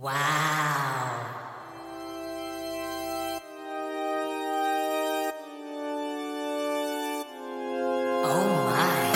와우. 0.00 0.14
오 8.24 8.26
마이. 8.70 9.12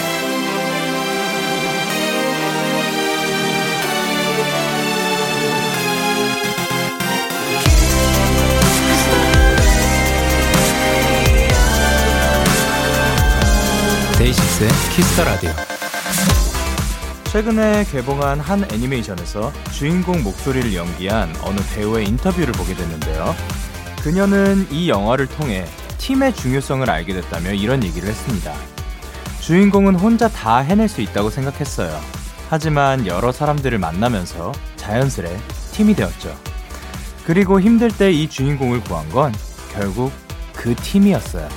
데이식스의 14.19 14.71
키스터 14.95 15.25
라디오. 15.25 15.68
최근에 17.39 17.85
개봉한 17.85 18.41
한 18.41 18.67
애니메이션에서 18.73 19.53
주인공 19.71 20.25
목소리를 20.25 20.75
연기한 20.75 21.33
어느 21.43 21.61
배우의 21.73 22.09
인터뷰를 22.09 22.53
보게 22.53 22.75
됐는데요. 22.75 23.33
그녀는 24.03 24.67
이 24.73 24.89
영화를 24.89 25.29
통해 25.29 25.65
팀의 25.99 26.35
중요성을 26.35 26.91
알게 26.91 27.15
됐다며 27.15 27.53
이런 27.53 27.85
얘기를 27.85 28.09
했습니다. 28.09 28.53
주인공은 29.39 29.95
혼자 29.95 30.27
다 30.27 30.59
해낼 30.59 30.89
수 30.89 31.01
있다고 31.01 31.31
생각했어요. 31.31 32.01
하지만 32.49 33.07
여러 33.07 33.31
사람들을 33.31 33.79
만나면서 33.79 34.51
자연스레 34.75 35.39
팀이 35.71 35.95
되었죠. 35.95 36.37
그리고 37.25 37.61
힘들 37.61 37.89
때 37.97 38.11
이 38.11 38.29
주인공을 38.29 38.81
구한 38.81 39.09
건 39.11 39.33
결국 39.73 40.11
그 40.57 40.75
팀이었어요. 40.75 41.49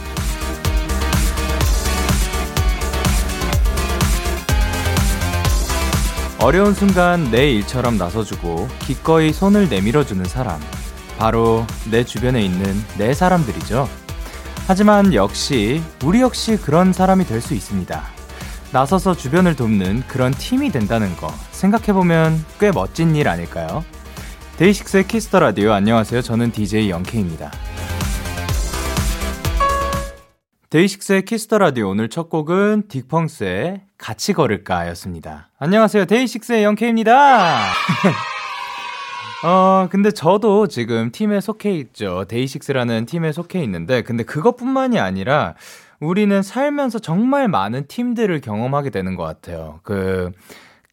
어려운 6.41 6.73
순간 6.73 7.29
내 7.29 7.51
일처럼 7.51 7.97
나서주고 7.97 8.67
기꺼이 8.79 9.31
손을 9.31 9.69
내밀어주는 9.69 10.25
사람. 10.25 10.59
바로 11.19 11.67
내 11.91 12.03
주변에 12.03 12.43
있는 12.43 12.83
내 12.97 13.13
사람들이죠. 13.13 13.87
하지만 14.67 15.13
역시, 15.13 15.83
우리 16.03 16.21
역시 16.21 16.57
그런 16.57 16.93
사람이 16.93 17.25
될 17.25 17.41
수 17.41 17.53
있습니다. 17.53 18.01
나서서 18.71 19.15
주변을 19.15 19.55
돕는 19.55 20.03
그런 20.07 20.31
팀이 20.31 20.71
된다는 20.71 21.15
거 21.17 21.31
생각해보면 21.51 22.43
꽤 22.59 22.71
멋진 22.71 23.15
일 23.15 23.27
아닐까요? 23.27 23.83
DAY6의 24.57 25.07
Kiss 25.07 25.25
the 25.25 25.39
Radio 25.39 25.73
안녕하세요. 25.73 26.21
저는 26.21 26.51
DJ 26.51 26.89
Young 26.89 27.13
K입니다. 27.13 27.51
DAY6의 30.71 31.25
Kiss 31.25 31.43
the 31.43 31.57
Radio 31.57 31.89
오늘 31.89 32.07
첫 32.07 32.29
곡은 32.29 32.83
딕펑스의 32.87 33.81
같이 33.97 34.31
걸을까 34.31 34.87
였습니다. 34.87 35.49
안녕하세요. 35.59 36.05
DAY6의 36.05 36.63
Young 36.63 37.00
K입니다. 37.00 37.59
어, 39.43 39.89
근데 39.91 40.11
저도 40.11 40.67
지금 40.67 41.11
팀에 41.11 41.41
속해 41.41 41.73
있죠. 41.73 42.23
DAY6라는 42.29 43.05
팀에 43.05 43.33
속해 43.33 43.61
있는데, 43.63 44.01
근데 44.01 44.23
그것뿐만이 44.23 44.97
아니라 44.97 45.55
우리는 45.99 46.41
살면서 46.41 46.99
정말 46.99 47.49
많은 47.49 47.87
팀들을 47.89 48.39
경험하게 48.39 48.91
되는 48.91 49.17
것 49.17 49.23
같아요. 49.23 49.81
그, 49.83 50.31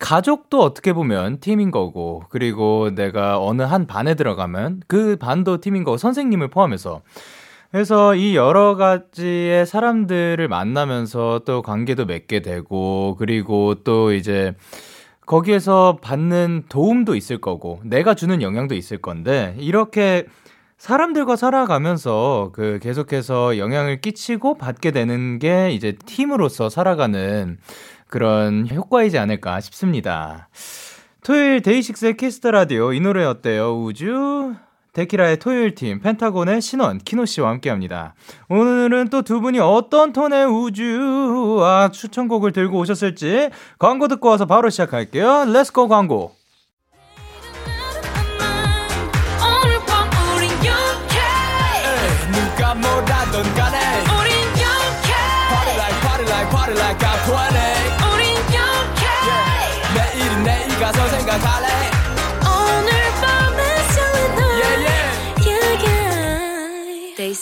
가족도 0.01 0.61
어떻게 0.61 0.93
보면 0.93 1.39
팀인 1.39 1.71
거고, 1.71 2.25
그리고 2.31 2.91
내가 2.97 3.41
어느 3.41 3.63
한 3.63 3.87
반에 3.87 4.17
들어가면 4.17 4.83
그 4.89 5.15
반도 5.15 5.61
팀인 5.61 5.85
거고, 5.85 5.99
선생님을 5.99 6.49
포함해서. 6.49 7.03
그래서 7.71 8.15
이 8.15 8.35
여러 8.35 8.77
가지의 8.77 9.67
사람들을 9.67 10.49
만나면서 10.49 11.43
또 11.45 11.61
관계도 11.61 12.07
맺게 12.07 12.41
되고, 12.41 13.17
그리고 13.19 13.75
또 13.85 14.13
이제 14.13 14.55
거기에서 15.27 15.99
받는 16.01 16.65
도움도 16.71 17.15
있을 17.15 17.39
거고, 17.41 17.81
내가 17.85 18.15
주는 18.15 18.41
영향도 18.41 18.75
있을 18.75 18.97
건데, 18.99 19.55
이렇게 19.59 20.27
사람들과 20.79 21.37
살아가면서 21.37 22.53
그 22.55 22.79
계속해서 22.81 23.59
영향을 23.59 24.01
끼치고 24.01 24.57
받게 24.57 24.93
되는 24.93 25.39
게 25.39 25.71
이제 25.73 25.93
팀으로서 26.07 26.71
살아가는 26.71 27.59
그런 28.07 28.67
효과이지 28.71 29.19
않을까 29.19 29.61
싶습니다. 29.61 30.49
토요일 31.23 31.61
DAY6의 31.61 32.17
Kiss 32.17 32.38
the 32.38 32.53
Radio 32.53 32.95
이 32.95 33.01
노래 33.01 33.25
어때요? 33.25 33.79
우주 33.83 34.55
데키라의 34.99 35.39
토요일 35.39 35.75
팀 35.77 36.01
펜타곤의 36.01 36.61
신원 36.61 36.99
키노 36.99 37.25
씨와 37.25 37.51
함께합니다. 37.51 38.15
오늘은 38.49 39.11
또 39.11 39.23
두 39.23 39.41
분이 39.41 39.59
어떤 39.61 40.13
톤의 40.13 40.47
우주와 40.47 41.91
추천곡을 41.91 42.53
들고 42.53 42.79
오셨을지 42.79 43.51
광고 43.79 44.09
듣고 44.09 44.29
와서 44.29 44.47
바로 44.47 44.71
시작할게요. 44.71 45.45
Let's 45.47 45.75
go 45.75 45.87
광고. 45.89 46.38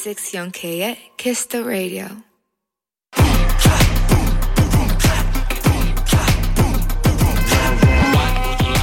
Yeah 0.06 0.14
Day 0.14 0.14
6 0.14 0.34
영케의 0.34 0.96
Kiss 1.16 1.48
the 1.48 1.66
Radio 1.66 2.06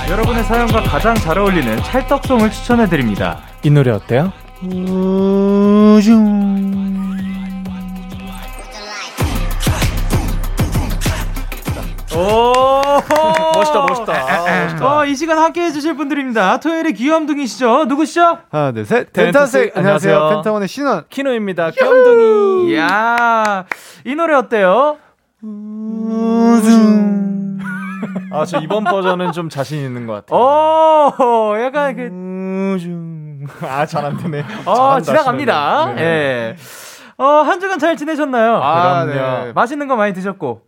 여러분의 0.10 0.44
사연과 0.44 0.84
가장 0.84 1.16
잘 1.16 1.38
어울리는 1.40 1.82
찰떡송을 1.82 2.52
추천해 2.52 2.88
드립니다. 2.88 3.42
이 3.64 3.70
노래 3.70 3.92
어때요? 3.92 4.32
우주 4.62 6.14
오 12.16 12.54
멋있다, 13.56 13.86
멋있다. 13.88 14.14
아, 14.14 14.66
멋있다. 14.66 14.93
어, 15.04 15.06
이 15.06 15.16
시간 15.18 15.38
함께 15.38 15.62
해주실 15.64 15.98
분들입니다. 15.98 16.62
토요일에 16.62 16.94
귀염둥이시죠? 16.94 17.86
누구시죠? 17.86 18.38
하나, 18.50 18.72
둘, 18.72 18.86
셋. 18.86 19.12
펜타스, 19.12 19.58
펜타스, 19.58 19.78
안녕하세요. 19.78 20.14
안녕하세요. 20.16 20.38
펜타곤의 20.38 20.68
신원. 20.70 21.04
키노입니다. 21.10 21.72
귀염둥이. 21.72 22.72
이야, 22.72 23.66
이 24.06 24.16
노래 24.16 24.34
어때요? 24.36 24.98
아, 28.32 28.46
저 28.46 28.60
이번 28.60 28.86
버전은 28.86 29.34
좀 29.34 29.50
자신 29.50 29.80
있는 29.84 30.08
것 30.08 30.26
같아요. 30.26 30.40
오, 30.40 31.60
약간 31.60 31.96
그, 31.98 33.58
아, 33.68 33.86
잘 33.86 34.06
안 34.06 34.16
되네. 34.16 34.46
어, 34.66 35.02
지나갑니다. 35.02 35.96
네. 35.98 36.02
예. 36.02 36.56
어, 37.18 37.26
한 37.42 37.60
주간 37.60 37.78
잘 37.78 37.98
지내셨나요? 37.98 38.56
아, 38.56 39.04
그럼요. 39.04 39.46
네. 39.48 39.52
맛있는 39.54 39.90
거 39.90 39.98
많이 39.98 40.14
드셨고. 40.14 40.62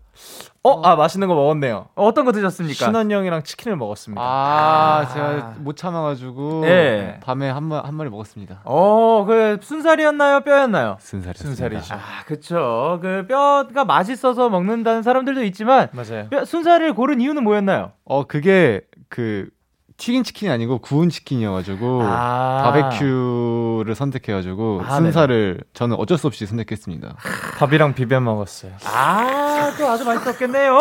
어, 0.64 0.82
아, 0.82 0.96
맛있는 0.96 1.28
거 1.28 1.36
먹었네요. 1.36 1.90
어떤 1.94 2.26
거 2.26 2.32
드셨습니까? 2.32 2.86
신원 2.86 3.12
형이랑 3.12 3.44
치킨을 3.44 3.78
먹었습니다. 3.78 4.22
아, 4.22 5.08
제가 5.14 5.54
못 5.60 5.76
참아가지고 5.78 6.66
예. 6.66 7.20
밤에 7.22 7.50
한, 7.50 7.64
마, 7.64 7.82
한 7.82 7.94
마리 7.94 8.10
먹었습니다. 8.10 8.62
어, 8.64 9.26
그 9.28 9.60
순살이었나요? 9.62 10.42
뼈였나요? 10.42 10.98
순살이었습니다. 11.00 11.56
순살이죠. 11.56 11.94
아, 11.94 12.24
그쵸. 12.26 13.00
그 13.02 13.26
뼈가 13.28 13.86
맛있어서 13.86 14.50
먹는다는 14.50 15.04
사람들도 15.04 15.44
있지만 15.44 15.90
맞아요. 15.92 16.30
뼈, 16.30 16.46
순살을 16.46 16.94
고른 16.94 17.22
이유는 17.22 17.44
뭐였나요? 17.44 17.92
어, 18.04 18.26
그게 18.26 18.82
그 19.10 19.50
튀긴 19.98 20.24
치킨이 20.24 20.52
아니고 20.52 20.80
구운 20.80 21.10
치킨이어가지고 21.10 22.02
아. 22.04 22.64
바베큐를 22.66 23.96
선택해가지고 23.96 24.82
아, 24.86 24.96
순살을 24.98 25.62
저는 25.74 25.96
어쩔 25.98 26.18
수 26.18 26.28
없이 26.28 26.46
선택했습니다. 26.46 27.16
밥이랑 27.58 27.94
비벼 27.96 28.20
먹었어요. 28.20 28.74
아, 28.86 29.74
또 29.78 29.88
아주 29.88 30.04
맛있었겠네요. 30.04 30.78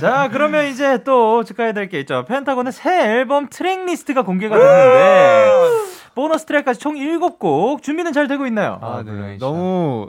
자, 0.00 0.28
그러면 0.30 0.66
이제 0.66 1.02
또 1.04 1.44
짚어야 1.44 1.72
될 1.72 1.86
게 1.88 2.00
있죠. 2.00 2.24
펜타곤의 2.26 2.72
새 2.72 2.90
앨범 3.12 3.48
트랙 3.48 3.84
리스트가 3.86 4.22
공개가 4.22 4.56
됐는데 4.58 5.50
보너스 6.14 6.44
트랙까지 6.46 6.80
총 6.80 6.94
7곡 6.94 7.82
준비는 7.82 8.12
잘 8.12 8.26
되고 8.26 8.44
있나요? 8.46 8.78
아, 8.82 9.02
네. 9.04 9.10
물론이죠. 9.12 9.46
너무 9.46 10.08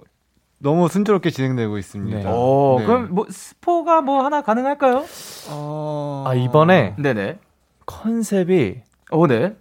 너무 0.60 0.90
순조롭게 0.90 1.30
진행되고 1.30 1.78
있습니다. 1.78 2.18
네. 2.18 2.26
오, 2.28 2.78
네. 2.80 2.86
그럼 2.88 3.08
뭐 3.12 3.26
스포가 3.30 4.02
뭐 4.02 4.24
하나 4.26 4.42
가능할까요? 4.42 5.06
어... 5.50 6.24
아, 6.28 6.34
이번에 6.34 6.96
네네. 6.98 7.38
컨셉이 7.88 8.82
오, 9.10 9.26
네. 9.26 9.56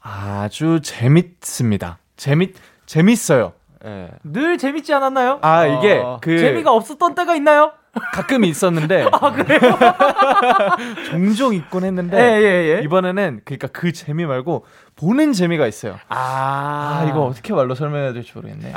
아주 0.00 0.80
재밌습니다. 0.82 1.98
재밌, 2.16 2.54
재밌어요. 2.86 3.52
예. 3.84 4.10
늘 4.22 4.58
재밌지 4.58 4.92
않았나요? 4.94 5.38
아, 5.42 5.66
이게 5.66 5.94
어, 5.94 6.18
그. 6.22 6.38
재미가 6.38 6.70
없었던 6.72 7.14
때가 7.16 7.34
있나요? 7.34 7.72
가끔 8.12 8.44
있었는데 8.44 9.08
아, 9.10 9.32
그래요? 9.32 9.58
종종 11.10 11.54
있곤 11.54 11.82
했는데 11.84 12.16
예, 12.16 12.40
예, 12.40 12.76
예. 12.76 12.82
이번에는 12.84 13.40
그러니까 13.44 13.66
그 13.68 13.92
재미 13.92 14.26
말고 14.26 14.64
보는 15.00 15.32
재미가 15.32 15.66
있어요. 15.66 15.96
아, 16.08 17.00
아, 17.00 17.06
이거 17.08 17.22
어떻게 17.24 17.54
말로 17.54 17.74
설명해야 17.74 18.12
될지 18.12 18.32
모르겠네. 18.34 18.66
네. 18.68 18.72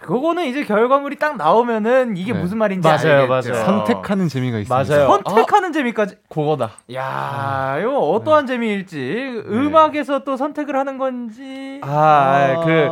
그거는 0.00 0.46
이제 0.46 0.64
결과물이 0.64 1.16
딱 1.18 1.36
나오면은 1.36 2.16
이게 2.16 2.32
네. 2.32 2.38
무슨 2.40 2.56
말인지 2.56 2.88
맞아요, 2.88 3.22
알겠죠. 3.30 3.50
맞아요. 3.52 3.64
선택하는 3.66 4.28
재미가 4.28 4.58
있습니다. 4.58 4.96
맞아요. 4.96 5.20
선택하는 5.24 5.72
재미까지. 5.74 6.16
그거다. 6.30 6.70
야, 6.94 7.76
이거 7.78 7.98
어떠한 7.98 8.46
재미일지 8.46 9.42
음악에서 9.46 10.24
또 10.24 10.36
선택을 10.38 10.76
하는 10.76 10.96
건지. 10.96 11.80
아, 11.82 12.62
그, 12.64 12.88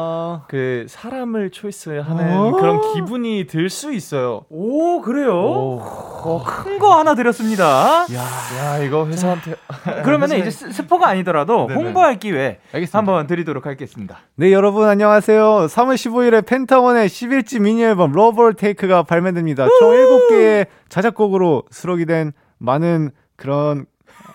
그, 0.49 0.87
사람을 0.89 1.51
choice하는 1.51 2.37
어? 2.37 2.51
그런 2.53 2.81
기분이 2.95 3.47
들 3.47 3.69
수 3.71 3.93
있어요. 3.93 4.43
오, 4.51 5.01
그래요? 5.03 5.33
오. 5.33 5.81
어, 5.81 6.43
큰 6.45 6.79
거 6.79 6.97
하나 6.99 7.15
드렸습니다. 7.15 8.05
야, 8.15 8.23
야, 8.59 8.79
이거 8.79 9.07
회사한테. 9.07 9.55
그러면은 10.05 10.39
이제 10.39 10.51
스- 10.51 10.71
스포가 10.73 11.09
아니더라도 11.09 11.67
네네. 11.67 11.83
홍보할 11.83 12.19
기회 12.19 12.58
알겠습니다. 12.73 12.99
한번 12.99 13.27
드리도록 13.27 13.67
하겠습니다. 13.67 14.19
네, 14.37 14.53
여러분 14.53 14.89
안녕하세요. 14.89 15.67
3월 15.69 15.95
15일에 15.95 16.47
펜타곤의 16.47 17.09
11집 17.09 17.61
미니 17.63 17.83
앨범 17.83 18.13
LOVE 18.13 18.53
or 18.53 18.66
TAKE가 18.66 19.05
발매됩니다. 19.05 19.67
총 19.79 19.91
7개의 19.91 20.67
자작곡으로 20.89 21.65
수록이 21.71 22.07
된 22.07 22.33
많은 22.59 23.11
그런 23.37 23.87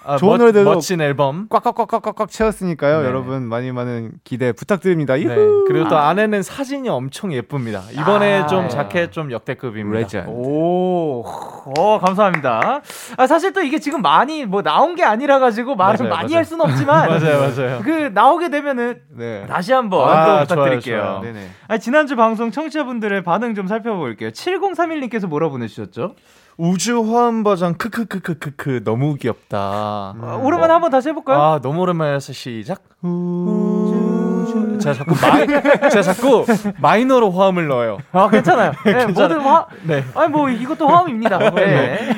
아, 0.05 0.17
좋은 0.17 0.33
멋, 0.33 0.37
노래들도 0.37 0.69
멋진 0.73 1.01
앨범. 1.01 1.47
꽉꽉꽉꽉꽉 1.49 2.29
채웠으니까요. 2.29 3.01
네. 3.01 3.07
여러분 3.07 3.43
많이 3.43 3.71
많은 3.71 4.11
기대 4.23 4.51
부탁드립니다. 4.51 5.15
네. 5.15 5.23
그리고 5.67 5.87
또 5.87 5.97
안에는 5.97 6.43
사진이 6.43 6.89
엄청 6.89 7.33
예쁩니다. 7.33 7.83
이번에 7.91 8.41
아. 8.41 8.47
좀 8.47 8.69
자켓 8.69 9.11
좀 9.11 9.31
역대급입니다. 9.31 9.99
레전드. 9.99 10.29
오, 10.29 11.23
어, 11.25 11.99
감사합니다. 11.99 12.81
아, 13.17 13.27
사실 13.27 13.53
또 13.53 13.61
이게 13.61 13.79
지금 13.79 14.01
많이 14.01 14.45
뭐 14.45 14.61
나온 14.61 14.95
게 14.95 15.03
아니라 15.03 15.39
가지고 15.39 15.75
말을 15.75 15.99
맞아요, 15.99 16.09
많이 16.09 16.27
맞아요. 16.33 16.37
할 16.37 16.45
수는 16.45 16.65
없지만 16.65 17.07
맞아요, 17.09 17.39
맞아요. 17.39 17.81
그 17.83 18.11
나오게 18.13 18.49
되면은 18.49 19.01
네. 19.17 19.45
다시 19.47 19.71
한번 19.73 20.09
아, 20.09 20.39
또 20.39 20.47
부탁드릴게요. 20.55 21.21
좋아요, 21.21 21.33
좋아요. 21.33 21.45
아, 21.67 21.77
지난주 21.77 22.15
방송 22.15 22.51
청취자분들의 22.51 23.23
반응 23.23 23.55
좀 23.55 23.67
살펴볼게요. 23.67 24.31
7031님께서 24.31 25.27
뭐라 25.27 25.49
보내주셨죠? 25.49 26.15
우주 26.57 27.01
화음 27.13 27.43
버전 27.43 27.77
크크크크크크 27.77 28.83
너무 28.83 29.15
귀엽다. 29.15 29.57
아, 29.57 30.39
오랜만에 30.41 30.73
한번 30.73 30.91
다시 30.91 31.09
해볼까요? 31.09 31.41
아 31.41 31.59
너무 31.61 31.81
오랜만이라서 31.81 32.33
시작. 32.33 32.83
우주. 33.01 34.77
제가 34.79 34.93
자꾸 34.93 35.15
마이, 35.21 35.47
제가 35.47 36.01
자꾸 36.01 36.45
마이너로 36.79 37.31
화음을 37.31 37.67
넣어요. 37.67 37.97
아, 38.11 38.29
괜찮아요. 38.29 38.73
네, 38.85 39.05
모든 39.07 39.39
화, 39.39 39.65
네. 39.83 40.03
아니, 40.13 40.29
뭐, 40.29 40.49
이것도 40.49 40.87
화음입니다. 40.87 41.37
네. 41.55 42.13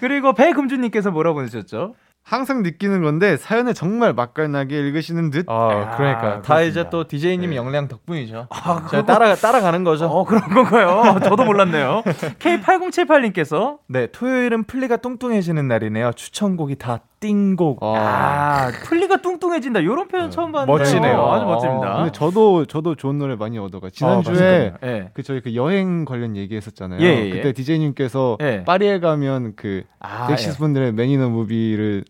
그리고 0.00 0.32
배금주님께서 0.32 1.10
뭐라 1.10 1.32
보내셨죠? 1.32 1.94
항상 2.28 2.62
느끼는 2.62 3.02
건데 3.02 3.38
사연을 3.38 3.72
정말 3.72 4.12
맛깔나게 4.12 4.78
읽으시는 4.78 5.30
듯. 5.30 5.46
아 5.48 5.96
그러니까 5.96 6.42
다 6.42 6.56
그렇습니다. 6.56 6.62
이제 6.62 6.90
또 6.90 7.08
DJ님 7.08 7.54
영향 7.54 7.88
덕분이죠. 7.88 8.48
제가 8.90 9.06
따라 9.06 9.34
따라가는 9.34 9.82
거죠. 9.82 10.08
어, 10.08 10.24
그런 10.24 10.42
건가요? 10.42 11.16
저도 11.24 11.44
몰랐네요. 11.44 12.02
K8078님께서, 12.38 13.78
네 13.86 14.08
토요일은 14.08 14.64
플리가 14.64 14.98
뚱뚱해지는 14.98 15.68
날이네요. 15.68 16.12
추천곡이 16.12 16.76
다 16.76 17.00
띵곡. 17.20 17.82
아, 17.82 18.70
플리가 18.84 19.16
뚱뚱해진다. 19.22 19.80
이런 19.80 20.06
표현 20.06 20.30
처음 20.30 20.52
봤는데. 20.52 20.70
멋지네요. 20.70 21.16
어, 21.16 21.34
아주 21.34 21.46
멋집니다. 21.46 21.96
근데 21.96 22.12
저도 22.12 22.66
저도 22.66 22.94
좋은 22.94 23.18
노래 23.18 23.36
많이 23.36 23.58
얻어가. 23.58 23.88
지난주에 23.88 24.74
맞아요. 24.80 24.94
예. 24.96 25.10
그 25.14 25.22
저희 25.22 25.40
그 25.40 25.54
여행 25.54 26.04
관련 26.04 26.36
얘기했었잖아요. 26.36 27.00
예, 27.00 27.06
예, 27.06 27.26
예. 27.26 27.30
그때 27.30 27.52
DJ님께서 27.54 28.36
예. 28.42 28.64
파리에 28.64 29.00
가면 29.00 29.54
그 29.56 29.82
아, 29.98 30.28
넥시스 30.28 30.58
분들의 30.58 30.92
Man 30.92 31.15
in 31.15 31.30
a 31.30 31.37
Movie를 31.37 32.04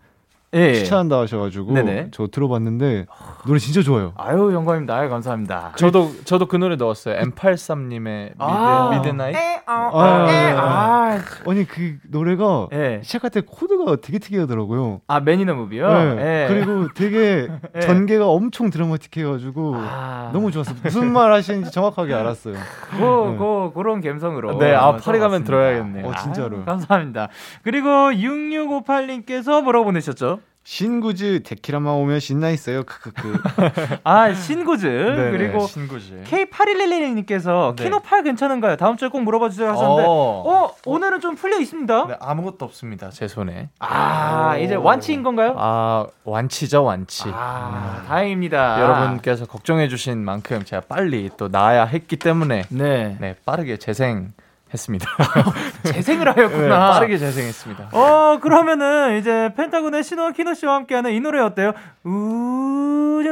예. 0.54 0.60
예. 0.60 0.74
추천한다 0.74 1.20
하셔가지고 1.20 1.72
네네. 1.72 2.08
저 2.12 2.26
들어봤는데 2.26 3.06
노래 3.46 3.58
진짜 3.58 3.82
좋아요. 3.82 4.12
아유, 4.16 4.52
영광입니다. 4.52 4.94
아유, 4.96 5.08
감사합니다. 5.10 5.72
저도 5.76 6.10
저도 6.24 6.46
그 6.46 6.56
노래 6.56 6.76
넣었어요. 6.76 7.20
M83님의 7.20 8.30
Mid 8.30 8.34
아. 8.38 8.90
Midnight. 8.92 9.36
에, 9.36 9.56
어, 9.56 9.60
아, 9.66 9.90
어, 9.92 10.28
에, 10.28 10.52
아, 10.52 10.62
아, 10.62 11.20
아니 11.46 11.64
그 11.64 11.98
노래가 12.08 12.68
예. 12.72 13.00
시작할 13.02 13.30
때 13.30 13.42
코드가 13.44 13.96
되게 13.96 14.18
특이하더라고요. 14.18 15.00
아, 15.06 15.20
Man 15.20 15.41
in 15.41 15.54
a 15.54 15.58
Movie요? 15.58 15.86
네. 15.88 16.44
예. 16.44 16.48
그리고 16.48 16.88
되게 16.94 17.48
예. 17.76 17.80
전개가 17.80 18.26
엄청 18.28 18.70
드라마틱해가지고 18.70 19.74
아. 19.76 20.30
너무 20.32 20.50
좋았어. 20.50 20.74
무슨 20.82 21.12
말 21.12 21.32
하시는지 21.32 21.70
정확하게 21.70 22.14
알았어요. 22.14 22.54
그, 22.90 22.98
그, 22.98 23.70
그런 23.74 24.00
감성으로. 24.00 24.58
네, 24.58 24.74
아, 24.74 24.96
파리 24.96 25.18
가면. 25.18 25.44
들어야겠네요. 25.44 26.06
어, 26.06 26.12
진짜로. 26.22 26.58
아유, 26.58 26.64
감사합니다. 26.64 27.28
그리고 27.62 27.88
6658님께서 27.88 29.62
뭐라고 29.62 29.86
보내셨죠? 29.86 30.40
신구즈 30.70 31.44
데키라마 31.44 31.92
오면 31.92 32.20
신나 32.20 32.50
있어요. 32.50 32.82
크크크. 32.82 33.40
아, 34.04 34.34
신구즈. 34.34 34.86
네네, 34.86 35.30
그리고 35.30 35.66
신구지. 35.66 36.24
K8111님께서 36.26 37.74
네. 37.74 37.88
키노8 37.88 38.22
괜찮은가요? 38.22 38.76
다음 38.76 38.98
주에 38.98 39.08
꼭 39.08 39.22
물어봐 39.22 39.48
주세요 39.48 39.70
하셨는데, 39.70 40.02
어, 40.06 40.42
어. 40.44 40.74
오늘은 40.84 41.20
좀 41.20 41.36
풀려 41.36 41.58
있습니다. 41.58 42.06
네, 42.08 42.16
아무것도 42.20 42.66
없습니다. 42.66 43.08
제 43.08 43.28
손에. 43.28 43.70
아, 43.78 44.58
이제 44.58 44.74
완치인 44.74 45.22
건가요? 45.22 45.54
아 45.56 46.06
완치죠 46.24 46.84
완치. 46.84 47.30
아, 47.32 48.04
다행입니다. 48.06 48.82
여러분께서 48.82 49.46
걱정해 49.46 49.88
주신 49.88 50.18
만큼 50.18 50.66
제가 50.66 50.82
빨리 50.86 51.30
또 51.38 51.48
나야 51.48 51.86
했기 51.86 52.16
때문에 52.16 52.64
네. 52.68 53.16
네 53.18 53.36
빠르게 53.46 53.78
재생 53.78 54.34
했습니다. 54.72 55.06
재생을 55.84 56.24
네, 56.26 56.30
하였구나. 56.32 56.90
빠르게 56.92 57.18
재생했습니다. 57.18 57.90
어, 57.92 58.38
그러면은 58.40 59.18
이제 59.18 59.52
펜타곤의 59.56 60.02
신원과 60.04 60.32
키노 60.32 60.54
씨와 60.54 60.74
함께하는 60.76 61.12
이 61.12 61.20
노래 61.20 61.40
어때요? 61.40 61.72
오. 62.04 63.22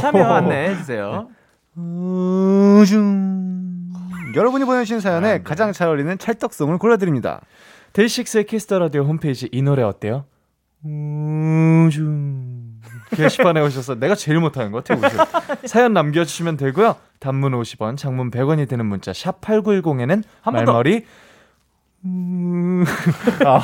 참여 0.00 0.24
안내해 0.24 0.76
주세요. 0.76 1.28
우중. 1.76 3.36
여러분이 4.34 4.64
보내주신 4.64 5.00
사연에 5.00 5.28
아, 5.28 5.32
네. 5.38 5.42
가장 5.42 5.72
잘 5.72 5.88
어울리는 5.88 6.16
찰떡송을 6.18 6.78
골라드립니다. 6.78 7.40
데이식스의 7.92 8.44
Kiss 8.44 8.63
the 8.63 8.78
Radio 8.78 9.02
홈페이지 9.04 9.48
이 9.52 9.62
노래 9.62 9.82
어때요? 9.82 10.24
우중 10.84 12.57
게시판에 13.10 13.60
오셔서 13.60 13.96
내가 13.96 14.14
제일 14.14 14.38
못하는 14.40 14.72
것 14.72 14.84
같아요. 14.84 15.26
사연 15.66 15.92
남겨주시면 15.92 16.56
되고요. 16.56 16.96
단문 17.20 17.52
50원, 17.52 17.96
장문 17.96 18.30
100원이 18.30 18.68
드는 18.68 18.86
문자 18.86 19.12
샵 19.12 19.40
#8910에는 19.40 20.22
한번 20.42 20.64
더. 20.64 20.72
말머리 20.72 21.04
음, 22.04 22.84
아, 23.44 23.60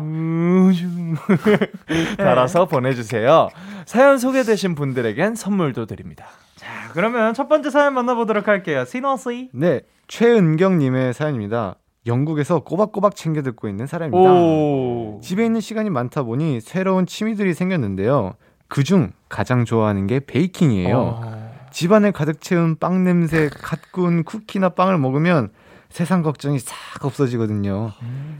우중 0.00 1.16
달아서 2.16 2.66
보내주세요. 2.66 3.48
사연 3.84 4.18
소개되신 4.18 4.74
분들에겐 4.74 5.34
선물도 5.34 5.84
드립니다. 5.86 6.26
자, 6.56 6.66
그러면 6.94 7.34
첫 7.34 7.48
번째 7.48 7.68
사연 7.70 7.92
만나보도록 7.94 8.48
할게요. 8.48 8.84
신호 8.86 9.16
씨. 9.18 9.50
네, 9.52 9.82
최은경님의 10.08 11.12
사연입니다. 11.12 11.76
영국에서 12.06 12.60
꼬박꼬박 12.60 13.14
챙겨 13.14 13.42
듣고 13.42 13.68
있는 13.68 13.86
사람입니다. 13.86 14.32
오. 14.32 15.20
집에 15.22 15.44
있는 15.44 15.60
시간이 15.60 15.90
많다 15.90 16.22
보니 16.24 16.60
새로운 16.60 17.06
취미들이 17.06 17.54
생겼는데요. 17.54 18.34
그중 18.72 19.12
가장 19.28 19.66
좋아하는 19.66 20.06
게 20.06 20.18
베이킹이에요. 20.18 20.98
어. 20.98 21.52
집안을 21.72 22.12
가득 22.12 22.40
채운 22.40 22.76
빵 22.78 23.04
냄새, 23.04 23.50
갓 23.52 23.92
구운 23.92 24.24
쿠키나 24.24 24.70
빵을 24.70 24.96
먹으면 24.96 25.50
세상 25.90 26.22
걱정이 26.22 26.58
싹 26.58 27.04
없어지거든요. 27.04 27.92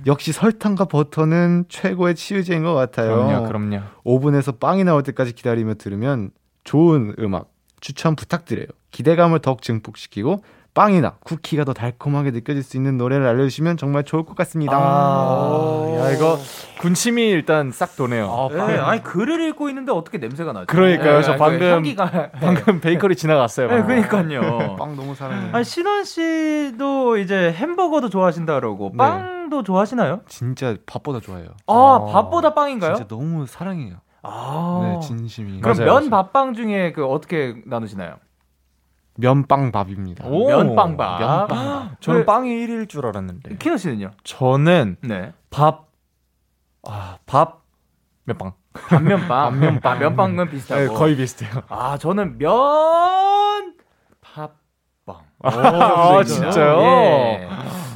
역시 0.07 0.33
설탕과 0.33 0.87
버터는 0.87 1.67
최고의 1.69 2.15
치유제인 2.15 2.63
것 2.63 2.73
같아요. 2.73 3.27
그럼요, 3.27 3.47
그럼요. 3.47 3.83
오븐에서 4.05 4.53
빵이 4.53 4.85
나올 4.85 5.03
때까지 5.03 5.35
기다리며 5.35 5.75
들으면 5.75 6.31
좋은 6.65 7.15
음악 7.19 7.51
추천 7.81 8.17
부탁드려요. 8.17 8.69
기대감을 8.91 9.41
더욱 9.41 9.61
증폭시키고 9.61 10.43
빵이나 10.75 11.17
쿠키가 11.21 11.65
더 11.65 11.75
달콤하게 11.75 12.31
느껴질 12.31 12.63
수 12.63 12.79
있는 12.79 12.97
노래를 12.97 13.27
알려주시면 13.27 13.77
정말 13.77 14.05
좋을 14.05 14.25
것 14.25 14.35
같습니다. 14.37 14.75
아, 14.75 15.97
야 15.99 16.11
이거 16.13 16.39
군침이 16.81 17.29
일단 17.29 17.71
싹 17.71 17.95
도네요. 17.95 18.49
네, 18.53 18.79
아니 18.79 19.03
글을 19.03 19.49
읽고 19.49 19.69
있는데 19.69 19.93
어떻게 19.93 20.17
냄새가 20.17 20.53
나죠? 20.53 20.67
그러니까요. 20.67 21.17
네, 21.19 21.23
저그 21.23 21.39
방금 21.39 21.73
향기가 21.73 22.31
방금 22.41 22.81
베이커리 22.81 23.17
지나갔어요. 23.17 23.69
네, 23.69 23.83
방금. 23.83 24.03
그러니까요. 24.09 24.77
빵 24.81 24.97
너무 24.97 25.15
사랑해요. 25.15 25.51
아니 25.53 25.65
신원 25.65 26.05
씨도 26.05 27.19
이제 27.19 27.53
햄버거도 27.53 28.09
좋아하신다 28.09 28.55
그러고 28.55 28.91
네. 28.93 28.97
빵도 28.97 29.65
좋아하시나요? 29.65 30.23
진짜 30.27 30.77
밥보다 30.87 31.21
좋아해요. 31.21 31.49
아, 31.67 31.73
어. 31.73 32.07
밥보다 32.07 32.55
빵인가요? 32.55 32.95
진짜 32.95 33.09
너무 33.09 33.47
사랑해요. 33.47 33.97
아. 34.23 34.81
네, 35.01 35.07
진심이. 35.07 35.61
그럼 35.61 35.77
맞아요, 35.77 36.01
면 36.01 36.09
밥빵 36.11 36.55
중에 36.55 36.93
그 36.93 37.05
어떻게 37.05 37.57
나누시나요? 37.67 38.15
면빵 39.15 39.73
밥입니다. 39.73 40.27
오. 40.27 40.49
면빵밥. 40.49 41.21
면빵밥. 41.21 42.01
저는 42.01 42.21
그- 42.21 42.25
빵이 42.27 42.49
1일 42.51 42.89
줄 42.89 43.07
알았는데. 43.07 43.57
키노 43.57 43.77
씨는요? 43.77 44.11
저는 44.25 44.97
네. 45.03 45.33
밥, 45.51 45.89
아, 46.89 47.19
밥, 47.27 47.63
면빵. 48.25 48.53
반면빵. 48.73 49.29
반면빵. 49.61 49.99
면빵은 50.01 50.51
비슷하고. 50.51 50.81
네, 50.81 50.87
거의 50.89 51.17
비슷해요. 51.17 51.63
아, 51.69 51.99
저는 51.99 52.39
면 52.39 53.75
밥빵. 54.23 54.55
아, 55.43 56.25
진짜요? 56.25 56.81
예. 56.81 57.49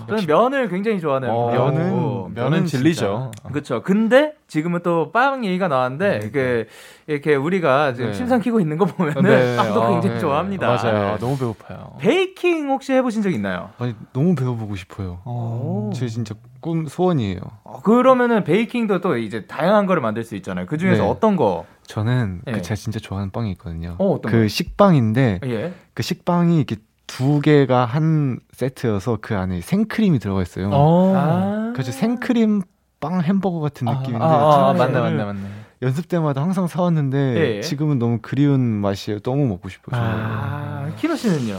저는 0.06 0.26
면을 0.26 0.68
굉장히 0.68 1.00
좋아하는 1.00 1.28
어, 1.30 1.50
면은 1.50 1.84
면은 1.90 2.34
면은 2.34 2.66
진리죠. 2.66 3.30
그렇죠. 3.50 3.82
근데 3.82 4.34
지금은 4.48 4.82
또 4.82 5.10
빵 5.12 5.44
얘기가 5.44 5.68
나왔는데 5.68 6.30
그 6.32 6.66
이렇게 7.06 7.34
우리가 7.34 7.94
지금 7.94 8.10
네. 8.10 8.16
침상 8.16 8.40
키고 8.40 8.60
있는 8.60 8.76
거 8.76 8.84
보면은 8.84 9.22
네. 9.22 9.56
빵도 9.56 9.82
아, 9.82 9.90
굉장히 9.90 10.14
네. 10.14 10.20
좋아합니다. 10.20 10.66
맞아요. 10.66 11.12
네. 11.14 11.18
너무 11.18 11.38
배고파요. 11.38 11.96
베이킹 11.98 12.68
혹시 12.70 12.92
해보신 12.92 13.22
적 13.22 13.30
있나요? 13.30 13.70
아니 13.78 13.94
너무 14.12 14.34
배워보고 14.34 14.76
싶어요. 14.76 15.20
어. 15.25 15.90
제 15.94 16.08
진짜 16.08 16.34
꿈 16.60 16.86
소원이에요. 16.86 17.40
어, 17.64 17.80
그러면은 17.82 18.44
베이킹도 18.44 19.00
또 19.00 19.16
이제 19.16 19.46
다양한 19.46 19.86
거를 19.86 20.02
만들 20.02 20.25
수 20.25 20.34
있잖아요. 20.36 20.66
그 20.66 20.76
중에서 20.78 21.02
네. 21.04 21.08
어떤 21.08 21.36
거? 21.36 21.64
저는 21.86 22.40
네. 22.44 22.52
그 22.52 22.62
제가 22.62 22.75
진짜 22.75 22.98
좋아하는 22.98 23.30
빵이 23.30 23.50
있거든요. 23.52 23.94
어, 23.98 24.12
어떤 24.14 24.32
그? 24.32 24.48
식빵인데 24.48 25.40
예. 25.44 25.72
그 25.94 26.02
식빵이 26.02 26.56
이렇게 26.56 26.76
두 27.06 27.40
개가 27.40 27.84
한 27.84 28.40
세트여서 28.52 29.18
그 29.20 29.36
안에 29.36 29.60
생크림이 29.60 30.18
들어가 30.18 30.42
있어요. 30.42 30.70
아. 30.72 31.72
그래서 31.72 31.92
생크림 31.92 32.62
빵 33.00 33.20
햄버거 33.20 33.60
같은 33.60 33.86
느낌인데 33.86 34.25
아, 34.25 34.28
아, 34.28 34.70
아, 34.70 34.75
저는 34.75 34.78
맞네, 34.78 35.00
맞네, 35.00 35.25
맞네. 35.25 35.48
연습 35.82 36.08
때마다 36.08 36.42
항상 36.42 36.66
사왔는데 36.66 37.18
예, 37.18 37.56
예. 37.56 37.60
지금은 37.60 37.98
너무 37.98 38.18
그리운 38.22 38.60
맛이에요. 38.60 39.20
너무 39.20 39.46
먹고 39.46 39.68
싶어요. 39.68 40.00
아, 40.02 40.90
키노 40.96 41.16
씨는요? 41.16 41.58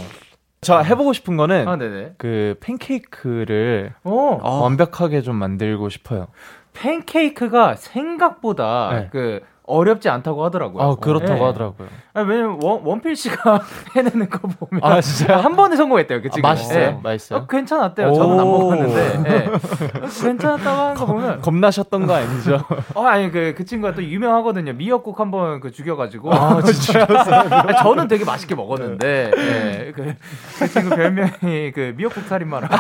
저 0.62 0.80
해보고 0.80 1.14
싶은 1.14 1.38
거는 1.38 1.68
아, 1.68 1.76
네네. 1.76 2.16
그 2.18 2.56
팬케이크를 2.60 3.94
어, 4.04 4.40
아. 4.42 4.50
완벽하게 4.64 5.22
좀 5.22 5.36
만들고 5.36 5.90
싶어요. 5.90 6.28
팬케이크가 6.74 7.76
생각보다 7.76 8.90
네. 8.94 9.10
그 9.12 9.42
어렵지 9.68 10.10
않다고 10.10 10.44
하더라고요. 10.46 10.82
아, 10.84 10.96
그렇다고 10.96 11.34
네. 11.40 11.44
하더라고요. 11.46 11.88
아, 12.14 12.22
왜냐면 12.22 12.58
원, 12.64 12.80
원필 12.84 13.16
씨가 13.16 13.62
해내는 13.96 14.30
거 14.30 14.40
보면 14.48 14.82
아, 14.84 15.00
진짜요? 15.02 15.38
한 15.40 15.56
번에 15.56 15.76
성공했대요. 15.76 16.22
그 16.22 16.30
아, 16.30 16.32
친구. 16.34 16.48
맛있어요? 16.48 16.80
예. 16.80 16.98
맛있어요? 17.04 17.40
어, 17.40 17.46
괜찮았대요. 17.48 18.14
저는 18.14 18.40
안 18.40 18.46
오. 18.48 18.58
먹었는데. 18.60 19.24
예. 19.30 19.46
어, 19.48 20.08
괜찮았다고 20.24 20.82
하는 20.82 20.96
거 20.96 21.06
보면. 21.06 21.42
겁나셨던 21.42 22.08
거 22.08 22.16
아니죠? 22.16 22.64
어, 22.96 23.04
아니, 23.06 23.30
그, 23.30 23.54
그 23.58 23.66
친구가 23.66 23.94
또 23.94 24.02
유명하거든요. 24.04 24.74
미역국 24.74 25.20
한 25.20 25.32
번 25.32 25.60
그 25.60 25.72
죽여 25.72 25.96
가지고. 25.98 26.34
아, 26.34 26.62
진짜요? 26.62 27.06
아니, 27.52 27.78
저는 27.78 28.08
되게 28.08 28.24
맛있게 28.26 28.56
먹었는데. 28.56 29.32
예. 29.38 29.92
그, 29.94 30.14
그 30.60 30.68
친구 30.70 30.96
별명이 30.96 31.72
그 31.74 31.94
미역국 31.98 32.24
살인마라고. 32.24 32.76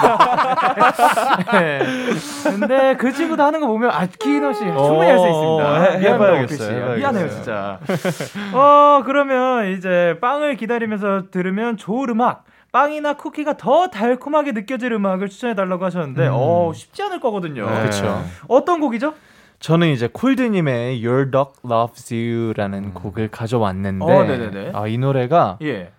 예. 1.55 1.79
근데 2.43 2.95
그 2.97 3.11
친구도 3.11 3.43
하는 3.43 3.59
거 3.59 3.67
보면, 3.67 3.91
아, 3.91 4.05
키노 4.05 4.53
씨 4.53 4.59
충분히 4.61 5.09
할 5.09 5.17
수 5.19 5.27
있습니다. 5.27 5.73
해- 5.73 5.97
미안해요, 5.99 6.13
해봐야겠어요, 6.13 6.76
해봐야겠어요. 6.77 6.97
미안해요, 6.97 7.29
진짜. 7.29 7.79
어, 8.53 9.03
그러면 9.05 9.71
이제 9.71 10.17
빵을 10.21 10.55
기다리면서 10.55 11.29
들으면 11.31 11.77
좋을 11.77 12.09
음악. 12.09 12.45
빵이나 12.71 13.13
쿠키가 13.13 13.57
더 13.57 13.87
달콤하게 13.87 14.51
느껴질 14.51 14.91
음악을 14.91 15.29
추천해 15.29 15.55
달라고 15.55 15.85
하셨는데, 15.85 16.29
어, 16.31 16.71
쉽지 16.75 17.01
않을 17.03 17.19
거거든요. 17.19 17.69
네. 17.69 17.83
그쵸. 17.83 18.23
어떤 18.47 18.79
곡이죠? 18.79 19.13
저는 19.59 19.87
이제 19.87 20.07
콜드님의 20.11 21.03
Your 21.05 21.31
Dog 21.31 21.53
Loves 21.65 22.13
You라는 22.13 22.93
곡을 22.93 23.29
가져왔는데, 23.29 24.05
어, 24.05 24.23
네네네. 24.23 24.71
아, 24.73 24.87
이 24.87 24.97
노래가 24.97 25.57
예. 25.63 25.91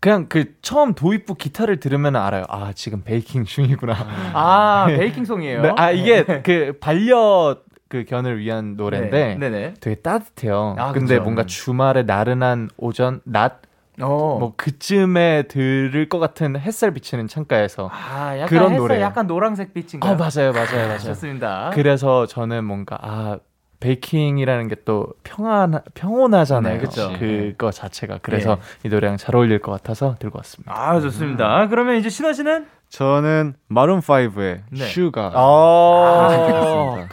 그냥 0.00 0.26
그 0.28 0.54
처음 0.62 0.94
도입부 0.94 1.34
기타를 1.34 1.80
들으면 1.80 2.16
알아요. 2.16 2.44
아, 2.48 2.72
지금 2.74 3.02
베이킹 3.02 3.44
중이구나. 3.44 3.94
아, 4.32 4.86
베이킹 4.96 5.24
송이에요. 5.24 5.62
네, 5.62 5.72
아, 5.76 5.90
이게 5.90 6.24
그 6.24 6.78
반려 6.80 7.58
그 7.88 8.04
견을 8.04 8.38
위한 8.38 8.76
노래인데, 8.76 9.36
네. 9.38 9.74
되게 9.80 9.96
따뜻해요. 9.96 10.76
아, 10.78 10.92
근데 10.92 11.14
그쵸. 11.14 11.22
뭔가 11.24 11.44
주말에 11.46 12.02
나른한 12.02 12.68
오전, 12.76 13.20
낮, 13.24 13.62
어. 14.00 14.36
뭐 14.38 14.52
그쯤에 14.56 15.44
들을 15.48 16.08
것 16.08 16.18
같은 16.18 16.56
햇살 16.58 16.92
비치는 16.92 17.26
창가에서. 17.26 17.90
아, 17.92 18.34
약간 18.36 18.46
그런 18.48 18.76
노래예요. 18.76 19.02
약간 19.02 19.26
노란색 19.26 19.74
빛인가요? 19.74 20.12
아, 20.12 20.16
맞아요, 20.16 20.52
맞아요, 20.52 20.86
맞아요. 20.86 20.98
좋습니다. 20.98 21.70
그래서 21.74 22.26
저는 22.26 22.64
뭔가 22.64 22.98
아 23.00 23.38
베이킹이라는 23.80 24.68
게 24.68 24.76
또 24.84 25.08
평안 25.22 25.80
평온하잖아요. 25.94 26.80
네. 26.80 27.18
그거 27.18 27.70
자체가 27.70 28.18
그래서 28.22 28.58
이 28.84 28.88
노래랑 28.88 29.16
잘 29.16 29.34
어울릴 29.36 29.58
것 29.60 29.70
같아서 29.72 30.16
들고 30.18 30.38
왔습니다. 30.38 30.72
아, 30.74 31.00
좋습니다. 31.00 31.66
그러면 31.68 31.96
이제 31.96 32.08
신원 32.08 32.34
씨는 32.34 32.66
저는 32.90 33.54
마룬 33.68 34.00
5의 34.00 34.60
네. 34.70 34.86
Sugar. 34.86 35.32
아, 35.34 37.06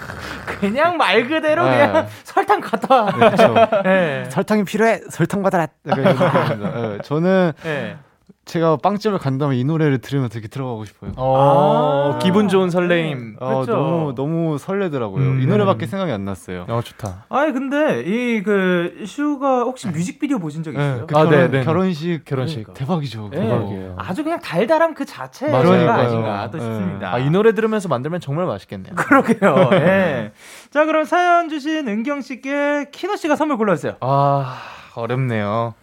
그냥 0.59 0.97
말 0.97 1.27
그대로 1.27 1.65
네. 1.65 1.87
그냥 1.87 2.07
설탕 2.23 2.61
갖다 2.61 2.95
와. 3.03 3.11
그렇죠. 3.11 3.53
네. 3.83 4.25
설탕이 4.29 4.63
필요해. 4.63 5.01
설탕 5.09 5.43
받아라. 5.43 5.67
느낌입니다. 5.83 6.93
예, 6.95 6.97
저는 7.03 7.51
네. 7.63 7.97
제가 8.45 8.77
빵집을 8.77 9.17
간다면 9.17 9.55
이 9.55 9.63
노래를 9.63 9.97
들으면서 9.97 10.37
이렇게 10.37 10.47
들어가고 10.47 10.85
싶어요. 10.85 11.11
어, 11.17 12.13
아. 12.15 12.19
기분 12.19 12.47
좋은 12.47 12.69
설레임. 12.69 13.37
어, 13.39 13.61
그쵸. 13.61 13.71
너무 13.73 14.13
너무 14.15 14.57
설레더라고요. 14.59 15.23
음. 15.23 15.41
이 15.41 15.47
노래밖에 15.47 15.87
생각이 15.87 16.11
안 16.11 16.25
났어요. 16.25 16.65
어 16.69 16.79
좋다. 16.83 17.25
아니 17.29 17.51
근데 17.53 18.01
이 18.05 18.43
그 18.45 19.03
Sugar 19.07 19.63
혹시 19.63 19.87
뮤직비디오 19.87 20.37
보신 20.37 20.61
적 20.61 20.71
있어요? 20.71 20.97
네, 21.01 21.03
그 21.07 21.17
아, 21.17 21.23
결혼, 21.23 21.31
네, 21.31 21.47
네. 21.59 21.63
결혼식 21.63 22.21
결혼식. 22.25 22.57
그러니까. 22.57 22.73
대박이죠. 22.73 23.29
네. 23.31 23.39
대박이에요. 23.39 23.95
아주 23.97 24.23
그냥 24.23 24.39
달달함 24.39 24.93
그 24.93 25.05
자체가 25.05 25.63
맞아요. 25.63 25.89
아닌가 25.89 26.49
또 26.51 26.59
네. 26.59 26.63
싶습니다. 26.63 27.13
아, 27.13 27.17
이 27.17 27.29
노래 27.31 27.53
들으면서 27.53 27.87
만들면 27.87 28.19
정말 28.19 28.45
맛있겠네요. 28.45 28.93
그러게요. 28.95 29.69
예. 29.73 30.31
자 30.69 30.85
그럼 30.85 31.05
사연 31.05 31.49
주신 31.49 31.87
은경 31.87 32.21
씨께 32.21 32.89
키노 32.91 33.15
씨가 33.15 33.35
선물 33.35 33.57
골라주세요. 33.57 33.95
아 34.01 34.57
어렵네요. 34.95 35.73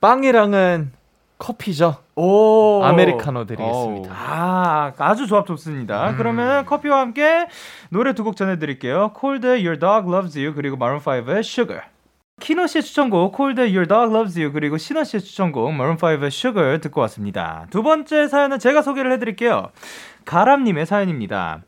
빵이랑은 0.00 0.92
커피죠. 1.38 1.96
오 2.14 2.82
아메리카노 2.82 3.44
드리겠습니다. 3.44 4.10
아, 4.14 4.92
아주 4.98 5.26
조합 5.26 5.46
좋습니다. 5.46 6.14
그러면 6.16 6.64
커피와 6.64 7.00
함께 7.00 7.46
노래 7.90 8.14
두 8.14 8.24
곡 8.24 8.36
전해드릴게요. 8.36 9.12
콜드의 9.14 9.64
Your 9.64 9.78
Dog 9.78 10.08
Loves 10.10 10.38
You 10.38 10.54
그리고 10.54 10.76
마룬5의 10.76 11.40
Sugar. 11.40 11.82
키노 12.40 12.66
씨의 12.66 12.82
추천곡 12.82 13.32
콜드의 13.32 13.70
Your 13.74 13.86
Dog 13.88 14.14
Loves 14.14 14.38
You 14.38 14.52
그리고 14.52 14.76
신원 14.78 15.04
씨의 15.04 15.22
추천곡 15.22 15.70
마룬5의 15.72 16.26
Sugar 16.26 16.80
듣고 16.80 17.00
왔습니다. 17.02 17.66
두 17.70 17.82
번째 17.82 18.28
사연은 18.28 18.58
제가 18.58 18.82
소개를 18.82 19.12
해드릴게요. 19.12 19.68
가람님의 20.24 20.86
사연입니다. 20.86 21.62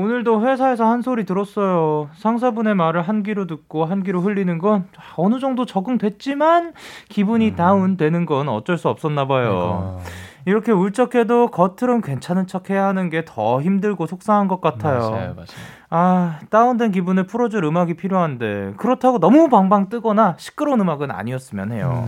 오늘도 0.00 0.46
회사에서 0.46 0.84
한 0.86 1.00
소리 1.00 1.24
들었어요. 1.24 2.10
상사분의 2.16 2.74
말을 2.74 3.00
한 3.00 3.22
귀로 3.22 3.46
듣고 3.46 3.86
한 3.86 4.02
귀로 4.02 4.20
흘리는 4.20 4.58
건 4.58 4.84
어느 5.16 5.38
정도 5.40 5.64
적응됐지만 5.64 6.74
기분이 7.08 7.56
다운되는 7.56 8.26
건 8.26 8.50
어쩔 8.50 8.76
수 8.76 8.90
없었나 8.90 9.26
봐요. 9.26 9.98
이렇게 10.44 10.70
울적해도 10.70 11.48
겉으론 11.50 12.02
괜찮은 12.02 12.46
척 12.46 12.68
해야 12.68 12.84
하는 12.86 13.08
게 13.08 13.24
더 13.26 13.62
힘들고 13.62 14.06
속상한 14.06 14.48
것 14.48 14.60
같아요. 14.60 14.98
맞아요, 15.10 15.34
맞아요. 15.34 15.46
아, 15.88 16.38
다운된 16.50 16.92
기분을 16.92 17.26
풀어줄 17.26 17.64
음악이 17.64 17.94
필요한데, 17.94 18.74
그렇다고 18.76 19.18
너무 19.18 19.48
방방 19.48 19.88
뜨거나 19.88 20.34
시끄러운 20.38 20.80
음악은 20.80 21.10
아니었으면 21.10 21.72
해요. 21.72 22.06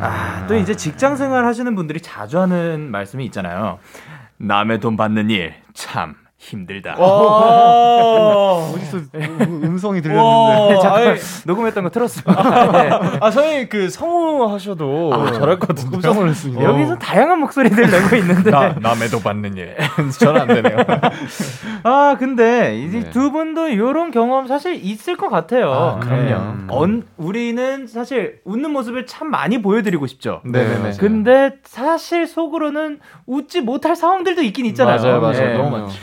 아, 0.00 0.46
또 0.48 0.56
이제 0.56 0.74
직장 0.74 1.14
생활 1.16 1.44
하시는 1.44 1.72
분들이 1.74 2.00
자주 2.00 2.40
하는 2.40 2.90
말씀이 2.90 3.24
있잖아요. 3.26 3.78
남의 4.38 4.80
돈 4.80 4.96
받는 4.96 5.30
일, 5.30 5.54
참 5.74 6.14
힘들다. 6.46 6.94
어디서 6.94 9.00
음- 9.14 9.60
음성이 9.64 10.00
들렸는데. 10.00 10.80
잠깐 10.80 11.16
녹음했던 11.44 11.82
거 11.84 11.90
틀었습니다. 11.90 12.72
네. 12.72 12.90
아, 13.20 13.30
저희 13.30 13.68
그 13.68 13.90
성우 13.90 14.52
하셔도 14.52 15.10
잘할 15.32 15.58
것 15.58 15.68
같은데. 15.68 15.90
깜짝 15.96 16.14
놀랐습니다. 16.14 16.62
여기서 16.62 16.96
다양한 16.98 17.40
목소리들 17.40 17.90
내고 17.90 18.16
있는데. 18.16 18.50
나, 18.50 18.74
남의도 18.80 19.20
받는 19.20 19.56
일. 19.56 19.74
저는 20.20 20.40
안 20.42 20.48
되네요. 20.48 20.76
아, 21.82 22.16
근데 22.18 22.78
이제 22.78 23.00
네. 23.00 23.10
두 23.10 23.32
분도 23.32 23.68
이런 23.68 24.10
경험 24.12 24.46
사실 24.46 24.74
있을 24.76 25.16
것 25.16 25.28
같아요. 25.28 25.72
아, 25.72 25.98
그럼요. 25.98 26.22
네. 26.28 26.36
언, 26.68 27.02
우리는 27.16 27.86
사실 27.88 28.40
웃는 28.44 28.70
모습을 28.70 29.06
참 29.06 29.30
많이 29.30 29.60
보여드리고 29.60 30.06
싶죠. 30.06 30.40
네네네. 30.44 30.78
맞아요. 30.78 30.92
근데 30.98 31.56
사실 31.64 32.26
속으로는 32.26 33.00
웃지 33.26 33.60
못할 33.62 33.96
상황들도 33.96 34.42
있긴 34.42 34.66
있잖아요. 34.66 35.00
맞아요, 35.00 35.20
맞아요. 35.20 35.32
네. 35.40 35.56
너무 35.56 35.76
네. 35.76 35.82
많죠. 35.82 35.96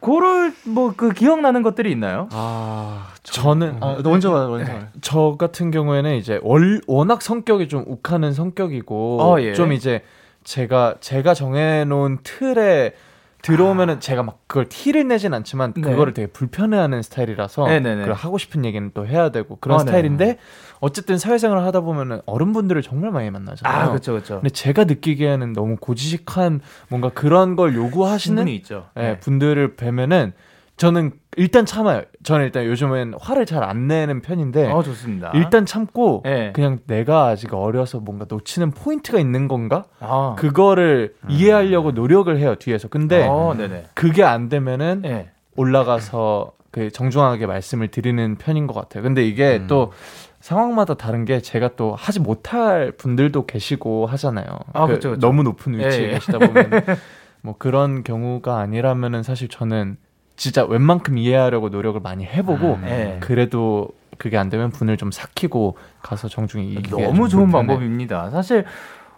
그럴 0.00 0.52
뭐 0.64 0.92
그 0.96 1.10
기억나는 1.12 1.62
것들이 1.62 1.90
있나요? 1.90 2.28
아, 2.32 3.08
저는 3.22 3.78
아, 3.80 3.98
너 4.02 4.10
먼저 4.10 4.30
봐, 4.30 4.46
먼저. 4.46 4.72
봐. 4.72 4.78
저 5.00 5.36
같은 5.38 5.70
경우에는 5.70 6.14
이제 6.16 6.38
월, 6.42 6.80
워낙 6.86 7.22
성격이 7.22 7.68
좀 7.68 7.84
욱하는 7.86 8.32
성격이고 8.32 9.18
어, 9.22 9.40
예. 9.40 9.52
좀 9.54 9.72
이제 9.72 10.02
제가 10.44 10.94
제가 11.00 11.34
정해놓은 11.34 12.18
틀에 12.22 12.94
들어오면은 13.42 14.00
제가 14.00 14.22
막 14.24 14.38
그걸 14.48 14.68
티를 14.68 15.06
내진 15.06 15.32
않지만 15.34 15.72
네. 15.74 15.80
그거를 15.80 16.14
되게 16.14 16.26
불편해하는 16.26 17.02
스타일이라서 17.02 17.66
네네네. 17.66 18.00
그걸 18.00 18.14
하고 18.14 18.38
싶은 18.38 18.64
얘기는 18.64 18.90
또 18.92 19.06
해야 19.06 19.30
되고 19.30 19.56
그런 19.60 19.76
어, 19.80 19.84
네. 19.84 19.86
스타일인데 19.86 20.38
어쨌든 20.80 21.18
사회생활을 21.18 21.64
하다 21.64 21.80
보면은 21.80 22.20
어른분들을 22.26 22.82
정말 22.82 23.10
많이 23.10 23.30
만나잖아요. 23.30 23.82
아, 23.82 23.88
그렇죠, 23.88 24.12
그렇죠. 24.12 24.34
근데 24.36 24.50
제가 24.50 24.84
느끼기에는 24.84 25.52
너무 25.52 25.76
고지식한 25.76 26.60
뭔가 26.88 27.08
그런 27.10 27.56
걸 27.56 27.74
요구하시는 27.74 28.46
있죠. 28.48 28.86
예, 28.98 29.18
분들을 29.20 29.76
뵈면은 29.76 30.32
저는 30.76 31.12
일단 31.38 31.64
참아요. 31.64 32.02
저는 32.22 32.44
일단 32.44 32.66
요즘엔 32.66 33.14
화를 33.18 33.46
잘 33.46 33.62
안 33.64 33.88
내는 33.88 34.20
편인데 34.20 34.70
어, 34.70 34.82
좋습니다. 34.82 35.30
일단 35.34 35.64
참고 35.64 36.22
예. 36.26 36.52
그냥 36.54 36.78
내가 36.86 37.28
아직 37.28 37.54
어려서 37.54 37.98
뭔가 37.98 38.26
놓치는 38.28 38.72
포인트가 38.72 39.18
있는 39.18 39.48
건가? 39.48 39.86
아. 40.00 40.34
그거를 40.38 41.14
이해하려고 41.28 41.92
노력을 41.92 42.36
해요 42.38 42.56
뒤에서. 42.56 42.88
근데 42.88 43.26
어, 43.26 43.54
네네. 43.56 43.84
그게 43.94 44.22
안 44.22 44.50
되면은 44.50 45.02
예. 45.06 45.30
올라가서 45.56 46.52
그 46.70 46.90
정중하게 46.90 47.46
말씀을 47.46 47.88
드리는 47.88 48.36
편인 48.36 48.66
것 48.66 48.74
같아요. 48.74 49.02
근데 49.02 49.26
이게 49.26 49.56
음. 49.56 49.66
또 49.66 49.92
상황마다 50.46 50.94
다른 50.94 51.24
게 51.24 51.40
제가 51.40 51.70
또 51.74 51.96
하지 51.96 52.20
못할 52.20 52.92
분들도 52.92 53.46
계시고 53.46 54.06
하잖아요. 54.06 54.46
아, 54.74 54.86
그 54.86 54.92
그쵸, 54.92 55.10
그쵸. 55.10 55.20
너무 55.20 55.42
높은 55.42 55.74
위치에 55.76 56.02
예, 56.02 56.06
예. 56.06 56.12
계시다 56.12 56.38
보면 56.38 56.70
뭐 57.42 57.56
그런 57.58 58.04
경우가 58.04 58.56
아니라면은 58.60 59.24
사실 59.24 59.48
저는 59.48 59.96
진짜 60.36 60.64
웬만큼 60.64 61.18
이해하려고 61.18 61.70
노력을 61.70 62.00
많이 62.00 62.24
해보고 62.24 62.78
예. 62.84 63.16
그래도 63.20 63.88
그게 64.18 64.38
안 64.38 64.48
되면 64.48 64.70
분을 64.70 64.96
좀 64.96 65.10
삭히고 65.10 65.78
가서 66.00 66.28
정중히 66.28 66.74
이기게 66.74 66.90
너무 66.90 67.28
좀 67.28 67.40
좋은. 67.40 67.50
방법입니다. 67.50 68.30
사실 68.30 68.64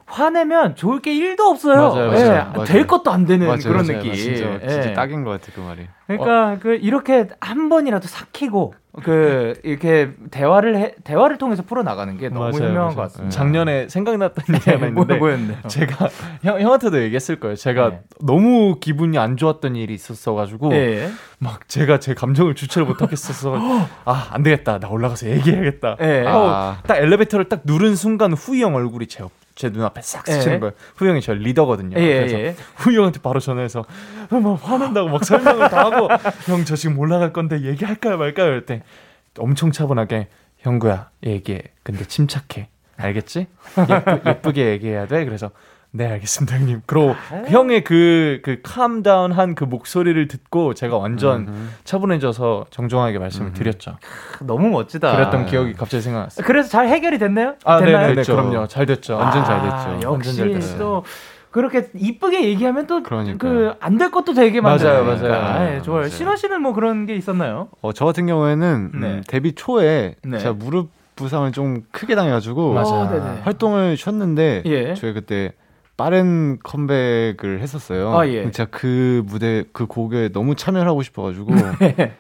화내면 0.08 0.74
좋을 0.74 1.00
게 1.00 1.12
1도 1.12 1.40
없어요. 1.40 1.76
맞아요, 1.92 2.12
예, 2.14 2.24
맞아요, 2.24 2.50
맞아요. 2.54 2.64
될 2.64 2.86
것도 2.86 3.10
안 3.10 3.26
되는 3.26 3.46
맞아요, 3.46 3.60
그런 3.62 3.86
맞아요. 3.86 3.98
느낌. 4.02 4.14
진짜, 4.14 4.58
예. 4.62 4.68
진짜 4.68 4.92
딱인 4.94 5.22
것 5.24 5.30
같아 5.32 5.52
그 5.54 5.60
말이. 5.60 5.86
그러니까 6.06 6.58
그 6.60 6.74
이렇게 6.76 7.28
한 7.40 7.68
번이라도 7.68 8.08
삭히고 8.08 8.74
그 9.04 9.52
이렇게 9.62 10.10
대화를 10.30 10.76
해, 10.76 10.94
대화를 11.04 11.36
통해서 11.36 11.62
풀어 11.62 11.82
나가는 11.82 12.16
게 12.16 12.30
너무 12.30 12.40
맞아요, 12.48 12.54
현명한 12.54 12.74
맞아요. 12.74 12.96
것 12.96 13.02
같습니다. 13.02 13.30
작년에 13.30 13.88
생각났던 13.88 14.54
얘기 14.54 14.70
하나 14.70 14.78
뭐, 14.78 14.88
있는데 14.88 15.14
뭐였는데요? 15.16 15.58
제가 15.68 16.08
형, 16.42 16.60
형한테도 16.60 17.02
얘기했을 17.02 17.38
거예요. 17.38 17.54
제가 17.54 17.90
네. 17.90 18.00
너무 18.22 18.76
기분이 18.80 19.18
안 19.18 19.36
좋았던 19.36 19.76
일이 19.76 19.92
있었어 19.94 20.32
가지고 20.34 20.72
예. 20.74 21.10
막 21.38 21.68
제가 21.68 22.00
제 22.00 22.14
감정을 22.14 22.54
주체를 22.54 22.88
못 22.88 23.02
하겠어서 23.02 23.54
아 24.06 24.28
안 24.32 24.42
되겠다 24.42 24.78
나 24.80 24.88
올라가서 24.88 25.28
얘기해야겠다 25.28 25.96
예. 26.00 26.24
하고 26.24 26.46
아. 26.48 26.78
딱 26.86 26.96
엘리베이터를 26.96 27.48
딱 27.48 27.60
누른 27.64 27.94
순간 27.94 28.32
후이 28.32 28.62
형 28.62 28.74
얼굴이 28.74 29.06
제, 29.06 29.22
옆- 29.22 29.30
제 29.58 29.70
눈앞에 29.70 30.00
싹 30.02 30.24
스치는 30.24 30.54
예. 30.54 30.60
거예요 30.60 30.72
후이 30.96 31.08
형이 31.10 31.20
저 31.20 31.34
리더거든요. 31.34 31.98
예, 31.98 32.18
그래서 32.20 32.38
예. 32.38 32.54
후이 32.76 32.96
형한테 32.96 33.20
바로 33.20 33.40
전화해서 33.40 33.84
막 34.30 34.60
화낸다고 34.62 35.08
막 35.08 35.24
설명을 35.24 35.68
다 35.68 35.84
하고 35.86 36.08
형 36.46 36.64
저 36.64 36.76
지금 36.76 36.96
올라갈 36.98 37.32
건데 37.32 37.60
얘기할까요 37.62 38.18
말까요? 38.18 38.46
이럴 38.46 38.66
엄청 39.36 39.72
차분하게 39.72 40.28
형구야 40.58 41.10
얘기해. 41.24 41.60
근데 41.82 42.04
침착해. 42.04 42.68
알겠지? 42.96 43.46
예쁘, 43.78 44.28
예쁘게 44.28 44.66
얘기해야 44.70 45.06
돼. 45.08 45.24
그래서 45.24 45.50
네 45.90 46.06
알겠습니다 46.06 46.56
형님 46.58 46.82
그리고 46.86 47.14
형의 47.48 47.82
그 47.82 48.40
그 48.44 48.60
캄다운 48.62 49.32
한 49.32 49.54
그 49.54 49.64
목소리를 49.64 50.28
듣고 50.28 50.74
제가 50.74 50.96
완전 50.98 51.70
차분해져서 51.84 52.66
정중하게 52.70 53.18
말씀을 53.18 53.52
드렸죠 53.54 53.96
너무 54.42 54.68
멋지다. 54.68 55.12
그랬던 55.12 55.46
기억이 55.46 55.72
갑자기 55.72 56.02
생각났어요 56.02 56.46
그래서 56.46 56.68
잘 56.68 56.88
해결이 56.88 57.18
됐나요? 57.18 57.54
아 57.64 57.78
됐나요? 57.78 58.02
네네 58.02 58.14
됐죠. 58.16 58.36
그럼요 58.36 58.66
잘 58.68 58.84
됐죠 58.86 59.16
완전 59.16 59.44
잘 59.44 59.56
아, 59.60 59.62
됐죠. 59.62 60.00
잘 60.00 60.12
역시 60.12 60.36
됐어요. 60.52 60.78
또 60.78 61.04
그렇게 61.50 61.88
이쁘게 61.94 62.44
얘기하면 62.44 62.86
또. 62.86 63.02
그 63.02 63.74
안 63.80 63.96
될 63.96 64.10
것도 64.10 64.34
되게 64.34 64.60
맞아요, 64.60 65.02
많아요. 65.04 65.28
맞아요. 65.30 65.76
예, 65.76 65.82
좋아요. 65.82 66.00
맞아요. 66.00 66.08
신원 66.10 66.36
씨는 66.36 66.60
뭐 66.60 66.74
그런 66.74 67.06
게 67.06 67.16
있었나요? 67.16 67.68
어, 67.80 67.92
저 67.94 68.04
같은 68.04 68.26
경우에는 68.26 68.90
음, 68.94 69.00
네. 69.00 69.20
데뷔 69.26 69.54
초에 69.54 70.14
네. 70.22 70.38
제가 70.38 70.52
무릎 70.52 70.90
부상을 71.16 71.50
좀 71.52 71.82
크게 71.90 72.14
당해가지고 72.14 72.74
맞아. 72.74 72.90
어, 72.94 73.10
네네. 73.10 73.40
활동을 73.44 73.96
쉬었는데 73.96 74.62
예. 74.66 74.94
저희 74.94 75.14
그때 75.14 75.52
빠른 75.98 76.58
컴백을 76.62 77.60
했었어요. 77.60 78.16
아, 78.16 78.26
예. 78.28 78.50
제가 78.52 78.70
그 78.70 79.22
무대 79.26 79.64
그 79.72 79.86
곡에 79.86 80.30
너무 80.32 80.54
참여를 80.54 80.88
하고 80.88 81.02
싶어가지고 81.02 81.50
네. 81.80 82.16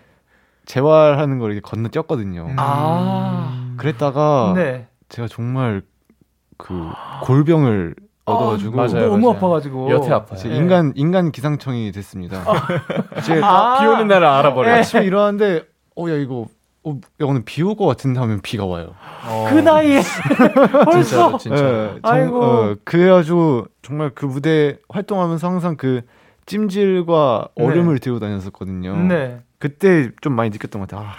재활하는 0.66 1.38
걸 1.38 1.52
이렇게 1.52 1.62
건너뛰었거든요. 1.62 2.54
아. 2.56 3.74
그랬다가 3.78 4.52
네. 4.56 4.88
제가 5.08 5.28
정말 5.28 5.82
그 6.58 6.74
골병을 7.22 7.94
얻어가지고 8.24 8.76
맞아요, 8.76 9.08
너무 9.10 9.28
맞아요. 9.28 9.36
아파가지고 9.36 9.90
여태 9.92 10.12
아파요. 10.12 10.36
이제 10.38 10.50
예. 10.50 10.56
인간 10.56 10.92
인간 10.96 11.30
기상청이 11.30 11.92
됐습니다. 11.92 12.42
이제 13.18 13.40
아. 13.42 13.78
비 13.80 13.86
오는 13.86 14.08
날을 14.08 14.26
알아버려 14.26 14.70
예. 14.70 14.74
아침에 14.80 15.04
일어났는데 15.04 15.62
어야 15.96 16.16
이거 16.16 16.48
어, 16.84 16.96
야, 17.20 17.26
오늘 17.26 17.42
비 17.44 17.62
올 17.62 17.76
것 17.76 17.86
같은데 17.86 18.20
하면 18.20 18.40
비가 18.40 18.64
와요. 18.64 18.94
그 19.50 19.54
나이에 19.58 20.00
벌써 20.84 21.36
진짜로 21.38 21.38
진짜 21.38 21.56
예, 21.96 22.00
정- 22.02 22.12
아이고. 22.12 22.42
어, 22.42 22.76
그래가지고 22.84 23.66
정말 23.82 24.10
그 24.14 24.24
무대 24.26 24.78
활동하면서 24.88 25.46
항상 25.48 25.76
그 25.76 26.02
찜질과 26.46 27.48
네. 27.56 27.64
얼음을 27.64 27.98
들고 27.98 28.20
다녔었거든요. 28.20 28.96
네. 29.08 29.40
그때 29.58 30.10
좀 30.20 30.34
많이 30.34 30.50
느꼈던 30.50 30.80
것 30.80 30.88
같아요. 30.88 31.08
아, 31.08 31.14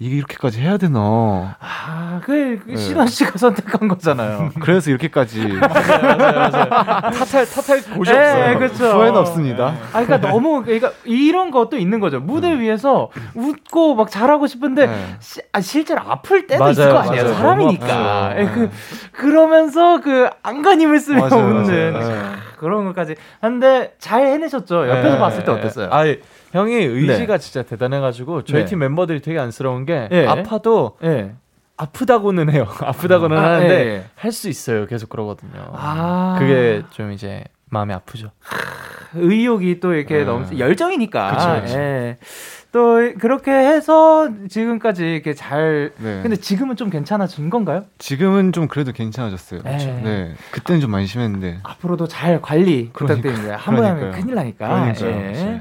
이게 0.00 0.16
이렇게까지 0.16 0.60
해야 0.60 0.76
되나? 0.76 1.56
아, 1.60 2.20
그, 2.24 2.60
그 2.64 2.70
네. 2.72 2.76
신원 2.76 3.06
씨가 3.06 3.38
선택한 3.38 3.86
거잖아요. 3.86 4.50
그래서 4.60 4.90
이렇게까지 4.90 5.54
타탈 5.60 7.46
타탈 7.46 7.82
곳이 7.96 8.10
예, 8.12 8.16
없어요 8.16 8.58
그렇죠. 8.58 8.84
후회는 8.92 9.16
없습니다. 9.16 9.66
아, 9.92 10.04
그러니까 10.04 10.18
너무 10.18 10.64
그러니까 10.64 10.90
이런 11.04 11.52
것도 11.52 11.76
있는 11.76 12.00
거죠. 12.00 12.18
무대 12.18 12.58
위에서 12.58 13.10
웃고 13.34 13.94
막 13.94 14.10
잘하고 14.10 14.48
싶은데 14.48 14.86
네. 14.86 15.16
시, 15.20 15.40
아, 15.52 15.60
실제로 15.60 16.00
아플 16.00 16.48
때도 16.48 16.58
맞아요, 16.58 16.72
있을 16.72 16.88
거 16.90 16.98
아니에요. 16.98 17.22
맞아요. 17.22 17.34
사람이니까. 17.36 17.86
너무 17.86 18.08
아프죠. 18.08 18.40
예, 18.40 18.46
그 18.52 18.70
그러면서 19.12 20.00
그 20.00 20.28
안간힘을 20.42 20.98
쓰며 20.98 21.28
맞아요, 21.28 21.44
웃는 21.46 21.92
맞아요. 21.92 22.08
네. 22.08 22.30
그런 22.58 22.84
것까지. 22.86 23.14
근데 23.40 23.94
잘 23.98 24.26
해내셨죠. 24.26 24.88
옆에서 24.88 25.10
네. 25.14 25.18
봤을 25.18 25.44
때 25.44 25.52
어땠어요? 25.52 25.90
아니, 25.90 26.18
형이 26.54 26.72
의지가 26.72 27.38
진짜 27.38 27.62
대단해가지고 27.62 28.44
저희 28.44 28.60
네. 28.60 28.64
팀 28.64 28.78
멤버들이 28.78 29.20
되게 29.20 29.40
안쓰러운 29.40 29.84
게 29.84 30.08
예. 30.12 30.24
아파도 30.24 30.96
예. 31.02 31.34
아프다고는 31.76 32.48
해요. 32.50 32.68
아프다고는 32.78 33.36
아, 33.36 33.42
하는데 33.42 33.74
예, 33.74 33.88
예. 33.88 34.04
할수 34.14 34.48
있어요. 34.48 34.86
계속 34.86 35.08
그러거든요. 35.08 35.72
아. 35.72 36.36
그게 36.38 36.82
좀 36.90 37.10
이제 37.10 37.42
마음이 37.70 37.92
아프죠. 37.92 38.30
의욕이 39.14 39.80
또 39.80 39.94
이렇게 39.94 40.18
네. 40.18 40.24
너무 40.24 40.46
열정이니까. 40.56 41.34
그쵸, 41.34 41.62
그쵸. 41.66 41.78
예. 41.80 42.18
또 42.70 43.12
그렇게 43.20 43.50
해서 43.50 44.28
지금까지 44.48 45.04
이렇게 45.04 45.34
잘 45.34 45.90
네. 45.98 46.20
근데 46.22 46.36
지금은 46.36 46.76
좀 46.76 46.90
괜찮아진 46.90 47.50
건가요? 47.50 47.84
지금은 47.98 48.52
좀 48.52 48.68
그래도 48.68 48.92
괜찮아졌어요. 48.92 49.62
네. 49.64 50.00
네. 50.02 50.34
그때는 50.52 50.80
좀 50.80 50.92
많이 50.92 51.06
심했는데. 51.06 51.58
앞으로도 51.64 52.06
잘 52.06 52.40
관리 52.40 52.90
그러니까, 52.92 53.14
부탁드립니다. 53.16 53.56
한번 53.56 53.84
하면. 53.86 54.12
큰일 54.12 54.34
나니까. 54.36 54.68
그러니까요. 54.68 55.10
예. 55.10 55.32
네. 55.32 55.60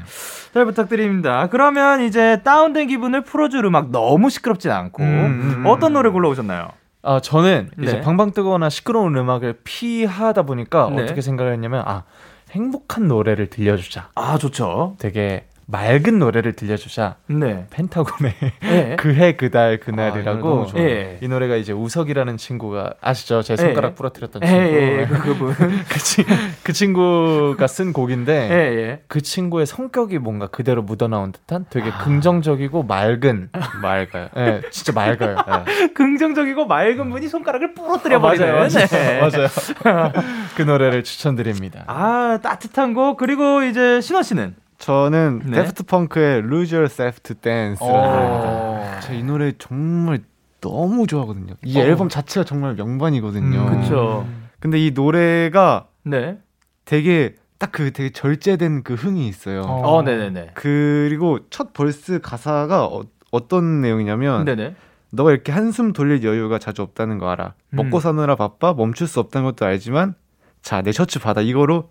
잘 0.53 0.65
부탁드립니다. 0.65 1.47
그러면 1.49 2.01
이제 2.01 2.41
다운된 2.43 2.87
기분을 2.87 3.21
풀어줄 3.21 3.65
음악 3.65 3.89
너무 3.89 4.29
시끄럽진 4.29 4.69
않고 4.69 5.01
음, 5.01 5.55
음, 5.57 5.63
어떤 5.65 5.93
노래 5.93 6.11
골라오셨나요? 6.11 6.67
아 7.01 7.19
저는 7.19 7.71
이제 7.81 7.93
네. 7.93 8.01
방방 8.01 8.31
뜨거나 8.31 8.69
시끄러운 8.69 9.17
음악을 9.17 9.61
피하다 9.63 10.43
보니까 10.43 10.91
네. 10.95 11.03
어떻게 11.03 11.21
생각을 11.21 11.53
했냐면 11.53 11.83
아 11.85 12.03
행복한 12.51 13.07
노래를 13.07 13.49
들려주자. 13.49 14.09
아 14.13 14.37
좋죠. 14.37 14.95
되게 14.99 15.47
맑은 15.65 16.19
노래를 16.19 16.53
들려주자. 16.53 17.15
네. 17.27 17.65
펜타곤의 17.69 18.33
예. 18.63 18.95
그해 18.99 19.35
그달 19.35 19.63
아, 19.63 19.71
이 19.71 19.79
그날이라고 19.79 20.67
좋아요. 20.67 20.85
예. 20.85 21.17
이 21.21 21.27
노래가 21.27 21.55
이제 21.55 21.71
우석이라는 21.71 22.37
친구가 22.37 22.95
아시죠? 23.01 23.41
제 23.41 23.55
손가락 23.55 23.91
예. 23.91 23.95
부러뜨렸던 23.95 24.41
예, 24.43 24.47
친구. 24.47 24.63
예, 24.63 24.99
예, 24.99 25.05
그 25.05 25.19
그분. 25.19 25.53
그, 25.87 25.99
친, 25.99 26.25
그 26.63 26.73
친구가 26.73 27.67
쓴 27.67 27.93
곡인데 27.93 28.49
예, 28.51 28.55
예. 28.77 29.01
그 29.07 29.21
친구의 29.21 29.65
성격이 29.65 30.19
뭔가 30.19 30.47
그대로 30.47 30.81
묻어나온 30.81 31.31
듯한 31.31 31.65
되게 31.69 31.89
긍정적이고 31.91 32.83
맑은 32.83 33.49
맑아요. 33.81 34.29
예, 34.37 34.61
진짜 34.69 34.91
맑아요. 34.91 35.37
예. 35.69 35.87
긍정적이고 35.93 36.65
맑은 36.65 37.09
분이 37.09 37.27
손가락을 37.27 37.73
부러뜨려 37.73 38.19
버리는. 38.19 38.45
맞아요, 38.45 38.67
맞아요. 38.69 38.87
네. 38.87 39.19
맞아요. 39.21 40.11
그 40.55 40.61
노래를 40.61 41.03
추천드립니다. 41.03 41.83
아 41.87 42.39
따뜻한 42.43 42.93
곡 42.93 43.17
그리고 43.17 43.63
이제 43.63 44.01
신원 44.01 44.23
씨는 44.23 44.55
저는 44.83 45.41
네. 45.45 45.61
다프트 45.61 45.83
펑크의 45.83 46.39
Lose 46.39 46.75
Yourself 46.75 47.21
to 47.21 47.35
Dance라는. 47.41 48.01
어. 48.01 48.99
제가 49.01 49.13
이 49.13 49.23
노래 49.23 49.53
정말 49.57 50.19
너무 50.59 51.07
좋아하거든요. 51.07 51.53
이 51.63 51.77
어. 51.79 51.81
앨범 51.83 52.09
자체가 52.09 52.43
정말 52.43 52.75
명반이거든요. 52.75 53.59
음, 53.67 53.81
그쵸. 53.81 54.27
근데 54.59 54.79
이 54.79 54.91
노래가 54.91 55.87
네. 56.03 56.37
되게 56.85 57.35
딱 57.59 57.71
그 57.71 57.91
되게 57.93 58.09
절제된 58.09 58.83
그 58.83 58.93
흥이 58.93 59.25
있어요. 59.29 59.61
어, 59.61 60.01
네네네. 60.03 60.51
그리고 60.53 61.39
첫 61.49 61.71
verse 61.71 62.19
가사가 62.19 62.85
어, 62.85 63.03
어떤 63.31 63.79
내용이냐면 63.79 64.43
네네. 64.43 64.75
너가 65.11 65.31
이렇게 65.31 65.53
한숨 65.53 65.93
돌릴 65.93 66.23
여유가 66.25 66.59
자주 66.59 66.81
없다는 66.81 67.19
거 67.19 67.29
알아. 67.29 67.53
음. 67.69 67.75
먹고 67.77 68.01
사느라 68.01 68.35
바빠 68.35 68.73
멈출 68.73 69.07
수 69.07 69.21
없다는 69.21 69.45
것도 69.45 69.65
알지만 69.65 70.15
자 70.61 70.81
내 70.81 70.91
셔츠 70.91 71.19
받아 71.19 71.39
이거로 71.39 71.89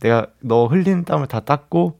내가 0.00 0.26
너 0.40 0.66
흘린 0.66 1.04
땀을 1.04 1.26
다 1.26 1.40
닦고 1.40 1.98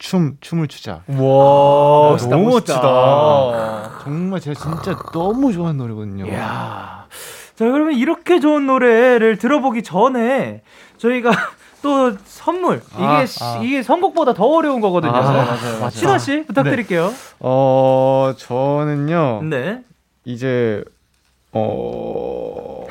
춤 0.00 0.38
춤을 0.40 0.66
추자. 0.68 1.02
와, 1.08 2.10
멋있다, 2.12 2.30
너무 2.30 2.50
멋있다. 2.50 2.74
멋지다. 2.74 3.98
정말 4.02 4.40
제가 4.40 4.58
진짜 4.58 4.98
너무 5.12 5.52
좋아하는 5.52 5.76
노래거든요. 5.76 6.26
이야. 6.26 7.04
자, 7.54 7.64
그러면 7.66 7.92
이렇게 7.92 8.40
좋은 8.40 8.66
노래를 8.66 9.36
들어보기 9.36 9.82
전에 9.82 10.62
저희가 10.96 11.30
또 11.82 12.16
선물 12.24 12.82
이게 12.94 13.04
아, 13.04 13.26
시- 13.26 13.44
아. 13.44 13.60
이게 13.62 13.82
선곡보다 13.82 14.32
더 14.32 14.46
어려운 14.46 14.80
거거든요. 14.80 15.12
아, 15.14 15.20
맞아요, 15.80 16.18
씨 16.18 16.44
부탁드릴게요. 16.46 17.12
어, 17.40 18.32
저는요. 18.38 19.42
네. 19.44 19.82
이제 20.24 20.82
어. 21.52 22.86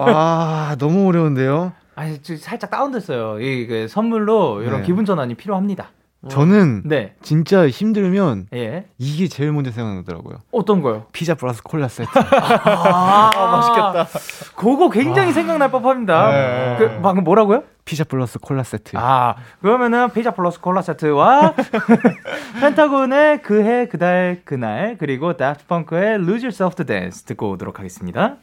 아, 0.00 0.74
너무 0.80 1.06
어려운데요. 1.08 1.72
아니 1.94 2.20
저 2.22 2.36
살짝 2.36 2.70
다운됐어요. 2.70 3.40
이 3.40 3.66
그 3.68 3.86
선물로 3.88 4.62
이런 4.62 4.80
네. 4.80 4.86
기분 4.86 5.04
전환이 5.04 5.34
필요합니다. 5.34 5.90
저는 6.28 6.82
네. 6.84 7.14
진짜 7.22 7.68
힘들면 7.68 8.48
예. 8.52 8.86
이게 8.98 9.28
제일 9.28 9.52
먼저 9.52 9.70
생각나더라고요. 9.70 10.38
어떤 10.50 10.82
거요? 10.82 11.06
피자 11.12 11.36
플러스 11.36 11.62
콜라 11.62 11.86
세트. 11.86 12.10
아, 12.18 13.30
맛있겠다. 13.52 14.08
그거 14.56 14.90
굉장히 14.90 15.32
생각날 15.32 15.70
법합니다. 15.70 16.30
네. 16.32 16.76
그 16.78 17.00
방금 17.02 17.22
뭐라고요? 17.22 17.62
피자 17.84 18.02
플러스 18.02 18.40
콜라 18.40 18.64
세트. 18.64 18.96
아, 18.96 19.36
그러면은 19.62 20.10
피자 20.10 20.32
플러스 20.32 20.60
콜라 20.60 20.82
세트와 20.82 21.54
펜타곤의 22.60 23.42
그해 23.42 23.86
그달 23.86 24.42
그날 24.44 24.96
그리고 24.98 25.36
다프펑크의 25.36 26.14
Lose 26.16 26.44
Yourself 26.44 26.74
to 26.74 26.84
Dance 26.84 27.24
듣고 27.26 27.50
오도록 27.52 27.78
하겠습니다. 27.78 28.36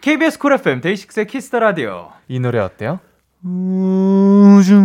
KBS 0.00 0.38
Cool 0.38 0.54
FM 0.54 0.80
데이식스의 0.80 1.26
Kiss 1.26 1.44
the 1.44 1.58
Radio. 1.60 2.08
이 2.28 2.40
노래 2.40 2.58
어때요? 2.60 2.98
우중. 3.44 4.84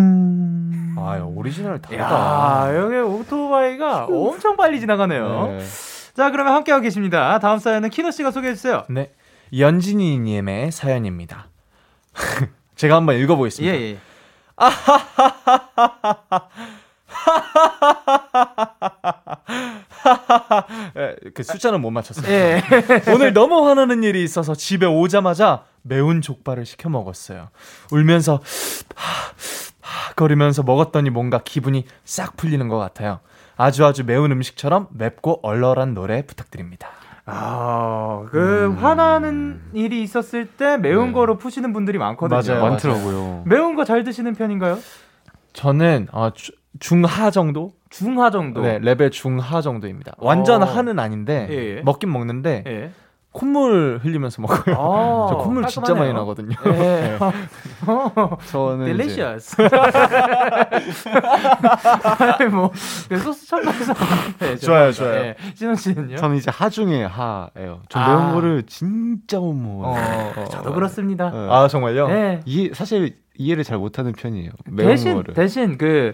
아, 1.00 1.24
오리지널 1.24 1.82
다르다. 1.82 2.04
야, 2.04 2.76
여기 2.76 2.96
오토바이가 2.98 4.06
엄청 4.06 4.56
빨리 4.58 4.80
지나가네요. 4.80 5.48
네. 5.48 5.66
자, 6.14 6.32
그러면 6.32 6.54
함께하고 6.54 6.82
계십니다. 6.82 7.40
다음 7.40 7.60
사연은 7.60 7.90
키노 7.90 8.12
씨가 8.12 8.32
소개해 8.32 8.54
주세요. 8.56 8.84
네. 8.90 9.14
연진이 9.58 10.20
님의 10.20 10.72
사연입니다. 10.72 11.48
제가 12.76 12.96
한번 12.96 13.16
예, 13.16 13.20
읽어 13.20 13.36
보겠습니다. 13.36 13.76
예. 13.76 13.98
예, 20.98 21.16
그 21.34 21.44
숫자는 21.44 21.82
못 21.82 21.92
맞췄어요. 21.92 22.32
예. 22.32 22.62
오늘 23.14 23.34
너무 23.34 23.68
화나는 23.68 24.04
일이 24.04 24.24
있어서 24.24 24.56
집에 24.56 24.86
오자마자 24.86 25.64
매운 25.82 26.22
족발을 26.22 26.66
시켜 26.66 26.90
먹었어요. 26.90 27.50
울면서 27.92 28.42
하, 28.96 29.19
하, 30.20 30.28
거리면서 30.28 30.64
먹었더니 30.64 31.10
뭔가 31.10 31.40
기분이 31.44 31.86
싹 32.04 32.36
풀리는 32.36 32.68
것 32.68 32.78
같아요. 32.78 33.20
아주 33.56 33.86
아주 33.86 34.04
매운 34.06 34.32
음식처럼 34.32 34.88
맵고 34.92 35.40
얼얼한 35.44 35.94
노래 35.94 36.24
부탁드립니다. 36.26 36.90
아, 37.26 38.26
그 38.30 38.76
화나는 38.80 39.62
일이 39.74 40.02
있었을 40.04 40.48
때 40.48 40.78
매운 40.78 41.08
네. 41.08 41.12
거로 41.14 41.38
푸시는 41.38 41.74
분들이 41.74 41.98
많거든요. 41.98 42.42
맞아요. 42.42 42.62
많더라고요. 42.70 43.44
매운 43.46 43.76
거 43.76 43.84
잘 43.86 44.04
드시는 44.04 44.34
편인가요? 44.36 44.80
저는 45.54 46.08
어, 46.12 46.32
주- 46.34 46.52
중하 46.80 47.32
정도? 47.32 47.74
중하 47.90 48.30
정도. 48.32 48.62
네, 48.62 48.80
레벨 48.80 49.10
중하 49.12 49.62
정도입니다. 49.62 50.14
완전 50.18 50.64
어. 50.64 50.66
하는 50.66 51.00
아닌데 51.00 51.48
예, 51.50 51.78
예. 51.78 51.82
먹긴 51.82 52.12
먹는데 52.12 52.64
예. 52.68 52.92
콧물 53.40 54.00
흘리면서 54.04 54.42
먹어요. 54.42 54.76
아, 54.76 55.28
저 55.32 55.38
콧물 55.38 55.66
진짜 55.68 55.94
많이 55.94 56.12
깔끔하네요. 56.12 56.20
나거든요. 56.20 56.56
예. 56.84 57.18
저는 58.52 58.94
이제 58.94 59.04
delicious. 59.04 59.56
아니 62.40 62.50
뭐 62.50 62.72
소스 63.24 63.48
첨가해서 63.48 63.94
네, 64.40 64.58
좋아요. 64.58 64.92
좋아요. 64.92 65.14
예. 65.16 65.36
신원 65.56 65.76
씨는요? 65.78 66.18
저는 66.18 66.36
이제 66.36 66.52
하중에 66.52 67.04
하예요. 67.06 67.82
저 67.88 68.00
아. 68.00 68.08
매운 68.18 68.34
거를 68.34 68.64
진짜 68.68 69.40
못 69.40 69.54
먹어요. 69.54 70.34
어, 70.36 70.46
저도 70.46 70.74
그렇습니다. 70.74 71.30
네. 71.30 71.48
아 71.50 71.68
정말요? 71.70 72.08
네. 72.10 72.42
이해 72.46 72.72
사실 72.74 73.16
이해를 73.38 73.64
잘 73.64 73.78
못하는 73.78 74.12
편이에요. 74.12 74.52
매운 74.66 74.90
대신 74.90 75.14
거를. 75.16 75.34
대신 75.34 75.78
그 75.78 76.14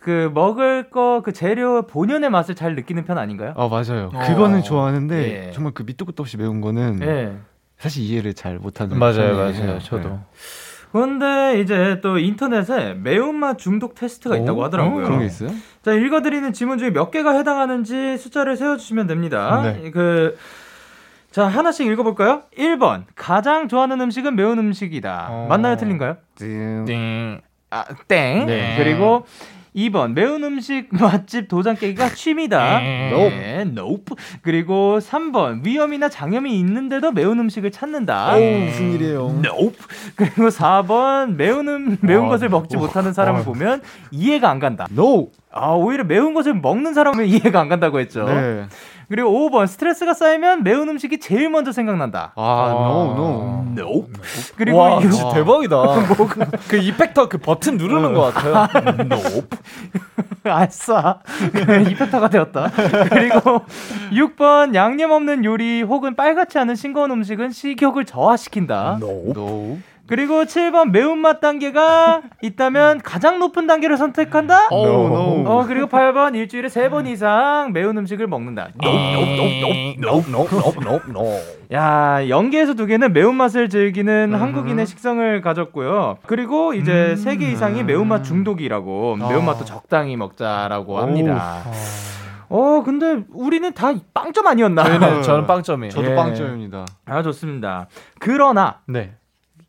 그 0.00 0.30
먹을 0.34 0.90
거 0.90 1.20
그 1.24 1.32
재료 1.32 1.82
본연의 1.86 2.30
맛을 2.30 2.54
잘 2.54 2.74
느끼는 2.74 3.04
편 3.04 3.18
아닌가요? 3.18 3.54
아 3.56 3.68
맞아요. 3.68 4.10
어. 4.14 4.18
그거는 4.26 4.62
좋아하는데 4.62 5.46
예. 5.48 5.50
정말 5.52 5.72
그 5.74 5.82
밑도 5.82 6.04
끝도 6.04 6.22
없이 6.22 6.36
매운 6.36 6.60
거는 6.60 7.00
예. 7.02 7.36
사실 7.78 8.02
이해를 8.04 8.34
잘 8.34 8.58
못하는 8.58 8.98
맞아요. 8.98 9.36
맞아요. 9.36 9.78
저도. 9.80 10.08
네. 10.10 10.18
그런데 10.92 11.60
이제 11.60 12.00
또 12.02 12.18
인터넷에 12.18 12.94
매운맛 12.94 13.58
중독 13.58 13.94
테스트가 13.94 14.36
있다고 14.36 14.60
오? 14.60 14.64
하더라고요. 14.64 15.04
어, 15.04 15.06
그런 15.06 15.18
게 15.20 15.26
있어요? 15.26 15.50
자, 15.82 15.92
읽어드리는 15.92 16.52
지문 16.54 16.78
중에 16.78 16.90
몇 16.90 17.10
개가 17.10 17.32
해당하는지 17.32 18.16
숫자를 18.16 18.56
세워주시면 18.56 19.06
됩니다. 19.06 19.60
네. 19.62 19.90
그, 19.90 20.38
자, 21.30 21.48
하나씩 21.48 21.86
읽어볼까요? 21.86 22.44
1번. 22.56 23.02
가장 23.14 23.68
좋아하는 23.68 24.00
음식은 24.00 24.36
매운 24.36 24.58
음식이다. 24.58 25.26
어. 25.30 25.46
맞나요? 25.50 25.76
틀린가요? 25.76 26.16
띵. 26.36 26.84
띵. 26.86 27.40
아, 27.70 27.84
땡. 28.08 28.46
네. 28.46 28.76
그리고 28.78 29.26
2번. 29.76 30.12
매운 30.14 30.42
음식 30.44 30.88
맛집 30.94 31.48
도장 31.48 31.76
깨기가 31.76 32.10
취미다. 32.10 32.80
네. 32.80 33.60
nope. 33.66 34.16
그리고 34.42 34.98
3번. 34.98 35.64
위험이나 35.64 36.08
장염이 36.08 36.58
있는데도 36.60 37.12
매운 37.12 37.38
음식을 37.38 37.70
찾는다. 37.70 38.34
어우, 38.34 38.40
무슨 38.40 38.92
일이에요? 38.92 39.42
nope. 39.44 39.76
그리고 40.16 40.48
4번. 40.48 41.34
매운, 41.36 41.68
음, 41.68 41.98
매운 42.00 42.26
어, 42.26 42.28
것을 42.28 42.48
먹지 42.48 42.76
못하는 42.76 43.12
사람을 43.12 43.42
어. 43.42 43.44
보면 43.44 43.82
이해가 44.10 44.48
안 44.50 44.58
간다. 44.58 44.86
No. 44.90 45.28
아, 45.56 45.70
오히려 45.72 46.04
매운 46.04 46.34
것을 46.34 46.54
먹는 46.54 46.94
사람은 46.94 47.24
이해가 47.26 47.60
안 47.60 47.68
간다고 47.68 47.98
했죠. 47.98 48.24
네. 48.24 48.66
그리고 49.08 49.30
5번 49.30 49.68
스트레스가 49.68 50.14
쌓이면 50.14 50.64
매운 50.64 50.88
음식이 50.88 51.20
제일 51.20 51.48
먼저 51.48 51.70
생각난다. 51.70 52.32
아, 52.34 52.68
no, 52.72 53.12
no. 53.12 53.64
nope. 53.78 54.12
그리고 54.56 54.78
와, 54.78 55.00
육- 55.00 55.12
진짜 55.12 55.32
대박이다. 55.32 55.76
그 56.68 56.76
이펙터 56.76 57.28
그 57.28 57.38
버튼 57.38 57.76
누르는 57.76 58.12
것 58.14 58.34
같아요. 58.34 58.66
아싸. 60.44 61.20
이펙터가 61.88 62.30
되었다. 62.30 62.70
그리고 63.10 63.62
6번 64.12 64.74
양념 64.74 65.12
없는 65.12 65.44
요리 65.44 65.82
혹은 65.82 66.16
빨갛지 66.16 66.58
않은 66.58 66.74
싱거운 66.74 67.10
음식은 67.12 67.50
식욕을 67.52 68.04
저하시킨다. 68.06 68.98
No. 69.00 69.78
그리고 70.08 70.44
7번 70.44 70.90
매운맛 70.90 71.40
단계가 71.40 72.22
있다면 72.42 73.00
가장 73.02 73.38
높은 73.38 73.66
단계를 73.66 73.96
선택한다. 73.96 74.68
Oh, 74.70 75.06
no. 75.06 75.44
어 75.46 75.64
그리고 75.66 75.86
8번 75.88 76.34
일주일에 76.36 76.68
3번 76.68 77.06
이상 77.08 77.72
매운 77.72 77.96
음식을 77.98 78.26
먹는다. 78.26 78.68
야, 81.72 82.28
연계에서 82.28 82.74
두 82.74 82.86
개는 82.86 83.12
매운맛을 83.12 83.68
즐기는 83.68 84.34
한국인의 84.34 84.86
식성을 84.86 85.40
가졌고요. 85.40 86.18
그리고 86.26 86.74
이제 86.74 87.16
세개 87.16 87.50
이상이 87.50 87.82
매운맛 87.82 88.24
중독이라고 88.24 89.16
매운맛도 89.16 89.64
적당히 89.64 90.16
먹자라고 90.16 90.98
합니다. 90.98 91.62
어, 92.48 92.82
근데 92.84 93.24
우리는 93.32 93.72
다 93.72 93.92
빵점 94.14 94.46
아니었나? 94.46 94.84
저희는 94.84 95.22
저는 95.22 95.46
빵점이에요. 95.46 95.90
저도 95.90 96.10
예. 96.12 96.14
빵점입니다. 96.14 96.84
아, 97.06 97.22
좋습니다. 97.22 97.88
그러나 98.20 98.80
네. 98.86 99.14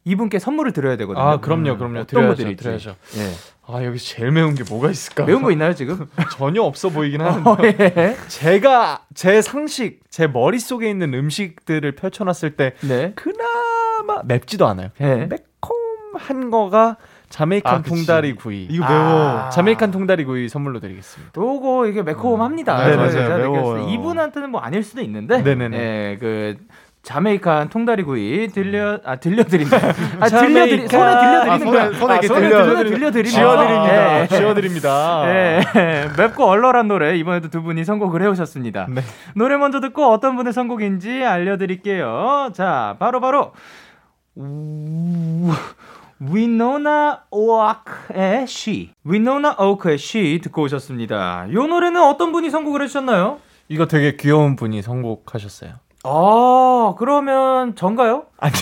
이분께 0.08 0.40
선물을 0.40 0.72
드려야 0.72 0.96
되거든요. 0.98 1.24
아 1.24 1.40
그럼요, 1.42 1.78
그럼요. 1.78 2.00
어떤 2.00 2.34
드릴지. 2.36 2.64
드려야죠. 2.64 2.96
예. 3.18 3.32
아 3.70 3.84
여기 3.84 4.00
제일 4.00 4.32
매운 4.32 4.56
게 4.56 4.64
뭐가 4.64 4.90
있을까? 4.90 5.26
매운 5.26 5.44
거 5.44 5.52
있나요, 5.52 5.74
지금? 5.74 6.08
전혀 6.38 6.62
없어 6.62 6.90
보이긴 6.90 7.22
하는데. 7.22 7.50
어, 7.50 7.58
예. 7.64 8.16
제가 8.30 9.02
제 9.14 9.42
상식, 9.42 10.00
제 10.10 10.26
머릿 10.28 10.62
속에 10.62 10.90
있는 10.90 11.14
음식들을 11.14 11.92
펼쳐놨을 11.96 12.56
때 12.56 12.74
네. 12.82 13.12
그나마 13.16 14.24
맵지도 14.24 14.66
않아요. 14.68 14.90
예. 15.02 15.28
매콤한 15.28 16.52
거가 16.52 16.96
자메이칸 17.28 17.76
아. 17.76 17.82
통다리 17.82 18.36
구이. 18.36 18.68
이거 18.72 18.86
아. 18.86 18.90
매워. 18.90 19.50
자메이칸 19.50 19.92
통다리 19.92 20.24
구이 20.24 20.48
선물로 20.48 20.80
드리겠습니다. 20.80 21.34
요거 21.36 21.88
이게 21.88 22.02
매콤합니다. 22.04 22.78
네, 22.86 22.92
네, 22.92 22.96
맞아요. 22.96 23.38
매워요. 23.38 23.90
이분한테는 23.90 24.50
뭐 24.52 24.62
아닐 24.62 24.82
수도 24.84 25.02
있는데. 25.02 25.42
네네네. 25.42 25.78
예, 25.78 26.18
그 26.18 26.56
자메이칸 27.08 27.70
통다리구이 27.70 28.50
들려 28.50 29.00
아 29.06 29.16
들려드린다. 29.16 29.78
아. 30.20 30.28
들려드리 30.28 30.88
손에 30.90 31.20
들려드리는 31.20 31.50
아, 31.50 31.58
손에- 31.58 31.64
거야. 31.72 31.92
손에 31.94 32.14
이렇게 32.16 32.28
손에 32.28 32.50
들려- 32.50 32.66
손에 32.66 32.84
들려드리는 32.84 33.32
지워드립니다. 33.32 34.22
예. 34.24 34.28
지워드립니다. 34.28 35.24
예, 35.30 35.62
맵고 36.20 36.44
얼얼한 36.44 36.90
노래 36.90 37.16
이번에도 37.16 37.50
두 37.50 37.62
분이 37.64 37.86
선곡을 37.86 38.22
해오셨습니다. 38.24 38.88
네. 38.90 39.02
노래 39.38 39.56
먼저 39.56 39.80
듣고 39.80 40.12
어떤 40.12 40.36
분의 40.36 40.52
선곡인지 40.52 41.24
알려드릴게요. 41.24 42.50
자, 42.54 42.98
바로 43.00 43.22
바로 43.22 43.54
위노나 46.20 47.24
오크의 47.32 48.42
She, 48.44 48.90
위노나 49.06 49.56
오크의 49.60 49.94
She 49.96 50.42
듣고 50.42 50.64
오셨습니다. 50.64 51.46
이 51.50 51.54
노래는 51.54 52.02
어떤 52.04 52.34
분이 52.34 52.50
선곡을 52.50 52.82
해주셨나요? 52.82 53.40
이거 53.70 53.86
되게 53.86 54.18
귀여운 54.18 54.58
분이 54.58 54.82
선곡하셨어요. 54.82 55.72
아, 56.10 56.96
그러면 56.98 57.76
전가요? 57.76 58.24
아니요. 58.40 58.56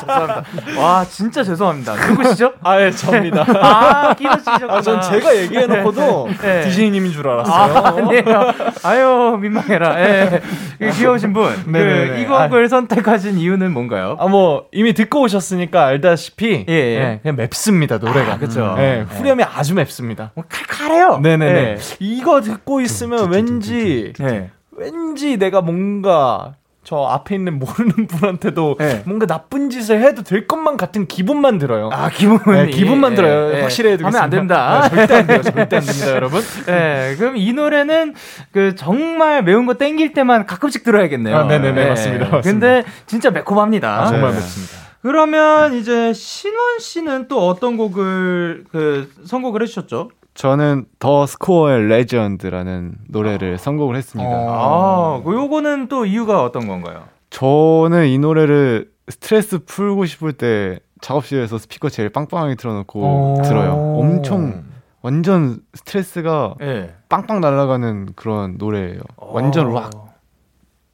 죄송합니다. 0.00 0.44
와, 0.78 1.04
진짜 1.04 1.44
죄송합니다. 1.44 1.94
누구시죠? 1.94 2.52
아, 2.62 2.80
예, 2.80 2.90
접니다. 2.90 3.46
아, 3.62 4.14
키노 4.14 4.36
씨셨구나. 4.38 4.74
아, 4.74 4.80
전 4.82 5.00
제가 5.00 5.34
얘기해놓고도 5.36 6.28
네. 6.42 6.60
DJ님인 6.62 7.12
줄 7.12 7.28
알았어요. 7.28 7.54
아, 7.54 7.88
아니에요. 7.88 8.52
아유, 8.82 9.38
민망해라. 9.40 10.00
예. 10.00 10.42
그 10.78 10.90
귀여우신 10.90 11.32
분. 11.32 11.54
그, 11.64 11.70
네네네. 11.70 12.20
이 12.20 12.26
곡을 12.26 12.68
선택하신 12.68 13.38
이유는 13.38 13.72
뭔가요? 13.72 14.16
아, 14.18 14.26
뭐, 14.26 14.66
이미 14.72 14.92
듣고 14.92 15.22
오셨으니까 15.22 15.86
알다시피. 15.86 16.66
예, 16.68 16.72
예. 16.74 17.20
그냥 17.22 17.36
맵습니다, 17.36 17.98
노래가. 17.98 18.34
아, 18.34 18.38
그쵸. 18.38 18.74
예, 18.78 19.06
후렴이 19.08 19.44
아주 19.44 19.74
맵습니다. 19.74 20.32
뭐 20.34 20.44
칼칼해요. 20.48 21.18
네네네. 21.18 21.60
예. 21.60 21.78
이거 22.00 22.40
듣고 22.40 22.80
있으면 22.80 23.30
왠지, 23.30 24.12
예. 24.20 24.50
왠지 24.76 25.36
내가 25.36 25.60
뭔가 25.60 26.54
저 26.84 26.96
앞에 27.04 27.36
있는 27.36 27.60
모르는 27.60 28.06
분한테도 28.08 28.76
네. 28.78 29.02
뭔가 29.06 29.26
나쁜 29.26 29.70
짓을 29.70 30.02
해도 30.02 30.22
될 30.22 30.48
것만 30.48 30.76
같은 30.76 31.06
기분만 31.06 31.58
들어요. 31.58 31.90
아, 31.92 32.08
기분. 32.08 32.40
네, 32.46 32.66
기분만 32.66 33.14
들어요. 33.14 33.62
확실히 33.62 33.90
해두겠습니다. 33.92 34.18
하면 34.18 34.24
안 34.24 34.30
됩니다. 34.30 34.88
네, 34.88 34.96
절대 34.96 35.14
안 35.14 35.26
돼요. 35.28 35.42
절대 35.42 35.76
안 35.76 35.84
됩니다, 35.84 36.10
여러분. 36.10 36.42
네, 36.66 37.14
그럼 37.18 37.36
이 37.36 37.52
노래는 37.52 38.14
그 38.50 38.74
정말 38.74 39.44
매운 39.44 39.66
거 39.66 39.74
땡길 39.74 40.12
때만 40.12 40.46
가끔씩 40.46 40.82
들어야겠네요. 40.82 41.36
아, 41.36 41.44
네네네, 41.44 41.88
맞습니다, 41.90 42.28
맞습니다. 42.28 42.40
근데 42.50 42.84
진짜 43.06 43.30
매콤합니다. 43.30 44.02
아, 44.02 44.06
정말 44.06 44.30
네. 44.30 44.36
맵습니다. 44.38 44.82
그러면 45.02 45.74
이제 45.74 46.12
신원 46.12 46.78
씨는 46.80 47.28
또 47.28 47.46
어떤 47.46 47.76
곡을 47.76 48.64
그 48.72 49.10
선곡을 49.24 49.62
해주셨죠? 49.62 50.10
저는 50.34 50.86
The 50.98 51.26
Score의 51.26 51.88
Legend라는 51.88 52.94
노래를 53.08 53.58
선곡을 53.58 53.96
했습니다. 53.96 54.30
아, 54.30 55.20
그 55.24 55.34
요거는 55.34 55.88
또 55.88 56.06
이유가 56.06 56.42
어떤 56.42 56.66
건가요? 56.66 57.04
저는 57.30 58.06
이 58.08 58.18
노래를 58.18 58.90
스트레스 59.08 59.58
풀고 59.64 60.06
싶을 60.06 60.32
때 60.32 60.78
작업실에서 61.00 61.58
스피커 61.58 61.88
제일 61.90 62.08
빵빵하게 62.08 62.54
틀어놓고 62.54 63.42
들어요. 63.44 63.72
엄청 63.98 64.64
완전 65.02 65.58
스트레스가 65.74 66.54
예. 66.62 66.94
빵빵 67.08 67.40
날아가는 67.40 68.10
그런 68.14 68.54
노래예요. 68.56 69.00
완전 69.16 69.72
락, 69.74 69.90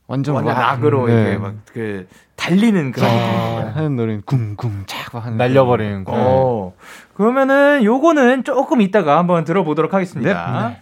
완전, 0.06 0.34
완전 0.34 0.54
락. 0.54 0.60
락으로 0.60 1.06
네. 1.06 1.12
이렇게 1.12 1.38
막 1.38 1.54
그 1.72 2.08
달리는 2.36 2.92
그런? 2.92 3.10
하는 3.10 3.96
노래는 3.96 4.22
쿵쿵 4.22 4.84
착 4.86 5.14
하는 5.14 5.36
날려버리는 5.36 6.04
거. 6.04 6.72
어. 7.18 7.22
그러면은 7.22 7.82
요거는 7.84 8.44
조금 8.44 8.80
이따가 8.80 9.18
한번 9.18 9.44
들어보도록 9.44 9.92
하겠습니다. 9.94 10.76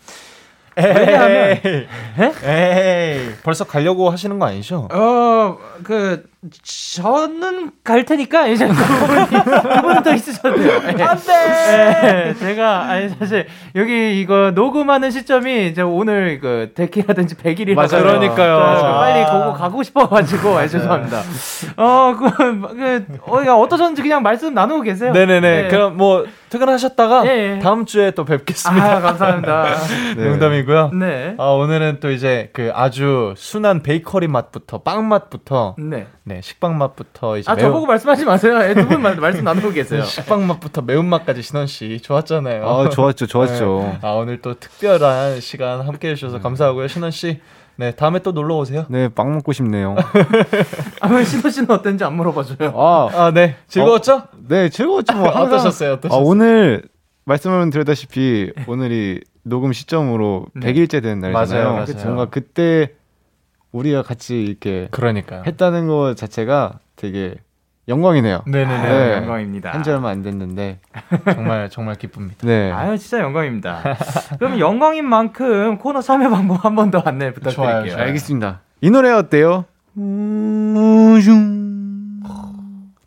왜냐하면- 0.76 1.56
에이, 1.64 1.86
에이, 2.44 3.30
벌써 3.42 3.64
가려고 3.64 4.10
하시는 4.10 4.38
거 4.38 4.46
아니죠? 4.46 4.88
어, 4.92 5.56
그, 5.82 6.28
저는 6.62 7.72
갈 7.84 8.04
테니까, 8.04 8.46
이제 8.48 8.66
그분이, 8.68 9.26
그분은 9.26 10.02
더 10.02 10.14
있으셔도 10.14 10.56
돼요. 10.56 10.80
안 11.06 11.16
돼! 11.18 12.34
제가, 12.38 12.82
아니, 12.90 13.08
사실, 13.08 13.46
여기 13.74 14.20
이거 14.20 14.52
녹음하는 14.54 15.10
시점이 15.10 15.68
이제 15.68 15.82
오늘 15.82 16.38
그, 16.40 16.72
데키라든지 16.74 17.36
100일이라서. 17.36 17.74
맞아요. 17.74 18.04
그러니까요. 18.04 18.58
빨리 18.98 19.24
그거 19.24 19.52
가고 19.52 19.82
싶어가지고, 19.82 20.58
아, 20.58 20.66
죄송합니다. 20.66 21.22
어, 21.76 22.14
그, 22.18 22.60
그, 22.74 23.06
어, 23.26 23.60
어떠셨는지 23.60 24.02
그냥 24.02 24.22
말씀 24.22 24.54
나누고 24.54 24.82
계세요. 24.82 25.12
네네네. 25.12 25.62
네. 25.62 25.68
그럼 25.68 25.96
뭐 25.96 26.26
퇴근하셨다가 26.50 27.26
예, 27.26 27.56
예. 27.56 27.58
다음 27.58 27.86
주에 27.86 28.12
또 28.12 28.24
뵙겠습니다. 28.24 28.96
아, 28.96 29.00
감사합니다. 29.00 29.66
네. 30.16 30.28
농담이고요. 30.28 30.90
네. 30.94 31.34
아, 31.38 31.44
오늘은 31.50 31.98
또 32.00 32.10
이제 32.10 32.50
그 32.52 32.70
아주 32.74 33.34
순한 33.36 33.82
베이커리 33.82 34.28
맛부터 34.28 34.78
빵 34.82 35.08
맛부터 35.08 35.74
네. 35.78 36.06
네, 36.24 36.35
식빵 36.42 36.78
맛부터 36.78 37.38
이제 37.38 37.50
아, 37.50 37.54
매운 37.54 37.68
저보고 37.68 37.86
말씀하지 37.86 38.24
마세요. 38.24 38.58
예, 38.62 38.74
두분 38.74 39.00
말씀 39.02 39.44
나누고 39.44 39.70
계세요. 39.72 40.02
식빵 40.02 40.46
맛부터 40.46 40.82
매운 40.82 41.06
맛까지 41.06 41.42
신원 41.42 41.66
씨 41.66 42.00
좋았잖아요. 42.00 42.68
아, 42.68 42.88
좋았죠, 42.88 43.26
좋았죠. 43.26 43.78
네. 43.82 43.98
아, 44.02 44.12
오늘 44.12 44.40
또 44.42 44.54
특별한 44.54 45.40
시간 45.40 45.80
함께 45.82 46.10
해 46.10 46.14
주셔서 46.14 46.40
감사하고요. 46.40 46.88
신원 46.88 47.10
씨. 47.10 47.40
네, 47.78 47.90
다음에 47.90 48.20
또 48.20 48.32
놀러 48.32 48.56
오세요. 48.56 48.86
네, 48.88 49.08
빵 49.08 49.32
먹고 49.34 49.52
싶네요. 49.52 49.96
아, 51.00 51.08
왜 51.08 51.24
신호 51.24 51.50
씨는 51.50 51.70
어땠는지 51.70 52.04
안 52.04 52.14
물어봐줘요. 52.16 52.72
아, 52.74 53.08
아, 53.12 53.30
네. 53.32 53.56
즐거웠죠? 53.68 54.22
네, 54.48 54.70
즐거웠죠. 54.70 55.14
뭐 55.14 55.26
항상. 55.26 55.42
어떠셨어요? 55.42 55.90
아, 55.90 55.92
어떠셨어요? 55.94 56.24
오늘 56.24 56.82
말씀을 57.26 57.68
드렸다시피 57.70 58.52
오늘이 58.66 59.20
녹음 59.42 59.72
시점으로 59.72 60.46
네. 60.54 60.72
100일째 60.72 61.02
되는 61.02 61.20
날이잖아요. 61.20 61.64
맞아요, 61.64 61.84
맞아요. 61.86 62.04
뭔가 62.06 62.24
그때 62.26 62.92
우리가 63.76 64.02
같이 64.02 64.42
이렇게 64.42 64.88
그러니까요. 64.90 65.42
했다는 65.46 65.86
것 65.86 66.14
자체가 66.16 66.78
되게 66.96 67.34
영광이네요. 67.88 68.42
네네네. 68.46 68.82
네. 68.88 69.12
영광입니다. 69.18 69.72
한지 69.72 69.90
얼마 69.90 70.08
안 70.10 70.22
됐는데. 70.22 70.80
정말 71.32 71.70
정말 71.70 71.94
기쁩니다. 71.94 72.36
네. 72.44 72.72
아유, 72.72 72.98
진짜 72.98 73.20
영광입니다. 73.20 73.82
그럼 74.38 74.58
영광인 74.58 75.04
만큼 75.04 75.78
코너 75.78 76.00
참여 76.02 76.28
방법 76.30 76.64
한 76.64 76.74
번 76.74 76.90
더 76.90 76.98
안내 77.04 77.32
부탁드릴게요. 77.32 77.54
좋아요, 77.54 77.88
좋아요. 77.88 78.02
알겠습니다. 78.06 78.60
이 78.80 78.90
노래 78.90 79.10
어때요? 79.12 79.66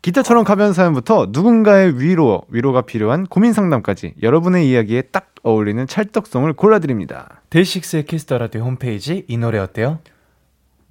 깃털처럼 0.02 0.44
가벼운 0.44 0.72
사연부터 0.72 1.26
누군가의 1.30 2.00
위로, 2.00 2.42
위로가 2.48 2.80
필요한 2.80 3.26
고민 3.26 3.52
상담까지 3.52 4.14
여러분의 4.22 4.66
이야기에 4.70 5.02
딱 5.12 5.26
어울리는 5.42 5.86
찰떡송을 5.86 6.54
골라드립니다. 6.54 7.42
DAY6의 7.50 8.04
Kiss 8.06 8.24
the 8.24 8.38
Radio 8.38 8.62
홈페이지 8.62 9.24
이 9.28 9.36
노래 9.36 9.58
어때요? 9.58 9.98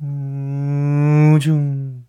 우중. 0.02 2.04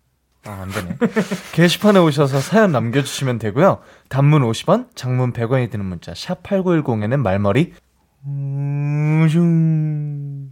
아, 0.45 0.61
안 0.63 0.69
되네. 0.69 0.97
게시판에 1.53 1.99
오셔서 1.99 2.39
사연 2.39 2.71
남겨주시면 2.71 3.37
되고요. 3.39 3.79
단문 4.09 4.41
50원, 4.43 4.87
장문 4.95 5.33
100원이 5.33 5.69
드는 5.69 5.85
문자 5.85 6.13
샵 6.15 6.41
8910에는 6.43 7.17
말머리 7.17 7.73
우중. 8.25 10.49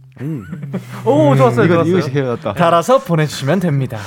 오, 1.04 1.34
좋았어요, 1.34 1.64
이거, 1.64 1.84
좋았어요. 1.84 2.34
이거. 2.36 2.52
달아서 2.54 2.98
보내주시면 2.98 3.60
됩니다. 3.60 3.98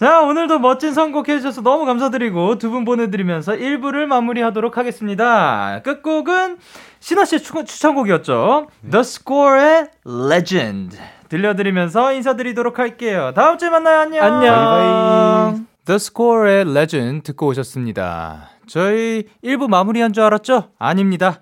자, 0.00 0.22
오늘도 0.22 0.58
멋진 0.58 0.92
선곡 0.94 1.28
해주셔서 1.28 1.60
너무 1.62 1.84
감사드리고 1.84 2.56
두 2.58 2.70
분 2.70 2.84
보내드리면서 2.86 3.52
1부를 3.52 4.06
마무리하도록 4.06 4.76
하겠습니다. 4.78 5.80
끝곡은 5.84 6.56
신화 7.00 7.24
씨의 7.26 7.42
추- 7.42 7.64
추천곡이었죠. 7.64 8.68
The 8.90 9.00
Score의 9.00 9.86
Legend. 10.06 10.98
들려드리면서 11.30 12.12
인사드리도록 12.12 12.78
할게요. 12.78 13.32
다음 13.34 13.56
주에 13.56 13.70
만나요. 13.70 14.00
안녕. 14.00 14.22
안녕. 14.24 14.54
바이바이. 14.54 15.62
The 15.86 15.96
Score의 15.96 16.60
Legend 16.68 17.22
듣고 17.22 17.46
오셨습니다. 17.46 18.50
저희 18.66 19.24
1부 19.42 19.68
마무리한 19.68 20.12
줄 20.12 20.24
알았죠? 20.24 20.70
아닙니다. 20.78 21.40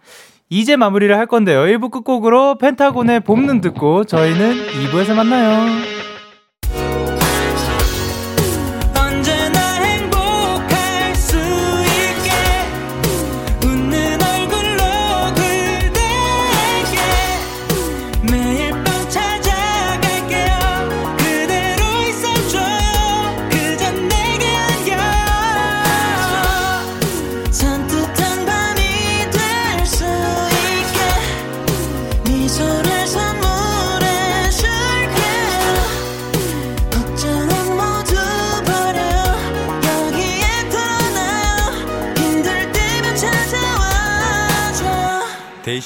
이제 0.50 0.76
마무리를 0.76 1.16
할 1.16 1.26
건데요. 1.26 1.62
1부 1.64 1.90
끝곡으로 1.90 2.58
펜타곤의 2.58 3.20
봄눈 3.20 3.60
듣고 3.60 4.04
저희는 4.04 4.52
2부에서 4.66 5.14
만나요. 5.14 5.97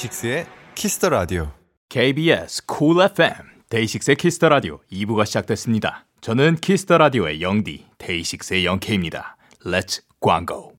DAY6의 0.02 0.46
Kiss 0.74 0.95
the 0.95 1.10
Radio. 1.10 1.52
KBS 1.88 2.66
쿨 2.66 3.00
FM 3.02 3.34
데이식스의 3.68 4.16
키스터 4.16 4.48
라디오 4.48 4.80
2부가 4.90 5.24
시작됐습니다. 5.26 6.06
저는 6.20 6.56
키스터 6.56 6.98
라디오의 6.98 7.40
영디 7.40 7.86
데이식스의 7.98 8.64
영케입니다. 8.64 9.36
Let's 9.64 10.02
광고. 10.20 10.72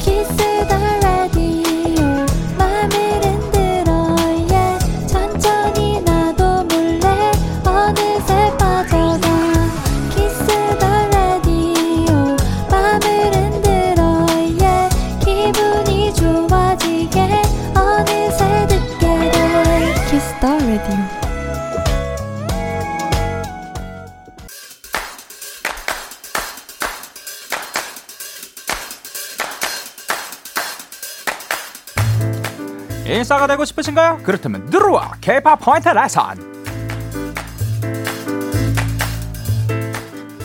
Kiss 0.00 0.36
the 0.68 1.07
인싸가 33.08 33.46
되고 33.46 33.64
싶으신가요? 33.64 34.20
그렇다면 34.22 34.68
들어와 34.68 35.12
K-pop 35.20 35.64
포인트 35.64 35.88
레슨. 35.88 36.22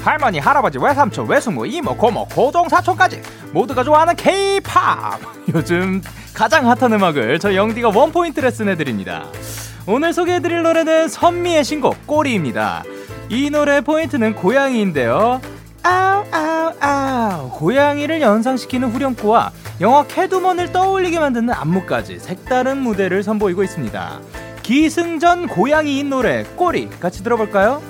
할머니, 0.03 0.39
할아버지, 0.39 0.77
외삼촌, 0.77 1.27
외숙모, 1.27 1.65
이모, 1.65 1.95
고모, 1.95 2.27
고종, 2.27 2.67
사촌까지 2.67 3.21
모두가 3.51 3.83
좋아하는 3.83 4.15
K-pop. 4.15 5.25
요즘 5.53 6.01
가장 6.33 6.69
핫한 6.69 6.93
음악을 6.93 7.39
저 7.39 7.55
영디가 7.55 7.89
one 7.89 8.11
포인트 8.11 8.39
레슨해 8.39 8.75
드립니다. 8.75 9.25
오늘 9.85 10.13
소개해드릴 10.13 10.63
노래는 10.63 11.09
선미의 11.09 11.63
신곡 11.63 12.07
꼬리입니다. 12.07 12.83
이 13.29 13.49
노래 13.49 13.81
포인트는 13.81 14.35
고양이인데요. 14.35 15.41
아우 15.83 16.23
아우 16.31 16.73
아우 16.79 17.49
고양이를 17.51 18.21
연상시키는 18.21 18.89
후렴구와 18.89 19.51
영화 19.81 20.03
캐두먼을 20.05 20.71
떠올리게 20.71 21.19
만드는 21.19 21.53
안무까지 21.53 22.19
색다른 22.19 22.77
무대를 22.79 23.23
선보이고 23.23 23.63
있습니다. 23.63 24.19
기승전 24.61 25.47
고양이인 25.47 26.09
노래 26.09 26.43
꼬리 26.55 26.89
같이 26.89 27.23
들어볼까요? 27.23 27.81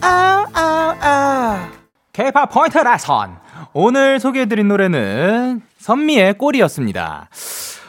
아우 0.00 0.46
아우 0.52 0.94
아우 1.00 1.58
K-pop 2.12 2.50
포인트 2.52 2.78
레선 2.78 3.36
오늘 3.74 4.20
소개해드린 4.20 4.68
노래는 4.68 5.60
선미의 5.78 6.38
꼬리였습니다. 6.38 7.28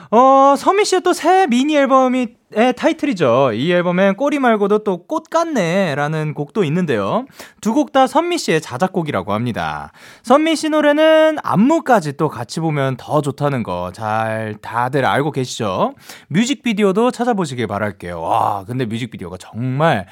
어, 0.09 0.55
선미 0.57 0.85
씨의 0.85 1.01
또 1.01 1.13
새 1.13 1.47
미니 1.47 1.75
앨범이 1.77 2.27
의 2.53 2.73
타이틀이죠. 2.73 3.51
이 3.53 3.71
앨범엔 3.73 4.15
꼬리 4.15 4.39
말고도 4.39 4.79
또 4.85 5.05
꽃 5.05 5.29
같네라는 5.29 6.33
곡도 6.33 6.63
있는데요. 6.63 7.25
두 7.59 7.73
곡 7.73 7.91
다 7.91 8.07
선미 8.07 8.37
씨의 8.37 8.61
자작곡이라고 8.61 9.33
합니다. 9.33 9.91
선미 10.23 10.55
씨 10.55 10.69
노래는 10.69 11.39
안무까지 11.43 12.15
또 12.15 12.29
같이 12.29 12.61
보면 12.61 12.95
더 12.97 13.21
좋다는 13.21 13.63
거 13.63 13.91
잘 13.93 14.55
다들 14.61 15.03
알고 15.05 15.31
계시죠? 15.31 15.93
뮤직비디오도 16.29 17.11
찾아보시길 17.11 17.67
바랄게요. 17.67 18.21
와, 18.21 18.63
근데 18.65 18.85
뮤직비디오가 18.85 19.35
정말 19.37 20.05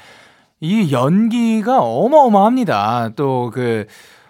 이 0.60 0.92
연기가 0.92 1.80
어마어마합니다. 1.80 3.10
또 3.16 3.50
그, 3.52 3.86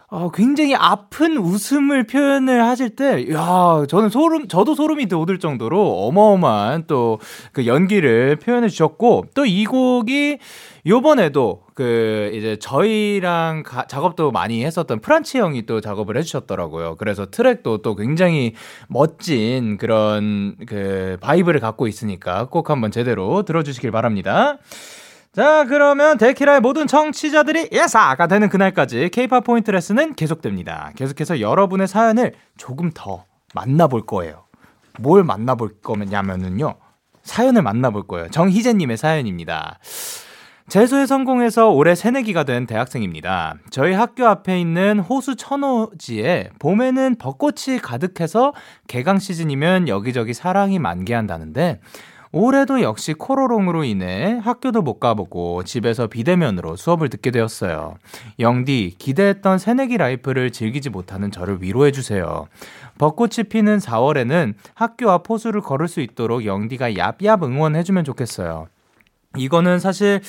어, 0.09 0.31
굉장히 0.31 0.73
아픈 0.77 1.37
웃음을 1.37 2.05
표현을 2.07 2.63
하실 2.65 2.91
때, 2.91 3.27
야, 3.33 3.85
저는 3.89 4.09
소름, 4.09 4.47
저도 4.47 4.77
소름이 4.77 5.07
돋을 5.07 5.41
정도로 5.41 6.07
어마어마한 6.07 6.85
또 6.87 7.19
그 7.53 7.67
연기를 7.67 8.37
표현해 8.37 8.69
주셨고, 8.69 9.27
또 9.35 9.45
이 9.45 9.65
곡이 9.65 10.39
요번에도 10.87 11.63
그 11.75 12.31
이제 12.35 12.57
저희랑 12.61 13.65
가- 13.65 13.87
작업도 13.89 14.31
많이 14.31 14.65
했었던 14.65 15.01
Frants 15.01 15.39
형이 15.39 15.67
또 15.67 15.81
작업을 15.81 16.17
해주셨더라고요. 16.19 16.95
그래서 16.99 17.27
트랙도 17.27 17.79
또 17.83 17.97
굉장히 17.97 18.53
멋진 18.89 19.77
그런 19.77 20.55
그 20.67 21.17
vibe를 21.21 21.59
갖고 21.59 21.89
있으니까 21.89 22.45
꼭 22.47 22.71
한번 22.71 22.93
제대로 22.93 23.43
들어주시길 23.43 23.91
바랍니다. 23.91 24.59
자, 25.37 25.67
그러면 25.69 26.17
데키라의 26.17 26.61
모든 26.61 26.87
청취자들이 26.87 27.69
인싸가 27.71 28.27
되는 28.27 28.49
그날까지 28.49 29.11
케이팝 29.11 29.45
포인트 29.45 29.71
레슨은 29.71 30.15
계속됩니다. 30.15 30.93
계속해서 30.97 31.41
여러분의 31.41 31.89
사연을 31.89 32.33
조금 32.57 32.91
더 32.95 33.27
만나볼 33.55 34.07
거예요. 34.07 34.45
뭘 34.99 35.25
만나볼 35.25 35.83
거냐면은요. 35.83 36.77
사연을 37.23 37.61
만나볼 37.61 38.07
거예요. 38.07 38.31
정희재님의 38.31 38.97
사연입니다. 38.97 39.79
재수에 40.69 41.05
성공해서 41.05 41.69
올해 41.69 41.95
새내기가 41.95 42.45
된 42.45 42.67
대학생입니다. 42.67 43.57
저희 43.69 43.93
학교 43.93 44.27
앞에 44.27 44.59
있는 44.59 45.01
호수 45.01 45.37
천호지에 45.37 46.49
봄에는 46.59 47.17
벚꽃이 47.19 47.79
가득해서 47.83 48.55
개강 48.89 49.19
시즌이면 49.19 49.89
여기저기 49.89 50.33
사랑이 50.33 50.79
만개한다는데 50.79 51.81
올해도 52.33 52.83
역시 52.83 53.15
코로롱으로 53.15 53.85
인해 53.85 54.41
학교도 54.43 54.83
못 54.83 54.99
가보고 55.01 55.63
집에서 55.65 56.07
비대면으로 56.07 56.77
수업을 56.77 57.09
듣게 57.09 57.31
되었어요. 57.31 57.97
영디, 58.39 58.97
기대했던 58.99 59.59
새내기 59.59 59.97
라이프를 59.97 60.51
즐기지 60.51 60.91
못하는 60.91 61.31
저를 61.31 61.63
위로해주세요. 61.63 62.49
벚꽃이 62.99 63.49
피는 63.49 63.79
4월에는 63.79 64.55
학교 64.75 65.11
앞 65.11 65.29
호수를 65.29 65.61
걸을 65.61 65.89
수 65.89 66.01
있도록 66.01 66.45
영디가 66.45 66.93
얍얍 66.93 67.45
응원해주면 67.45 68.05
좋겠어요. 68.05 68.69
이거는 69.37 69.79
사실 69.79 70.21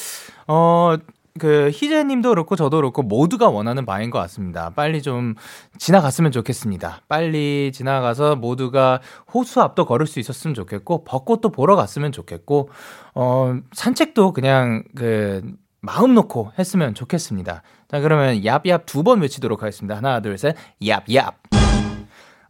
어. 0.48 0.96
그 1.38 1.70
희재님도 1.74 2.30
그렇고 2.30 2.56
저도 2.56 2.78
그렇고 2.78 3.02
모두가 3.04 3.50
원하는 3.50 3.86
바인 3.86 4.10
것 4.10 4.20
같습니다. 4.20 4.72
빨리 4.76 5.02
좀 5.02 5.36
지나갔으면 5.78 6.32
좋겠습니다. 6.32 7.02
빨리 7.08 7.72
지나가서 7.74 8.36
모두가 8.36 9.02
호수 9.34 9.62
앞도 9.62 9.86
걸을 9.86 10.08
수 10.08 10.20
있었으면 10.20 10.54
좋겠고 10.54 11.04
벚꽃도 11.04 11.50
보러 11.52 11.76
갔으면 11.76 12.12
좋겠고 12.12 12.70
어 13.16 13.56
산책도 13.74 14.34
그냥 14.34 14.84
그 14.96 15.42
마음 15.82 16.14
놓고 16.16 16.52
했으면 16.60 16.94
좋겠습니다. 16.96 17.62
자 17.90 18.00
그러면 18.00 18.42
얍얍 18.42 18.86
두 18.86 19.04
번 19.04 19.22
외치도록 19.22 19.62
하겠습니다. 19.62 19.96
하나 19.96 20.20
둘 20.22 20.38
셋 20.38 20.56
얍얍. 20.82 21.57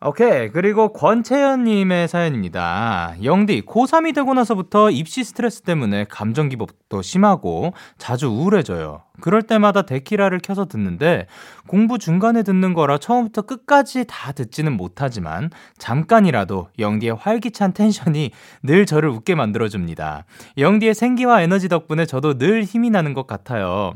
오케이. 0.05 0.49
그리고 0.49 0.93
권채연님의 0.93 2.07
사연입니다. 2.07 3.15
영디, 3.23 3.63
고3이 3.63 4.13
되고 4.13 4.33
나서부터 4.33 4.91
입시 4.91 5.23
스트레스 5.23 5.61
때문에 5.61 6.05
감정 6.09 6.49
기복도 6.49 7.01
심하고 7.01 7.73
자주 7.97 8.27
우울해져요. 8.27 9.06
그럴 9.21 9.41
때마다 9.41 9.81
데키라를 9.83 10.39
켜서 10.43 10.65
듣는데 10.65 11.27
공부 11.67 11.97
중간에 11.97 12.43
듣는 12.43 12.73
거라 12.73 12.97
처음부터 12.97 13.43
끝까지 13.43 14.05
다 14.07 14.31
듣지는 14.31 14.73
못하지만 14.73 15.49
잠깐이라도 15.77 16.69
영디의 16.79 17.15
활기찬 17.15 17.73
텐션이 17.73 18.31
늘 18.63 18.85
저를 18.85 19.09
웃게 19.09 19.35
만들어줍니다. 19.35 20.25
영디의 20.57 20.93
생기와 20.93 21.41
에너지 21.41 21.67
덕분에 21.67 22.05
저도 22.05 22.37
늘 22.37 22.63
힘이 22.63 22.89
나는 22.89 23.13
것 23.13 23.27
같아요. 23.27 23.93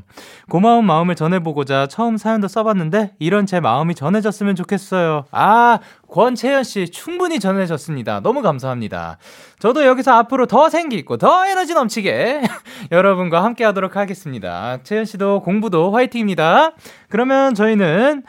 고마운 0.50 0.86
마음을 0.86 1.16
전해보고자 1.16 1.88
처음 1.88 2.18
사연도 2.18 2.48
써봤는데 2.48 3.14
이런 3.20 3.46
제 3.46 3.60
마음이 3.60 3.96
전해졌으면 3.96 4.56
좋겠어요. 4.56 5.26
아, 5.32 5.80
권채연 6.12 6.64
씨 6.64 6.90
충분히 6.90 7.40
전해졌습니다. 7.40 8.20
너무 8.20 8.42
감사합니다. 8.42 9.18
저도 9.60 9.86
여기서 9.86 10.12
앞으로 10.12 10.46
더 10.46 10.70
생기 10.70 10.98
있고 10.98 11.18
더 11.18 11.48
에너지 11.48 11.74
넘치게 11.74 12.42
여러분과 12.92 13.44
함께 13.44 13.64
하도록 13.64 13.96
하겠습니다. 13.96 14.80
채연 14.84 15.06
씨도 15.06 15.42
공부도 15.42 15.92
화이팅입니다. 15.92 16.74
그러면 17.10 17.56
저희는 17.56 18.24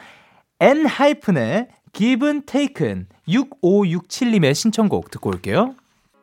엔하이픈의 0.61 1.67
Given 1.91 2.45
Taken 2.45 3.07
6567님의 3.27 4.55
신청곡 4.55 5.11
듣고 5.11 5.29
올게요. 5.29 5.75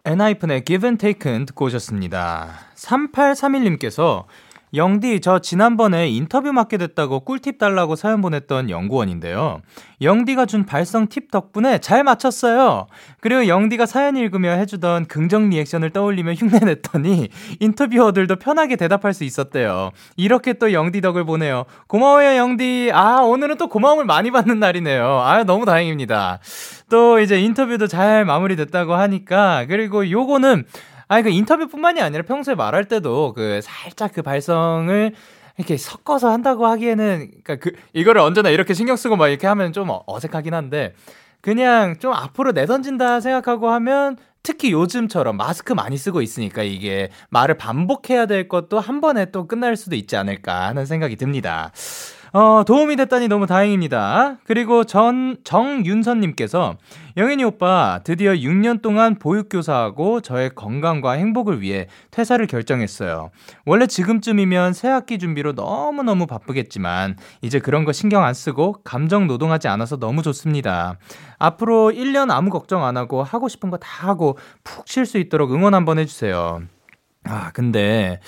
엔하이픈의 0.07 0.65
Given 0.65 0.97
Taken 0.97 1.45
듣고 1.47 1.67
오셨습니다. 1.67 2.49
3831님께서 2.75 4.25
영디, 4.73 5.21
저 5.21 5.41
지난번에 5.41 6.09
인터뷰 6.09 6.53
맡게 6.53 6.77
됐다고 6.77 7.21
꿀팁 7.21 7.59
달라고 7.59 7.97
사연 7.97 8.21
보냈던 8.21 8.71
연구원인데요. 8.71 9.63
영디가 10.01 10.47
준 10.47 10.65
발성 10.65 11.09
팁 11.09 11.31
덕분에 11.31 11.79
잘 11.79 12.05
맞췄어요. 12.05 12.87
그리고 13.21 13.49
영디가 13.49 13.87
사연 13.87 14.17
읽으며 14.17 14.53
해주던 14.53 15.07
긍정 15.07 15.51
리액션을 15.51 15.91
떠올리며 15.91 16.35
흉내냈더니 16.35 17.29
인터뷰어들도 17.59 18.37
편하게 18.37 18.77
대답할 18.77 19.13
수 19.13 19.25
있었대요. 19.25 19.91
이렇게 20.17 20.53
또 20.53 20.73
영디 20.73 21.01
덕을 21.01 21.25
보네요. 21.25 21.65
고마워요, 21.89 22.37
영디. 22.37 22.91
아, 22.95 23.23
오늘은 23.23 23.57
또 23.57 23.67
고마움을 23.67 24.05
많이 24.05 24.31
받는 24.31 24.61
날이네요. 24.61 25.05
아, 25.05 25.43
너무 25.45 25.67
다행입니다. 25.67 26.39
또 26.89 27.19
이제 27.21 27.41
인터뷰도 27.41 27.89
잘 27.89 28.25
마무리됐다고 28.25 28.95
하니까, 28.95 29.67
그리고 29.69 30.11
요거는 30.11 30.65
아니, 31.11 31.25
그 31.25 31.29
인터뷰뿐만이 31.31 32.01
아니라 32.01 32.23
평소에 32.23 32.55
말할 32.55 32.85
때도 32.85 33.33
그 33.33 33.59
살짝 33.65 34.13
그 34.13 34.23
발성을 34.23 35.13
이렇게 35.59 35.77
섞어서 35.77 36.31
한다고 36.31 36.67
하기에는, 36.69 37.31
그니까 37.33 37.57
그, 37.57 37.73
이거를 37.93 38.21
언제나 38.21 38.49
이렇게 38.49 38.75
신경 38.75 38.95
쓰고 38.95 39.17
막 39.17 39.27
이렇게 39.27 39.49
하면 39.49 39.73
좀 39.73 39.91
어- 39.91 40.05
어색하긴 40.07 40.55
한데, 40.55 40.95
그냥 41.41 41.99
좀 41.99 42.13
앞으로 42.13 42.53
내던진다 42.53 43.19
생각하고 43.19 43.71
하면, 43.71 44.19
특히 44.45 44.71
요즘처럼 44.71 45.37
마스크 45.37 45.73
많이 45.73 45.97
쓰고 45.97 46.23
있으니까 46.23 46.63
이게 46.63 47.11
말을 47.31 47.57
반복해야 47.57 48.27
될 48.27 48.47
것도 48.47 48.79
한 48.79 49.01
번에 49.01 49.33
또 49.33 49.49
끝날 49.49 49.77
수도 49.77 49.97
있지 49.97 50.17
않을까 50.17 50.69
하는 50.69 50.87
생각이 50.87 51.17
듭니다. 51.17 51.73
어, 52.33 52.63
도움이 52.65 52.95
됐다니 52.95 53.27
너무 53.27 53.47
다행입니다. 53.49 54.39
그리고 54.45 54.85
전, 54.85 55.37
정윤선님께서 55.43 56.77
영현이 57.17 57.43
오빠 57.43 58.01
드디어 58.05 58.33
6년 58.33 58.83
동안 58.83 59.17
보육교사하고 59.19 60.21
저의 60.21 60.51
건강과 60.55 61.13
행복을 61.13 61.61
위해 61.61 61.89
퇴사를 62.13 62.47
결정했어요. 62.47 63.31
원래 63.67 63.89
지금쯤이면 63.89 64.75
새 64.75 64.87
학기 64.89 65.19
준비로 65.19 65.53
너무너무 65.55 66.29
바쁘겠지만 66.29 67.17
이제 67.43 67.59
그런 67.59 67.85
거 67.85 67.93
신경 67.93 68.23
안 68.25 68.33
쓰고 68.33 68.77
감정 68.85 69.27
노동하지 69.27 69.67
않아서 69.67 69.97
너무 69.99 70.23
좋습니다. 70.23 70.99
앞으로 71.41 71.91
1년 71.91 72.31
아무 72.31 72.51
걱정 72.51 72.85
안 72.85 72.97
하고 72.97 73.25
하고 73.25 73.49
싶은 73.49 73.71
거 73.71 73.79
다 73.81 74.07
하고 74.07 74.39
푹 74.63 74.87
쉴 74.87 75.05
수 75.05 75.19
있도록 75.19 75.53
응원 75.53 75.75
한번 75.75 75.99
해주세요. 75.99 76.63
아, 77.25 77.51
근데 77.53 78.21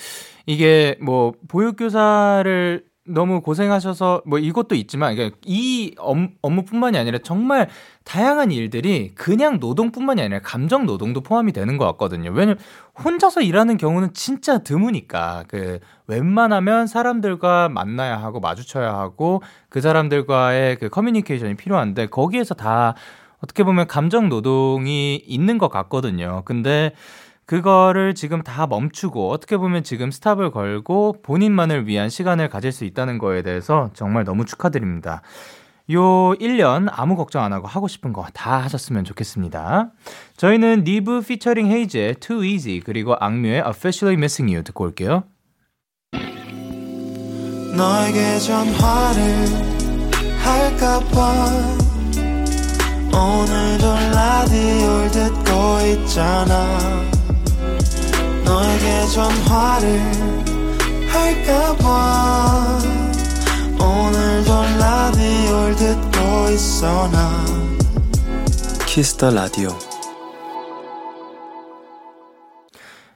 이게 0.45 0.97
뭐 1.01 1.33
보육교사를 1.47 2.83
너무 3.05 3.41
고생하셔서 3.41 4.21
뭐 4.25 4.39
이것도 4.39 4.75
있지만 4.75 5.15
그러니까 5.15 5.37
이 5.45 5.93
업, 5.97 6.17
업무뿐만이 6.41 6.97
아니라 6.97 7.17
정말 7.17 7.69
다양한 8.05 8.51
일들이 8.51 9.11
그냥 9.13 9.59
노동뿐만이 9.59 10.21
아니라 10.21 10.39
감정 10.41 10.85
노동도 10.85 11.19
포함이 11.21 11.51
되는 11.51 11.77
것 11.77 11.85
같거든요. 11.85 12.31
왜냐면 12.31 12.57
혼자서 13.03 13.41
일하는 13.41 13.77
경우는 13.77 14.13
진짜 14.13 14.59
드무니까 14.59 15.43
그 15.49 15.79
웬만하면 16.07 16.87
사람들과 16.87 17.67
만나야 17.69 18.17
하고 18.17 18.39
마주쳐야 18.39 18.93
하고 18.93 19.41
그 19.67 19.81
사람들과의 19.81 20.77
그 20.77 20.87
커뮤니케이션이 20.87 21.55
필요한데 21.55 22.07
거기에서 22.07 22.53
다 22.53 22.95
어떻게 23.41 23.63
보면 23.63 23.87
감정 23.87 24.29
노동이 24.29 25.15
있는 25.17 25.57
것 25.57 25.67
같거든요. 25.67 26.43
근데 26.45 26.93
그거를 27.45 28.15
지금 28.15 28.41
다 28.41 28.67
멈추고 28.67 29.29
어떻게 29.31 29.57
보면 29.57 29.83
지금 29.83 30.11
스탑을 30.11 30.51
걸고 30.51 31.17
본인만을 31.23 31.87
위한 31.87 32.09
시간을 32.09 32.49
가질 32.49 32.71
수 32.71 32.85
있다는 32.85 33.17
거에 33.17 33.41
대해서 33.41 33.89
정말 33.93 34.23
너무 34.23 34.45
축하드립니다. 34.45 35.21
요 35.91 35.99
1년 36.35 36.87
아무 36.91 37.17
걱정 37.17 37.43
안 37.43 37.51
하고 37.51 37.67
하고 37.67 37.89
싶은 37.89 38.13
거 38.13 38.25
다 38.33 38.57
하셨으면 38.59 39.03
좋겠습니다. 39.03 39.91
저희는 40.37 40.83
니브 40.85 41.21
피처링 41.21 41.67
헤이즈의 41.67 42.15
Too 42.15 42.45
Easy 42.45 42.79
그리고 42.79 43.15
악뮤의 43.19 43.59
Officially 43.67 44.15
Missing 44.17 44.53
You 44.53 44.63
듣고 44.63 44.85
올게요. 44.85 45.23
너에게 47.75 48.37
전화를 48.39 49.47
할까봐 50.39 51.33
오늘도 53.11 53.85
라디오를 54.15 55.11
듣고 55.11 56.01
있잖아 56.01 56.79
너에게 58.43 59.05
전화를 59.13 59.99
할까봐 61.07 62.79
오늘도 63.79 64.53
라디오를 64.79 65.75
듣고 65.75 66.49
있어 66.51 67.09
나 67.09 67.45
Kiss 68.85 69.11
the 69.11 69.31
Radio 69.31 69.69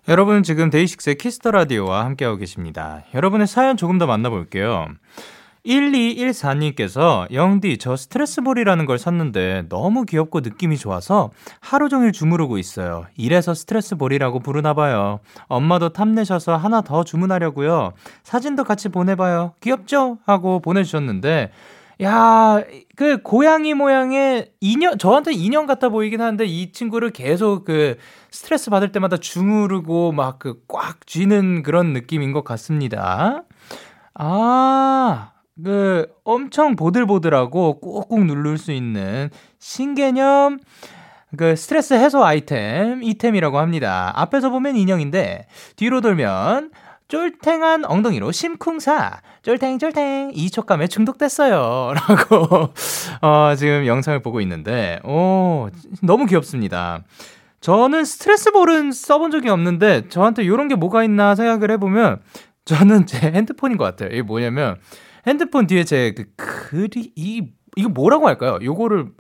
여러분 0.07 0.41
지금 0.41 0.69
DAY6의 0.69 1.17
Kiss 1.17 1.37
the 1.37 1.51
Radio와 1.51 2.05
함께하고 2.05 2.37
계십니다. 2.37 3.03
여러분의 3.13 3.45
사연 3.45 3.75
조금 3.75 3.97
더 3.97 4.05
만나볼게요. 4.07 4.87
1214님께서 5.67 7.31
영디 7.33 7.77
저 7.77 7.95
스트레스볼이라는 7.95 8.85
걸 8.85 8.97
샀는데 8.97 9.65
너무 9.69 10.05
귀엽고 10.05 10.39
느낌이 10.39 10.77
좋아서 10.77 11.31
하루 11.59 11.89
종일 11.89 12.11
주무르고 12.11 12.57
있어요. 12.57 13.05
이래서 13.17 13.53
스트레스볼이라고 13.53 14.39
부르나 14.39 14.73
봐요. 14.73 15.19
엄마도 15.47 15.89
탐내셔서 15.89 16.55
하나 16.55 16.81
더 16.81 17.03
주문하려고요. 17.03 17.93
사진도 18.23 18.63
같이 18.63 18.89
보내봐요. 18.89 19.53
귀엽죠? 19.61 20.17
하고 20.25 20.59
보내주셨는데 20.61 21.51
야, 22.03 22.61
그 22.95 23.17
고양이 23.23 23.73
모양의 23.73 24.51
인형 24.61 24.97
저한테 24.99 25.33
인형 25.33 25.65
같아 25.65 25.89
보이긴 25.89 26.21
하는데 26.21 26.45
이 26.45 26.71
친구를 26.71 27.09
계속 27.09 27.65
그 27.65 27.97
스트레스 28.31 28.69
받을 28.69 28.91
때마다 28.91 29.17
주무르고 29.17 30.11
막 30.11 30.37
그 30.39 30.61
꽉 30.67 31.07
쥐는 31.07 31.63
그런 31.63 31.93
느낌인 31.93 32.33
것 32.33 32.43
같습니다. 32.43 33.43
아, 34.13 35.31
그 35.63 36.07
엄청 36.23 36.75
보들보들하고 36.75 37.79
꾹꾹 37.79 38.25
누를 38.25 38.57
수 38.57 38.71
있는 38.71 39.29
신개념 39.59 40.59
그 41.35 41.55
스트레스 41.55 41.93
해소 41.93 42.23
아이템 42.23 43.03
이템이라고 43.03 43.57
합니다. 43.57 44.13
앞에서 44.15 44.49
보면 44.49 44.75
인형인데 44.75 45.47
뒤로 45.75 46.01
돌면 46.01 46.71
쫄탱한 47.07 47.85
엉덩이로 47.85 48.31
심쿵사 48.31 49.21
쫄탱쫄탱 49.41 50.31
이 50.33 50.49
촉감에 50.49 50.87
중독됐어요. 50.87 51.93
라고 52.07 52.69
어, 53.21 53.55
지금 53.55 53.85
영상을 53.85 54.21
보고 54.21 54.41
있는데 54.41 54.99
오 55.03 55.69
너무 56.01 56.25
귀엽습니다. 56.25 57.03
저는 57.59 58.05
스트레스볼은 58.05 58.91
써본 58.91 59.31
적이 59.31 59.49
없는데 59.49 60.09
저한테 60.09 60.43
이런 60.43 60.67
게 60.67 60.75
뭐가 60.75 61.03
있나 61.03 61.35
생각을 61.35 61.71
해보면 61.71 62.19
저는 62.65 63.05
제 63.05 63.19
핸드폰인 63.19 63.77
것 63.77 63.85
같아요. 63.85 64.09
이게 64.09 64.21
뭐냐면 64.21 64.77
핸드폰 65.27 65.67
뒤에 65.67 65.83
제 65.83 66.13
그 66.15 66.25
그리 66.35 67.11
이 67.15 67.43
이거 67.75 67.89
뭐라고 67.89 68.27
할까요 68.27 68.59
요거를 68.63 69.11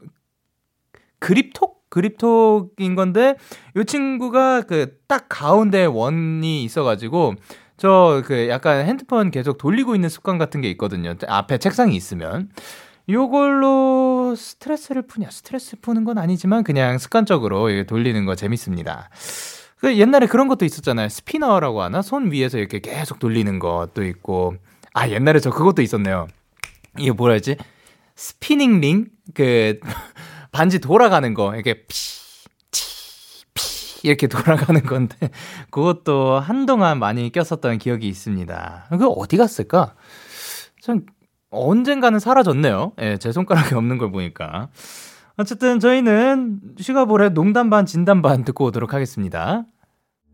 그립톡 1.19 1.89
그립톡인 1.89 2.95
건데 2.95 3.35
요 3.75 3.83
친구가 3.83 4.61
그 4.63 4.97
딱 5.07 5.25
가운데 5.29 5.85
원이 5.85 6.63
있어가지고 6.63 7.35
저 7.77 8.23
그 8.25 8.49
약간 8.49 8.85
핸드폰 8.85 9.31
계속 9.31 9.57
돌리고 9.57 9.95
있는 9.95 10.09
습관 10.09 10.37
같은 10.37 10.61
게 10.61 10.69
있거든요. 10.71 11.15
앞에 11.27 11.57
책상이 11.59 11.95
있으면. 11.95 12.49
요걸로 13.09 14.35
스트레스를 14.35 15.03
푸냐? 15.03 15.29
스트레스 15.31 15.79
푸는 15.79 16.03
건 16.03 16.17
아니지만 16.17 16.63
그냥 16.65 16.97
습관적으로 16.97 17.69
돌리는 17.85 18.25
거 18.25 18.35
재밌습니다. 18.35 19.09
그 19.77 19.97
옛날에 19.97 20.25
그런 20.27 20.47
것도 20.49 20.65
있었잖아요. 20.65 21.07
spinner라고 21.09 21.81
하나? 21.83 22.01
손 22.01 22.31
위에서 22.31 22.57
이렇게 22.57 22.79
계속 22.79 23.19
돌리는 23.19 23.59
것도 23.59 24.03
있고. 24.05 24.55
아, 24.97 25.09
옛날에 25.09 25.39
저 25.39 25.51
그것도 25.51 25.83
있었네요. 25.83 26.27
이게 26.97 27.11
뭐라 27.11 27.35
했지? 27.35 27.55
spinning 28.15 28.81
ring? 28.81 29.05
그, 29.35 29.79
반지 30.51 30.79
돌아가는 30.79 31.35
거. 31.35 31.53
이렇게 31.53 31.85
피, 31.85 31.95
치, 32.71 33.45
피, 33.53 34.07
이렇게 34.07 34.25
돌아가는 34.27 34.81
건데. 34.81 35.29
그것도 35.69 36.39
한동안 36.39 36.97
많이 36.97 37.31
꼈었던 37.31 37.77
기억이 37.77 38.07
있습니다. 38.07 38.87
그거 38.89 39.09
어디 39.09 39.37
갔을까? 39.37 39.93
참, 40.81 41.05
언젠가는 41.51 42.17
사라졌네요. 42.19 42.93
예, 42.99 43.17
제 43.17 43.31
손가락에 43.31 43.75
없는 43.75 43.99
걸 43.99 44.11
보니까. 44.11 44.69
어쨌든 45.37 45.79
저희는 45.79 46.59
슈가볼의 46.79 47.35
농담 47.35 47.69
반 47.69 47.85
진담 47.85 48.23
반 48.23 48.43
듣고 48.43 48.65
오도록 48.65 48.95
하겠습니다. 48.95 49.63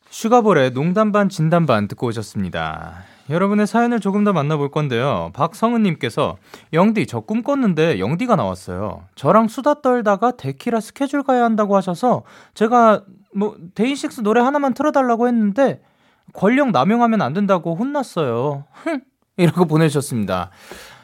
슈가볼의 0.09 0.72
농담 0.72 1.11
반 1.11 1.28
진담 1.28 1.66
반 1.66 1.89
듣고 1.89 2.07
오셨습니다. 2.07 3.03
여러분의 3.30 3.67
사연을 3.67 3.99
조금 3.99 4.24
더 4.24 4.34
만나볼 4.34 4.69
건데요. 4.71 5.32
박성은님께서 5.34 6.38
영디 6.74 7.07
저 7.07 7.21
꿈 7.21 7.41
꿨는데 7.41 7.99
영디가 7.99 8.36
나왔어요. 8.36 9.03
저랑 9.15 9.47
수다 9.47 9.82
떨다가 9.82 10.32
데키라 10.36 10.82
스케줄 10.82 11.24
가야 11.24 11.43
한다고 11.43 11.76
하셔서 11.78 12.24
제가 12.53 13.03
뭐 13.34 13.55
DAY6 13.76 14.22
노래 14.21 14.41
하나만 14.41 14.74
틀어달라고 14.74 15.28
했는데 15.28 15.82
권력 16.34 16.71
남용하면 16.71 17.21
안 17.21 17.34
된다고 17.34 17.76
혼났어요. 17.76 18.65
흥 18.71 19.01
이라고 19.38 19.65
보내주셨습니다. 19.65 20.51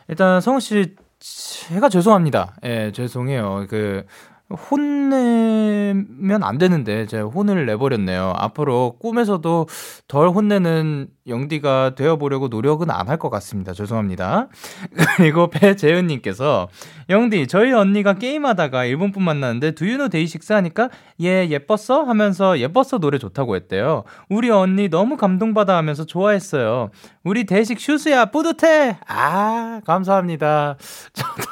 일단 0.10 0.42
성우 0.42 0.60
씨 0.60 0.96
제가 1.20 1.90
죄송합니다. 1.90 2.56
예, 2.64 2.92
죄송해요. 2.94 3.66
그 3.70 4.06
혼내면 4.50 6.44
안 6.44 6.58
되는데 6.58 7.06
제가 7.06 7.26
혼을 7.30 7.66
내버렸네요. 7.68 8.34
앞으로 8.36 8.98
꿈에서도 9.00 9.68
덜 10.08 10.30
혼내는 10.30 11.08
영디가 11.28 11.94
되어보려고 11.96 12.48
노력은 12.48 12.90
안 12.90 13.08
할 13.10 13.18
것 13.20 13.30
같습니다. 13.32 13.74
죄송합니다. 13.74 14.48
그리고 15.18 15.50
배재은님께서 15.50 16.68
영디 17.10 17.48
저희 17.48 17.72
언니가 17.74 18.14
게임하다가 18.14 18.86
일본 18.86 19.12
분 19.12 19.24
만났는데 19.24 19.72
두유노 19.72 20.10
데이식스 20.10 20.54
하니까 20.54 20.90
얘 21.22 21.48
예뻤어 21.50 22.04
하면서 22.04 22.60
예뻤어 22.60 23.00
노래 23.00 23.18
좋다고 23.18 23.56
했대요. 23.56 24.04
우리 24.30 24.50
언니 24.52 24.90
너무 24.90 25.18
감동받아 25.18 25.76
하면서 25.78 26.06
좋아했어요. 26.06 26.90
우리 27.24 27.46
데이식 27.46 27.80
슈스야 27.80 28.26
뿌듯해. 28.28 28.98
아 29.08 29.82
감사합니다. 29.86 30.78
저도 31.14 31.50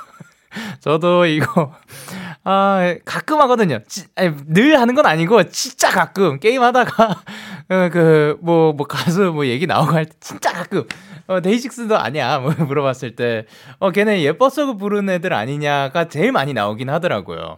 저도 0.79 1.25
이거 1.25 1.71
아 2.49 2.95
가끔 3.03 3.41
하거든요. 3.41 3.79
지, 3.89 4.05
아니, 4.15 4.33
늘 4.47 4.79
하는 4.79 4.95
건 4.95 5.05
아니고 5.05 5.49
진짜 5.49 5.89
가끔 5.89 6.39
게임 6.39 6.61
하다가 6.63 7.21
그뭐뭐 7.91 8.73
뭐 8.73 8.87
가수 8.87 9.33
뭐 9.33 9.45
얘기 9.47 9.67
나오고 9.67 9.91
할 9.91 10.05
때 10.05 10.11
진짜 10.21 10.53
가끔 10.53 10.85
어, 11.27 11.41
데이식스도 11.41 11.97
아니야 11.97 12.39
뭐 12.39 12.51
물어봤을 12.53 13.17
때 13.17 13.45
어 13.79 13.91
걔네 13.91 14.21
예뻐서 14.23 14.77
부르는 14.77 15.15
애들 15.15 15.33
아니냐가 15.33 16.07
제일 16.07 16.31
많이 16.31 16.53
나오긴 16.53 16.89
하더라고요. 16.89 17.57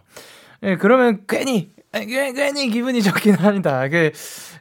예, 0.64 0.76
그러면 0.76 1.20
괜히 1.28 1.70
괜히 1.92 2.68
기분이 2.70 3.00
좋긴 3.02 3.34
합니다. 3.36 3.88
그, 3.88 4.10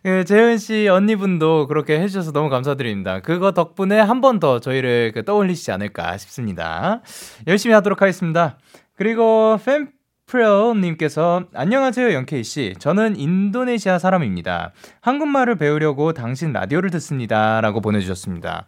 그 0.04 0.26
재은 0.26 0.58
씨 0.60 0.88
언니분도 0.88 1.66
그렇게 1.68 2.00
해주셔서 2.00 2.32
너무 2.32 2.50
감사드립니다. 2.50 3.20
그거 3.22 3.52
덕분에 3.52 4.00
한 4.00 4.22
번 4.22 4.40
더 4.40 4.60
저희를 4.60 5.12
그 5.14 5.26
떠올리시지 5.26 5.72
않을까 5.72 6.18
싶습니다. 6.18 7.02
열심히 7.48 7.74
하도록 7.74 8.00
하겠습니다. 8.02 8.58
그리고 8.96 9.60
팬 9.66 9.90
프로님께서 10.30 11.46
안녕하세요 11.56 12.14
Young 12.14 12.39
K 12.39 12.44
씨. 12.44 12.76
저는 12.78 13.16
인도네시아 13.16 13.98
사람입니다. 13.98 14.74
한국말을 15.02 15.56
배우려고 15.56 16.14
당신 16.14 16.54
라디오를 16.54 16.92
듣습니다라고 16.92 17.82
보내주셨습니다. 17.82 18.68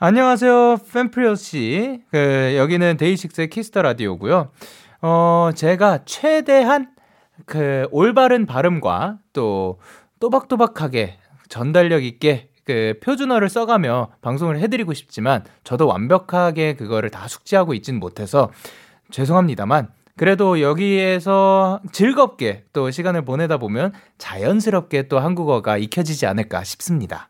안녕하세요 0.00 0.78
팬프리오 0.92 1.36
씨. 1.36 2.02
그 2.10 2.54
여기는 2.56 2.96
DAY6의 2.96 3.50
Kiss 3.50 3.68
the 3.68 3.82
Radio고요. 3.82 4.50
어 5.02 5.50
제가 5.54 6.00
최대한 6.06 6.90
그 7.44 7.86
올바른 7.92 8.44
발음과 8.44 9.18
또 9.32 9.78
또박또박하게 10.18 11.18
전달력 11.48 12.02
있게 12.02 12.48
그 12.64 12.98
표준어를 13.00 13.48
써가며 13.48 14.10
방송을 14.22 14.58
해드리고 14.58 14.92
싶지만 14.92 15.44
저도 15.62 15.86
완벽하게 15.86 16.74
그거를 16.74 17.10
다 17.10 17.28
숙지하고 17.28 17.74
있진 17.74 18.00
못해서 18.00 18.50
죄송합니다만 19.12 19.94
그래도 20.16 20.60
여기에서 20.60 21.80
즐겁게 21.92 22.64
또 22.72 22.90
시간을 22.90 23.24
보내다 23.24 23.58
보면 23.58 23.92
자연스럽게 24.18 25.08
또 25.08 25.18
한국어가 25.18 25.76
익혀지지 25.76 26.26
않을까 26.26 26.64
싶습니다. 26.64 27.28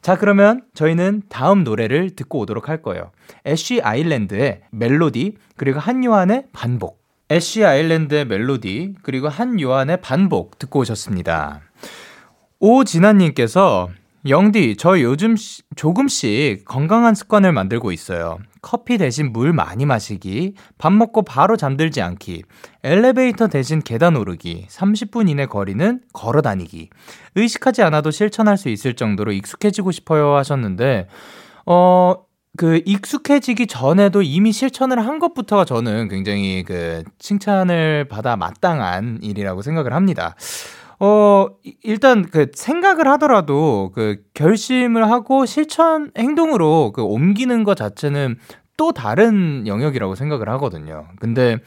자, 0.00 0.16
그러면 0.16 0.62
저희는 0.74 1.22
다음 1.28 1.62
노래를 1.62 2.10
듣고 2.16 2.40
오도록 2.40 2.68
할 2.68 2.82
거예요. 2.82 3.12
애쉬 3.46 3.80
아일랜드의 3.82 4.62
멜로디, 4.70 5.36
그리고 5.56 5.78
한요한의 5.78 6.46
반복. 6.52 7.02
애쉬 7.30 7.64
아일랜드의 7.64 8.24
멜로디, 8.24 8.94
그리고 9.02 9.28
한요한의 9.28 10.00
반복 10.00 10.58
듣고 10.58 10.80
오셨습니다. 10.80 11.60
오진아님께서 12.58 13.90
영디, 14.28 14.76
저 14.78 15.00
요즘 15.00 15.34
시- 15.34 15.62
조금씩 15.74 16.64
건강한 16.64 17.14
습관을 17.14 17.52
만들고 17.52 17.90
있어요. 17.90 18.38
커피 18.60 18.96
대신 18.96 19.32
물 19.32 19.52
많이 19.52 19.84
마시기, 19.84 20.54
밥 20.78 20.92
먹고 20.92 21.22
바로 21.22 21.56
잠들지 21.56 22.00
않기, 22.00 22.44
엘리베이터 22.84 23.48
대신 23.48 23.80
계단 23.82 24.14
오르기, 24.16 24.66
30분 24.70 25.28
이내 25.28 25.46
거리는 25.46 26.00
걸어 26.12 26.40
다니기. 26.40 26.90
의식하지 27.34 27.82
않아도 27.82 28.12
실천할 28.12 28.56
수 28.56 28.68
있을 28.68 28.94
정도로 28.94 29.32
익숙해지고 29.32 29.90
싶어요 29.90 30.36
하셨는데, 30.36 31.08
어, 31.66 32.14
그 32.56 32.80
익숙해지기 32.84 33.66
전에도 33.66 34.22
이미 34.22 34.52
실천을 34.52 35.04
한 35.04 35.18
것부터가 35.18 35.64
저는 35.64 36.08
굉장히 36.08 36.62
그 36.64 37.02
칭찬을 37.18 38.06
받아 38.08 38.36
마땅한 38.36 39.20
일이라고 39.22 39.62
생각을 39.62 39.94
합니다. 39.94 40.36
어, 41.04 41.48
이- 41.64 41.74
일단 41.82 42.22
그 42.22 42.52
생각을 42.54 43.08
하더라도 43.08 43.90
그 43.92 44.22
결심을 44.34 45.10
하고 45.10 45.46
실천 45.46 46.12
행동으로 46.16 46.92
그 46.94 47.02
옮기는 47.02 47.64
것 47.64 47.74
자체는 47.76 48.38
또 48.76 48.92
다른 48.92 49.66
영역이라고 49.66 50.14
생각을 50.14 50.48
하거든요. 50.50 51.08
근데 51.18 51.58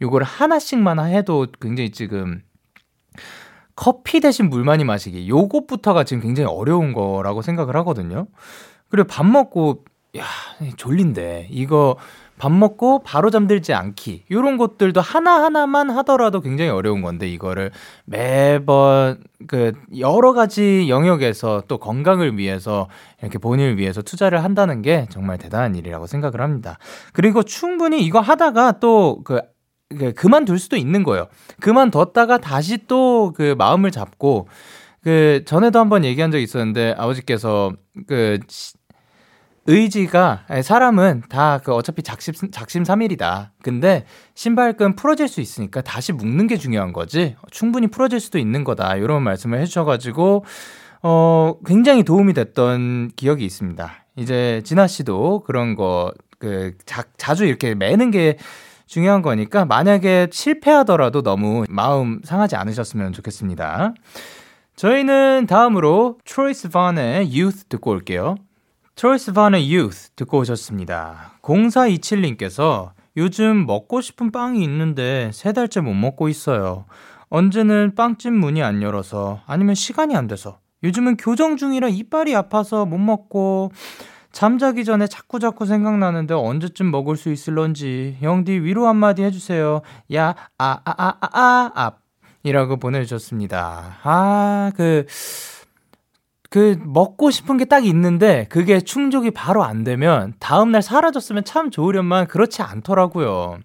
요걸 0.00 0.22
하나씩만 0.22 1.00
해도 1.08 1.48
굉장히 1.60 1.90
지금 1.90 2.42
커피 3.74 4.20
대신 4.20 4.48
물 4.48 4.62
많이 4.62 4.84
마시기 4.84 5.28
요것부터가 5.28 6.04
지금 6.04 6.22
굉장히 6.22 6.48
어려운 6.48 6.92
거라고 6.92 7.42
생각을 7.42 7.74
하거든요. 7.78 8.28
그리고 8.90 9.08
밥 9.08 9.26
먹고 9.26 9.84
야 10.16 10.24
졸린데 10.76 11.48
이거 11.50 11.96
밥 12.38 12.50
먹고 12.52 13.02
바로 13.04 13.30
잠들지 13.30 13.72
않기 13.74 14.24
요런 14.30 14.56
것들도 14.56 15.00
하나하나만 15.00 15.90
하더라도 15.90 16.40
굉장히 16.40 16.70
어려운 16.70 17.00
건데 17.02 17.28
이거를 17.28 17.70
매번 18.04 19.22
그 19.46 19.72
여러 19.98 20.32
가지 20.32 20.86
영역에서 20.88 21.62
또 21.68 21.78
건강을 21.78 22.36
위해서 22.38 22.88
이렇게 23.22 23.38
본인을 23.38 23.78
위해서 23.78 24.02
투자를 24.02 24.42
한다는 24.42 24.82
게 24.82 25.06
정말 25.10 25.38
대단한 25.38 25.74
일이라고 25.74 26.06
생각을 26.06 26.40
합니다. 26.40 26.78
그리고 27.12 27.42
충분히 27.42 28.02
이거 28.04 28.20
하다가 28.20 28.80
또그 28.80 29.40
그 29.98 30.12
그만둘 30.14 30.58
수도 30.58 30.76
있는 30.76 31.04
거예요. 31.04 31.28
그만뒀다가 31.60 32.38
다시 32.38 32.86
또 32.86 33.32
그 33.36 33.54
마음을 33.56 33.90
잡고 33.90 34.48
그 35.02 35.42
전에도 35.46 35.78
한번 35.78 36.04
얘기한 36.04 36.30
적이 36.30 36.44
있었는데 36.44 36.94
아버지께서 36.98 37.72
그 38.06 38.38
시- 38.48 38.74
의지가 39.66 40.46
사람은 40.62 41.22
다 41.28 41.60
그 41.64 41.72
어차피 41.72 42.02
작심 42.02 42.34
작심 42.50 42.84
삼일이다. 42.84 43.52
근데 43.62 44.04
신발끈 44.34 44.96
풀어질 44.96 45.28
수 45.28 45.40
있으니까 45.40 45.80
다시 45.80 46.12
묶는 46.12 46.46
게 46.46 46.56
중요한 46.56 46.92
거지. 46.92 47.36
충분히 47.50 47.86
풀어질 47.86 48.20
수도 48.20 48.38
있는 48.38 48.64
거다. 48.64 48.96
이런 48.96 49.22
말씀을 49.22 49.60
해주셔가지고 49.60 50.44
어 51.02 51.54
굉장히 51.66 52.02
도움이 52.02 52.34
됐던 52.34 53.12
기억이 53.16 53.44
있습니다. 53.44 53.90
이제 54.16 54.60
진아 54.64 54.86
씨도 54.86 55.44
그런 55.46 55.74
거그 55.74 56.76
자주 57.16 57.44
이렇게 57.46 57.74
매는 57.74 58.10
게 58.10 58.36
중요한 58.86 59.22
거니까 59.22 59.64
만약에 59.64 60.28
실패하더라도 60.30 61.22
너무 61.22 61.64
마음 61.70 62.20
상하지 62.22 62.56
않으셨으면 62.56 63.12
좋겠습니다. 63.12 63.94
저희는 64.76 65.46
다음으로 65.48 66.18
Troye 66.24 66.68
Sivan의 66.70 67.26
Youth 67.26 67.64
듣고 67.68 67.90
올게요. 67.92 68.36
Troye 68.96 69.32
Sivan의 69.32 69.74
Youth 69.74 70.10
듣고 70.14 70.38
오셨습니다. 70.38 71.32
0427님께서 71.42 72.92
요즘 73.16 73.66
먹고 73.66 74.00
싶은 74.00 74.30
빵이 74.30 74.62
있는데 74.62 75.30
세 75.32 75.52
달째 75.52 75.80
못 75.80 75.94
먹고 75.94 76.28
있어요. 76.28 76.84
언제는 77.28 77.96
빵집 77.96 78.32
문이 78.32 78.62
안 78.62 78.82
열어서 78.82 79.40
아니면 79.46 79.74
시간이 79.74 80.14
안 80.14 80.28
돼서 80.28 80.58
요즘은 80.84 81.16
교정 81.16 81.56
중이라 81.56 81.88
이빨이 81.88 82.36
아파서 82.36 82.86
못 82.86 82.98
먹고 82.98 83.72
잠자기 84.30 84.84
전에 84.84 85.06
자꾸 85.08 85.40
자꾸 85.40 85.66
생각나는데 85.66 86.34
언제쯤 86.34 86.90
먹을 86.90 87.16
수 87.16 87.32
있을런지 87.32 88.16
영디 88.22 88.52
위로 88.52 88.86
한마디 88.86 89.22
해주세요. 89.22 89.80
야, 90.14 90.34
아, 90.58 90.80
아, 90.84 90.94
아, 90.96 91.14
아, 91.20 91.28
아, 91.32 91.72
아. 91.74 91.92
이라고 92.42 92.76
보내주셨습니다. 92.76 93.98
아, 94.02 94.72
그, 94.76 95.06
그, 96.54 96.78
먹고 96.84 97.32
싶은 97.32 97.56
게 97.56 97.64
딱 97.64 97.84
있는데, 97.84 98.46
그게 98.48 98.78
충족이 98.78 99.32
바로 99.32 99.64
안 99.64 99.82
되면, 99.82 100.34
다음날 100.38 100.82
사라졌으면 100.82 101.42
참 101.42 101.68
좋으련만 101.72 102.28
그렇지 102.28 102.62
않더라고요. 102.62 103.58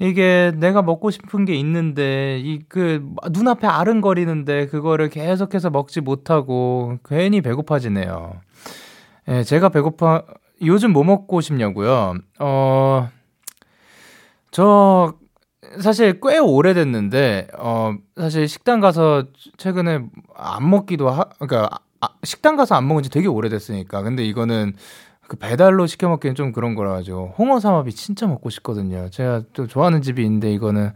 이게 0.00 0.50
내가 0.56 0.82
먹고 0.82 1.12
싶은 1.12 1.44
게 1.44 1.54
있는데, 1.54 2.40
이, 2.40 2.58
그, 2.68 3.08
눈앞에 3.30 3.68
아른거리는데, 3.68 4.66
그거를 4.66 5.10
계속해서 5.10 5.70
먹지 5.70 6.00
못하고, 6.00 6.98
괜히 7.04 7.40
배고파지네요. 7.40 8.32
예, 9.28 9.44
제가 9.44 9.68
배고파, 9.68 10.24
요즘 10.62 10.92
뭐 10.92 11.04
먹고 11.04 11.40
싶냐고요? 11.40 12.14
어, 12.40 13.08
저, 14.50 15.14
사실 15.80 16.18
꽤 16.20 16.38
오래됐는데, 16.38 17.48
어, 17.58 17.94
사실 18.16 18.48
식당 18.48 18.80
가서 18.80 19.26
최근에 19.56 20.00
안 20.34 20.68
먹기도 20.68 21.10
하, 21.10 21.24
그러니까, 21.38 21.78
아, 22.00 22.08
식당 22.22 22.56
가서 22.56 22.74
안 22.74 22.86
먹은 22.86 23.02
지 23.02 23.10
되게 23.10 23.26
오래됐으니까. 23.28 24.02
근데 24.02 24.24
이거는 24.24 24.74
그 25.26 25.36
배달로 25.36 25.86
시켜 25.86 26.08
먹기엔 26.08 26.34
좀 26.34 26.52
그런 26.52 26.74
거라 26.74 26.92
가지고, 26.92 27.34
홍어 27.38 27.60
삼합이 27.60 27.92
진짜 27.92 28.26
먹고 28.26 28.50
싶거든요. 28.50 29.08
제가 29.10 29.42
또 29.52 29.66
좋아하는 29.66 30.00
집이 30.00 30.24
있는데, 30.24 30.52
이거는, 30.52 30.92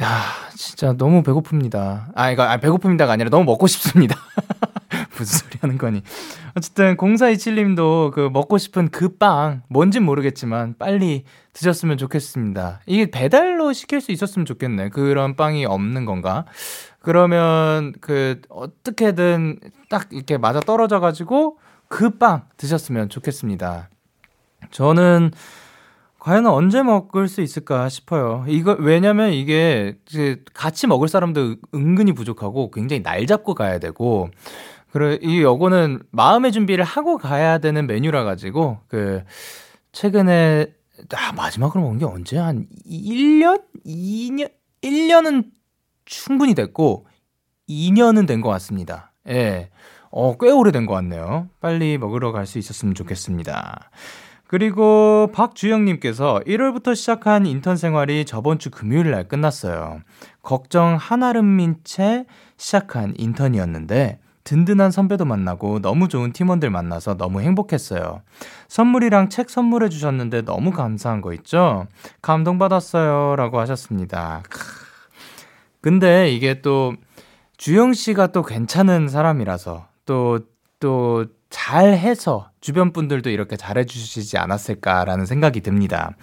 야, 0.00 0.22
진짜 0.56 0.92
너무 0.92 1.22
배고픕니다. 1.22 2.06
아, 2.14 2.30
이거, 2.30 2.42
아, 2.42 2.58
배고픕니다가 2.58 3.10
아니라 3.10 3.30
너무 3.30 3.44
먹고 3.44 3.66
싶습니다. 3.68 4.16
무슨 5.16 5.38
소리 5.38 5.58
하는 5.60 5.78
거니. 5.78 6.02
어쨌든 6.56 6.96
0427님도 6.96 8.10
그 8.12 8.28
먹고 8.32 8.58
싶은 8.58 8.88
그 8.88 9.16
빵 9.18 9.62
뭔진 9.68 10.02
모르겠지만 10.02 10.74
빨리 10.78 11.22
드셨으면 11.52 11.98
좋겠습니다. 11.98 12.80
이게 12.86 13.08
배달로 13.10 13.72
시킬 13.72 14.00
수 14.00 14.10
있었으면 14.10 14.46
좋겠네. 14.46 14.88
그런 14.88 15.36
빵이 15.36 15.64
없는 15.66 16.04
건가? 16.04 16.44
그러면 17.04 17.92
그 18.00 18.40
어떻게든 18.48 19.60
딱 19.90 20.08
이렇게 20.12 20.38
맞아 20.38 20.60
떨어져 20.60 21.00
가지고 21.00 21.58
그 21.88 22.18
빵 22.18 22.48
드셨으면 22.56 23.08
좋겠습니다. 23.08 23.88
저는 24.70 25.30
과연 26.18 26.46
언제 26.46 26.82
먹을 26.82 27.28
수 27.28 27.42
있을까 27.42 27.88
싶어요. 27.90 28.44
이거 28.48 28.74
왜냐면 28.80 29.32
이게 29.32 29.98
같이 30.54 30.86
먹을 30.86 31.06
사람도 31.06 31.56
은근히 31.74 32.12
부족하고 32.12 32.70
굉장히 32.70 33.02
날 33.02 33.26
잡고 33.26 33.54
가야 33.54 33.78
되고 33.78 34.30
그래 34.90 35.18
이 35.20 35.42
요거는 35.42 36.04
마음의 36.10 36.52
준비를 36.52 36.84
하고 36.84 37.18
가야 37.18 37.58
되는 37.58 37.86
메뉴라 37.86 38.24
가지고 38.24 38.78
그 38.88 39.22
최근에 39.92 40.72
아 41.14 41.32
마지막으로 41.32 41.82
먹은 41.82 41.98
게 41.98 42.04
언제 42.06 42.38
한 42.38 42.66
1년 42.88 43.62
2년 43.84 44.50
1년은 44.82 45.44
충분히 46.04 46.54
됐고 46.54 47.06
2년은 47.68 48.26
된 48.26 48.40
것 48.40 48.48
같습니다. 48.50 49.12
예. 49.28 49.70
어, 50.10 50.36
꽤 50.38 50.50
오래된 50.50 50.86
것 50.86 50.94
같네요. 50.94 51.48
빨리 51.60 51.98
먹으러 51.98 52.30
갈 52.32 52.46
수 52.46 52.58
있었으면 52.58 52.94
좋겠습니다. 52.94 53.90
그리고 54.46 55.30
박주영님께서 55.32 56.42
1월부터 56.46 56.94
시작한 56.94 57.46
인턴 57.46 57.76
생활이 57.76 58.24
저번 58.24 58.58
주 58.58 58.70
금요일 58.70 59.10
날 59.10 59.26
끝났어요. 59.26 60.02
걱정 60.42 60.96
한아름민 60.96 61.76
채 61.82 62.26
시작한 62.56 63.14
인턴이었는데 63.16 64.20
든든한 64.44 64.90
선배도 64.90 65.24
만나고 65.24 65.80
너무 65.80 66.06
좋은 66.08 66.32
팀원들 66.32 66.68
만나서 66.70 67.16
너무 67.16 67.40
행복했어요. 67.40 68.20
선물이랑 68.68 69.30
책 69.30 69.48
선물해 69.48 69.88
주셨는데 69.88 70.42
너무 70.42 70.70
감사한 70.70 71.22
거 71.22 71.32
있죠? 71.32 71.86
감동받았어요. 72.20 73.36
라고 73.36 73.58
하셨습니다. 73.58 74.42
크. 74.50 74.83
근데 75.84 76.30
이게 76.30 76.62
또 76.62 76.94
주영 77.58 77.92
씨가 77.92 78.28
또 78.28 78.42
괜찮은 78.42 79.08
사람이라서 79.08 79.86
또, 80.06 80.38
또 80.80 81.26
잘해서 81.50 82.48
주변 82.62 82.94
분들도 82.94 83.28
이렇게 83.28 83.58
잘해주시지 83.58 84.38
않았을까라는 84.38 85.26
생각이 85.26 85.60
듭니다. 85.60 86.16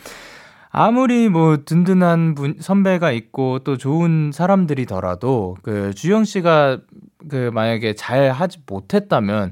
아무리 0.72 1.30
뭐 1.30 1.57
든든한 1.64 2.34
분, 2.34 2.55
선배가 2.59 3.12
있고 3.12 3.59
또 3.59 3.78
좋은 3.78 4.32
사람들이더라도 4.34 5.57
그 5.62 5.93
주영 5.93 6.24
씨가 6.24 6.80
그 7.30 7.51
만약에 7.53 7.93
잘 7.93 8.32
하지 8.32 8.64
못했다면 8.66 9.51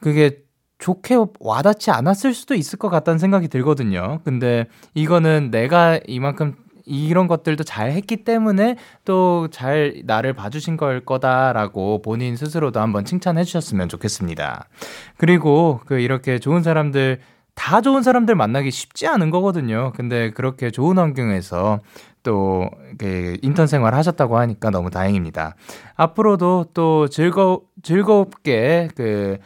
그게 0.00 0.40
좋게 0.78 1.16
와닿지 1.38 1.92
않았을 1.92 2.34
수도 2.34 2.56
있을 2.56 2.76
것 2.76 2.88
같다는 2.88 3.18
생각이 3.18 3.46
들거든요. 3.46 4.18
근데 4.24 4.66
이거는 4.94 5.52
내가 5.52 6.00
이만큼 6.08 6.56
이런 6.84 7.26
것들도 7.26 7.64
잘 7.64 7.90
했기 7.92 8.18
때문에 8.24 8.76
또 9.04 9.48
잘 9.50 10.02
나를 10.04 10.32
봐주신 10.32 10.76
걸 10.76 11.00
거다라고 11.04 12.02
본인 12.02 12.36
스스로도 12.36 12.80
한번 12.80 13.04
칭찬해 13.04 13.44
주셨으면 13.44 13.88
좋겠습니다. 13.88 14.68
그리고 15.16 15.80
그 15.86 15.98
이렇게 15.98 16.38
좋은 16.38 16.62
사람들 16.62 17.20
다 17.54 17.80
좋은 17.80 18.02
사람들 18.02 18.34
만나기 18.34 18.70
쉽지 18.70 19.06
않은 19.06 19.30
거거든요. 19.30 19.92
근데 19.94 20.30
그렇게 20.30 20.70
좋은 20.70 20.98
환경에서 20.98 21.80
또그 22.22 23.36
인턴 23.42 23.66
생활 23.66 23.94
하셨다고 23.94 24.38
하니까 24.38 24.70
너무 24.70 24.90
다행입니다. 24.90 25.54
앞으로도 25.96 26.66
또 26.74 27.08
즐거 27.08 27.62
즐겁게 27.82 28.88
그 28.96 29.38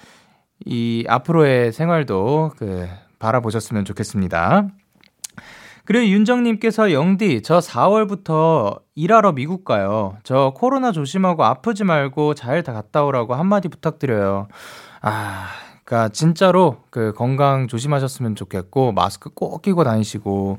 이 0.65 1.05
앞으로의 1.09 1.73
생활도 1.73 2.53
그 2.57 2.87
바라보셨으면 3.19 3.85
좋겠습니다. 3.85 4.69
그리고 5.89 6.05
윤정님께서 6.07 6.93
영디, 6.93 7.41
저 7.41 7.61
4월부터 7.61 8.83
일하러 8.95 9.33
미국 9.33 9.65
가요. 9.65 10.19
저 10.23 10.53
코로나 10.55 10.93
조심하고 10.93 11.45
아프지 11.45 11.85
말고 11.85 12.35
잘 12.35 12.63
다 12.63 12.75
갔다 12.75 13.05
오라고 13.05 13.35
한마디 13.35 13.69
부탁드려요. 13.69 14.49
아, 15.01 15.47
그니까 15.87 16.11
진짜로 16.11 16.83
그 16.91 17.15
건강 17.15 17.69
조심하셨으면 17.69 18.35
좋겠고, 18.35 18.93
마스크 18.93 19.31
꼭 19.31 19.63
끼고 19.63 19.83
다니시고, 19.85 20.59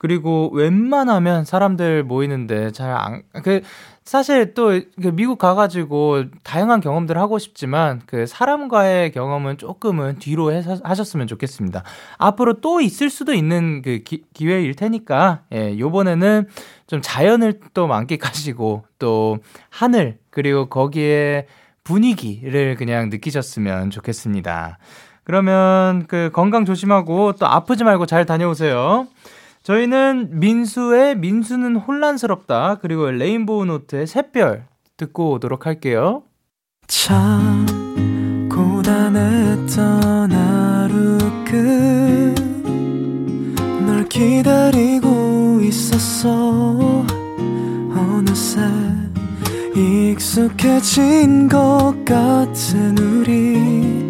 그리고 0.00 0.48
웬만하면 0.54 1.44
사람들 1.44 2.04
모이는데 2.04 2.72
잘 2.72 2.90
안, 2.90 3.22
그, 3.44 3.60
사실 4.02 4.54
또그 4.54 5.12
미국 5.12 5.36
가가지고 5.38 6.24
다양한 6.42 6.80
경험들 6.80 7.18
하고 7.18 7.38
싶지만 7.38 8.00
그 8.06 8.24
사람과의 8.24 9.12
경험은 9.12 9.58
조금은 9.58 10.18
뒤로 10.18 10.52
해서 10.52 10.78
하셨으면 10.82 11.26
좋겠습니다. 11.26 11.82
앞으로 12.16 12.62
또 12.62 12.80
있을 12.80 13.10
수도 13.10 13.34
있는 13.34 13.82
그 13.82 13.98
기, 14.02 14.24
기회일 14.32 14.74
테니까, 14.74 15.42
예, 15.52 15.78
요번에는 15.78 16.48
좀 16.86 17.00
자연을 17.02 17.60
또 17.74 17.86
만끽하시고 17.86 18.84
또 18.98 19.38
하늘, 19.68 20.16
그리고 20.30 20.70
거기에 20.70 21.46
분위기를 21.84 22.74
그냥 22.76 23.10
느끼셨으면 23.10 23.90
좋겠습니다. 23.90 24.78
그러면 25.24 26.06
그 26.06 26.30
건강 26.32 26.64
조심하고 26.64 27.34
또 27.34 27.46
아프지 27.46 27.84
말고 27.84 28.06
잘 28.06 28.24
다녀오세요. 28.24 29.06
저희는 29.62 30.40
민수의 30.40 31.16
민수는 31.18 31.76
혼란스럽다 31.76 32.78
그리고 32.80 33.10
레인보우 33.10 33.66
노트의 33.66 34.06
샛별 34.06 34.66
듣고 34.96 35.32
오도록 35.32 35.66
할게요. 35.66 36.22
참 36.86 37.66
고단했던 38.50 40.32
하루 40.32 41.18
끝널 43.84 44.08
기다리고 44.08 45.60
있었어 45.62 47.04
어느새 47.94 48.60
익숙해진 49.76 51.48
것 51.48 51.94
같은 52.04 52.98
우리 52.98 54.09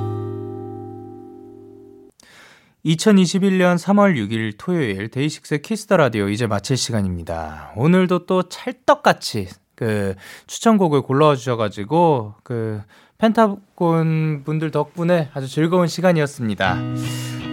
2021년 2.85 3.77
3월 3.77 4.15
6일 4.15 4.53
토요일 4.57 5.09
DAY6의 5.09 5.61
Kiss 5.61 5.82
the 5.82 5.97
Radio 5.97 6.29
이제 6.29 6.47
마칠 6.47 6.77
시간입니다. 6.77 7.71
오늘도 7.75 8.25
또 8.25 8.43
찰떡같이 8.43 9.49
그 9.75 10.15
추천곡을 10.47 11.01
골라와 11.01 11.35
주셔가지고 11.35 12.35
그 12.43 12.81
펜타곤 13.19 14.43
분들 14.45 14.71
덕분에 14.71 15.29
아주 15.33 15.47
즐거운 15.47 15.87
시간이었습니다. 15.87 16.77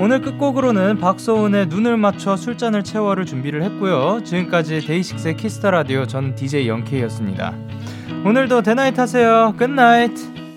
오늘 0.01 0.23
끝곡으로는 0.23 0.99
박소은의 0.99 1.67
눈을 1.67 1.99
맞춰 1.99 2.37
술잔을 2.37 2.85
채워를 2.85 3.27
준비를 3.27 3.63
했고요. 3.65 4.23
지금까지 4.25 4.81
데이식스의 4.81 5.37
키스터 5.37 5.71
라디오 5.71 6.07
전 6.07 6.35
DJ 6.35 6.69
영케이였습니다. 6.69 7.55
오늘도 8.25 8.63
대나잇 8.63 8.99
하세요. 8.99 9.55
굿나잇. 9.59 10.48